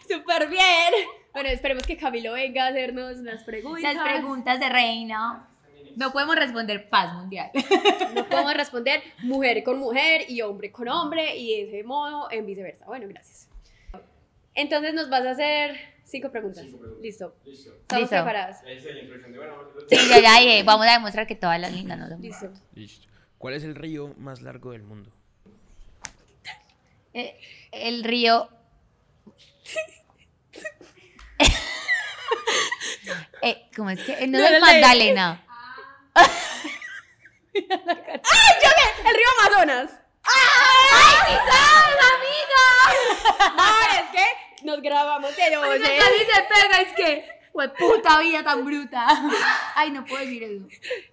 Súper 0.08 0.48
bien. 0.48 0.92
Bueno, 1.32 1.50
esperemos 1.50 1.84
que 1.84 1.96
Camilo 1.96 2.32
venga 2.32 2.64
a 2.64 2.68
hacernos 2.68 3.18
las 3.18 3.44
preguntas. 3.44 3.94
Las 3.94 4.02
preguntas 4.02 4.58
de 4.58 4.68
reina. 4.68 5.48
No 5.96 6.10
podemos 6.12 6.36
responder 6.36 6.88
paz 6.88 7.12
mundial. 7.12 7.50
No 8.14 8.26
podemos 8.26 8.54
responder 8.54 9.02
mujer 9.22 9.62
con 9.62 9.78
mujer 9.78 10.24
y 10.28 10.40
hombre 10.40 10.72
con 10.72 10.88
hombre 10.88 11.36
y 11.36 11.48
de 11.48 11.68
ese 11.68 11.84
modo 11.84 12.30
en 12.30 12.46
viceversa. 12.46 12.86
Bueno, 12.86 13.06
gracias. 13.08 13.51
Entonces 14.54 14.94
nos 14.94 15.08
vas 15.10 15.24
a 15.26 15.30
hacer 15.30 15.78
cinco 16.04 16.30
preguntas. 16.30 16.62
Cinco 16.64 16.78
preguntas. 16.78 17.02
Listo. 17.02 17.34
Listo. 17.44 17.70
¿Estamos 17.72 18.02
Listo. 18.02 18.16
preparadas? 18.16 18.62
Esa 18.66 18.88
es 18.88 18.94
la 18.94 19.00
introducción 19.00 19.32
de 19.32 19.38
bueno, 19.38 19.56
vamos 19.56 19.66
a 19.66 19.70
hacerlo. 19.86 20.04
Sí, 20.04 20.10
yo 20.14 20.20
ya 20.20 20.38
dije, 20.40 20.62
vamos 20.62 20.86
a 20.86 20.92
demostrar 20.92 21.26
que 21.26 21.34
todas 21.36 21.60
las 21.60 21.72
lindas 21.72 21.98
no 21.98 22.08
son. 22.08 22.20
Listo. 22.22 22.50
Listo. 22.74 23.06
¿Cuál 23.38 23.54
es 23.54 23.64
el 23.64 23.74
río 23.74 24.14
más 24.18 24.40
largo 24.42 24.72
del 24.72 24.82
mundo? 24.82 25.10
Eh, 27.14 27.38
el 27.72 28.04
río. 28.04 28.48
eh, 33.42 33.68
¿Cómo 33.76 33.90
es 33.90 34.00
que? 34.02 34.12
Eh, 34.12 34.26
No, 34.26 34.38
No, 34.38 34.44
es 34.44 34.52
no, 34.52 34.58
no. 34.60 34.66
Magdalena. 34.66 35.44
¡Ay, 37.54 37.64
yo 37.64 38.68
sé! 38.68 39.08
¡El 39.08 39.14
río 39.14 39.26
Amazonas! 39.40 39.90
¡Ay, 40.24 41.36
sabes, 41.36 41.98
amiga! 42.14 42.68
Ahora 43.58 43.94
es 44.04 44.10
que 44.10 44.24
nos 44.64 44.80
grabamos 44.82 45.30
12. 45.30 45.42
casi 45.80 46.18
se 46.18 46.42
pega, 46.48 46.82
es 46.82 46.92
que. 46.94 47.42
Fue 47.52 47.68
puta 47.68 48.18
vida 48.20 48.42
tan 48.42 48.64
bruta. 48.64 49.06
Ay, 49.74 49.90
no 49.90 50.06
puedo 50.06 50.24
decir 50.24 50.42
eso. 50.42 50.66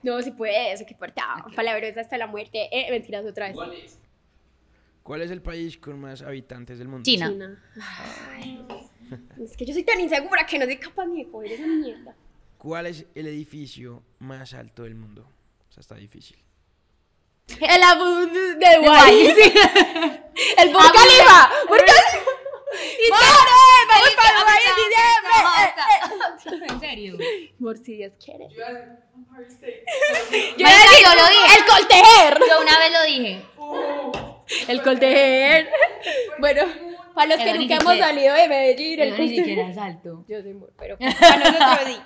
No, 0.04 0.22
si 0.22 0.32
puede, 0.32 0.72
eso 0.72 0.86
que 0.86 0.94
importa. 0.94 1.46
Palabrosa 1.54 2.00
hasta 2.00 2.18
la 2.18 2.28
muerte. 2.28 2.70
Eh, 2.72 2.90
mentiras 2.92 3.26
otra 3.26 3.48
vez. 3.48 3.56
¿Cuál 3.56 3.74
es? 3.74 4.00
¿Cuál 5.04 5.22
es 5.24 5.32
el 5.32 5.42
país 5.42 5.78
con 5.78 6.00
más 6.00 6.22
habitantes 6.22 6.78
del 6.78 6.88
mundo? 6.88 7.04
China. 7.04 7.28
China. 7.28 7.62
Ay, 8.38 8.66
es 9.44 9.58
que 9.58 9.66
yo 9.66 9.74
soy 9.74 9.84
tan 9.84 10.00
insegura 10.00 10.46
que 10.46 10.60
no 10.60 10.66
soy 10.66 10.78
capaz 10.78 11.08
ni 11.08 11.26
de 11.26 11.32
coger 11.32 11.52
esa 11.54 11.68
mierda. 11.68 12.16
¿Cuál 12.58 12.86
es 12.86 13.06
el 13.16 13.28
edificio 13.28 14.04
más 14.20 14.54
alto 14.54 14.84
del 14.84 14.96
mundo? 14.96 15.30
O 15.68 15.72
sea, 15.72 15.82
está 15.82 15.96
difícil. 15.96 16.38
El 17.60 17.84
Abu 17.84 18.28
de 18.28 18.78
Dubái. 18.78 19.28
El 20.58 20.72
Burj 20.72 20.92
Khalifa. 20.94 21.50
Khalifa. 23.00 23.32
¡More! 23.32 23.56
¡Vamos 23.90 24.16
para 24.16 24.40
Dubái 24.40 24.62
en 24.70 24.76
diciembre! 24.84 26.74
¿En 26.74 26.80
serio? 26.80 27.18
Amor, 27.60 27.78
si 27.78 27.96
Dios 27.98 28.14
quiere. 28.24 28.48
Yo. 28.50 28.66
Yo 30.58 30.66
decir, 30.68 31.06
lo 31.06 31.26
dije. 31.30 31.56
El 31.58 31.66
Coltejer. 31.66 32.40
Yo 32.50 32.62
una 32.62 32.80
vez 32.80 32.92
lo 32.92 33.04
dije. 33.06 33.46
El 34.68 34.82
Coltejer. 34.82 35.70
Bueno, 36.40 36.62
para 37.14 37.36
los 37.36 37.44
que 37.46 37.54
nunca 37.54 37.76
hemos 37.76 37.98
salido 37.98 38.34
de 38.36 38.48
Medellín, 38.48 39.00
el 39.00 39.12
Pero 39.12 39.24
ni 39.24 39.30
siquiera 39.36 39.64
Coltejer. 39.64 39.70
es 39.72 39.78
alto. 39.96 40.26
Yo 40.28 40.42
soy 40.42 40.54
muy, 40.54 40.70
pero 40.78 40.98
para 40.98 41.38
nosotros 41.38 41.80
sí. 41.86 41.98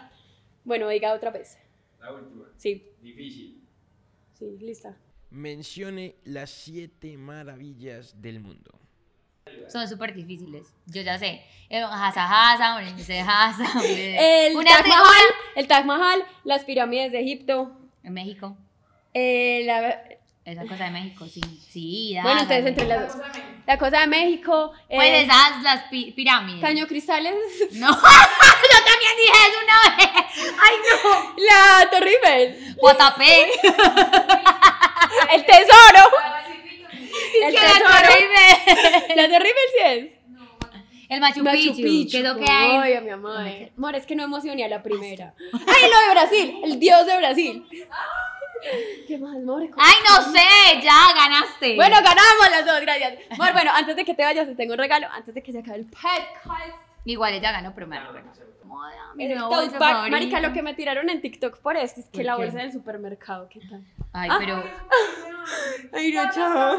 Bueno, 0.63 0.89
diga 0.89 1.13
otra 1.13 1.31
vez. 1.31 1.57
La 1.99 2.11
última. 2.13 2.45
Sí, 2.57 2.83
Difícil. 3.01 3.61
sí, 4.37 4.57
lista. 4.59 4.97
Mencione 5.29 6.15
las 6.25 6.49
siete 6.51 7.17
maravillas 7.17 8.21
del 8.21 8.39
mundo. 8.39 8.79
Son 9.71 9.87
súper 9.87 10.13
difíciles. 10.13 10.67
Yo 10.87 11.01
ya 11.01 11.17
sé. 11.17 11.43
Eh, 11.69 11.81
Hasa 11.83 12.25
Hasa, 12.53 12.75
Orense 12.75 13.19
Hasa. 13.21 13.65
El 13.85 14.55
Una 14.55 14.69
Taj 14.69 14.87
Mahal, 14.87 15.23
el 15.55 15.67
Taj 15.67 15.85
Mahal, 15.85 16.23
las 16.43 16.63
pirámides 16.65 17.11
de 17.11 17.21
Egipto, 17.21 17.71
En 18.03 18.13
México. 18.13 18.55
eh, 19.13 19.63
la- 19.65 20.03
Esa 20.45 20.65
cosa 20.67 20.83
de 20.85 20.91
México, 20.91 21.25
sí. 21.25 21.41
Sí, 21.71 22.15
bueno, 22.21 22.41
entonces 22.41 22.57
dale. 22.65 22.69
entre 22.69 22.85
las 22.87 23.17
dos. 23.17 23.25
La 23.65 23.77
cosa 23.77 24.01
de 24.01 24.07
México, 24.07 24.73
eh, 24.89 24.95
Pues 24.97 25.23
esas, 25.23 25.63
las 25.63 25.83
pi- 25.83 26.11
pirámides. 26.11 26.61
Caño 26.61 26.85
Cristales, 26.85 27.33
No, 27.73 27.87
yo 27.91 28.79
también 28.85 29.13
dije 29.17 29.39
eso 29.47 29.59
una 29.63 29.95
vez. 29.95 30.09
Ay, 30.61 30.75
no. 30.83 31.35
la 31.37 31.89
Torre 31.89 32.11
Eiffel, 32.11 32.75
Guatapé. 32.77 33.51
el 35.33 35.45
tesoro, 35.45 36.11
el 37.45 37.53
Que 37.53 37.59
la 37.59 37.61
tesoro, 37.61 37.85
Torre 37.89 38.13
Eiffel. 38.19 39.15
la 39.15 39.27
Torre 39.29 39.47
Eiffel 39.47 39.69
sí 39.71 39.79
es. 39.85 41.12
El 41.35 41.43
Machu, 41.43 41.75
Picchu. 41.75 42.11
Que 42.11 42.17
es 42.17 42.23
lo 42.23 42.35
que 42.37 42.45
Ay, 42.49 42.77
hay. 42.77 42.93
a 42.95 43.01
mi 43.01 43.09
amor. 43.09 43.45
Amor, 43.77 43.95
es 43.95 44.05
que 44.05 44.15
no 44.15 44.23
emocioné 44.23 44.63
a 44.65 44.67
la 44.69 44.81
primera. 44.83 45.33
Ay, 45.53 45.89
lo 45.91 45.99
de 46.07 46.09
Brasil, 46.11 46.61
el 46.63 46.79
dios 46.79 47.05
de 47.05 47.17
Brasil. 47.17 47.67
¿Qué 49.07 49.17
más, 49.17 49.35
amor? 49.35 49.63
Ay, 49.77 49.95
no 50.07 50.31
sé. 50.31 50.81
Ya 50.81 50.95
ganaste. 51.15 51.75
Bueno, 51.75 51.95
ganamos 51.97 52.49
las 52.51 52.65
dos, 52.65 52.79
gracias. 52.81 53.13
Amor, 53.31 53.51
bueno, 53.53 53.71
antes 53.73 53.95
de 53.95 54.05
que 54.05 54.13
te 54.13 54.23
vayas, 54.23 54.47
te 54.47 54.55
tengo 54.55 54.73
un 54.73 54.79
regalo. 54.79 55.07
Antes 55.11 55.33
de 55.35 55.43
que 55.43 55.51
se 55.51 55.59
acabe 55.59 55.79
el 55.79 55.85
podcast. 55.85 56.77
Igual 57.05 57.33
ella 57.33 57.51
ganó, 57.51 57.73
pero 57.75 57.87
me. 57.87 57.99
Moda, 58.63 59.13
mi 59.15 59.25
El 59.25 59.35
nuevo 59.37 59.49
tote 59.49 59.65
bolso 59.65 59.79
bag. 59.79 59.91
favorito. 59.93 60.17
Marica, 60.17 60.39
lo 60.39 60.53
que 60.53 60.61
me 60.63 60.73
tiraron 60.73 61.09
en 61.09 61.21
TikTok 61.21 61.59
por 61.59 61.75
esto 61.77 61.99
es 61.99 62.05
que 62.07 62.19
¿Por 62.19 62.25
la 62.25 62.37
qué? 62.37 62.43
bolsa 62.43 62.57
del 62.59 62.71
supermercado, 62.71 63.47
¿qué 63.49 63.59
tal? 63.59 63.83
Ay, 64.13 64.29
Ah. 64.31 64.37
pero. 64.39 64.63
Ay, 65.93 66.11
no, 66.13 66.23
chao. 66.33 66.77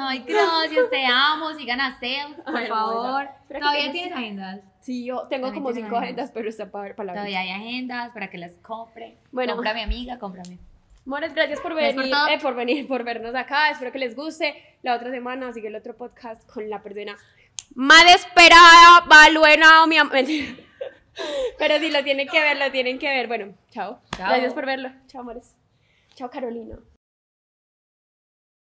Ay, 0.00 0.24
gracias, 0.26 0.90
te 0.90 1.04
amo. 1.04 1.52
Sigan 1.54 1.80
a 1.80 1.98
Seo, 1.98 2.34
por 2.44 2.56
Ay, 2.56 2.68
favor. 2.68 3.28
¿Todavía 3.48 3.90
tienes 3.92 4.12
agendas? 4.14 4.60
Sí, 4.80 5.04
yo 5.04 5.26
tengo 5.28 5.52
como 5.52 5.72
cinco 5.72 5.96
agendas. 5.96 6.30
pero 6.32 6.48
está 6.48 6.70
para 6.70 6.94
palabra. 6.94 7.20
Todavía 7.22 7.40
hay 7.40 7.50
agendas 7.50 8.12
para 8.12 8.30
que 8.30 8.38
las 8.38 8.52
compre. 8.58 9.16
Bueno. 9.32 9.54
Cómprame, 9.54 9.82
amiga, 9.82 10.18
cómprame. 10.18 10.58
Mores, 11.04 11.34
gracias 11.34 11.60
por 11.60 11.74
venir, 11.74 12.12
eh, 12.30 12.38
por 12.40 12.54
venir, 12.54 12.86
por 12.86 13.02
vernos 13.02 13.34
acá. 13.34 13.70
Espero 13.70 13.90
que 13.92 13.98
les 13.98 14.14
guste. 14.14 14.54
La 14.82 14.94
otra 14.94 15.10
semana 15.10 15.52
sigue 15.52 15.68
el 15.68 15.74
otro 15.74 15.96
podcast 15.96 16.46
con 16.48 16.68
la 16.70 16.82
persona 16.82 17.16
más 17.74 18.04
esperada, 18.14 19.04
Valuena, 19.08 19.86
mi 19.86 19.96
am- 19.98 20.10
Mentira. 20.12 20.54
Pero 21.58 21.78
si 21.78 21.90
lo 21.90 22.04
tienen 22.04 22.28
que 22.28 22.40
ver, 22.40 22.56
lo 22.58 22.70
tienen 22.70 22.98
que 22.98 23.08
ver. 23.08 23.26
Bueno, 23.26 23.54
chao. 23.70 24.00
Chao. 24.16 24.28
Gracias 24.28 24.54
por 24.54 24.64
verlo. 24.66 24.90
Chao, 25.08 25.22
amores. 25.22 25.56
Chao, 26.14 26.30
Carolina. 26.30 26.76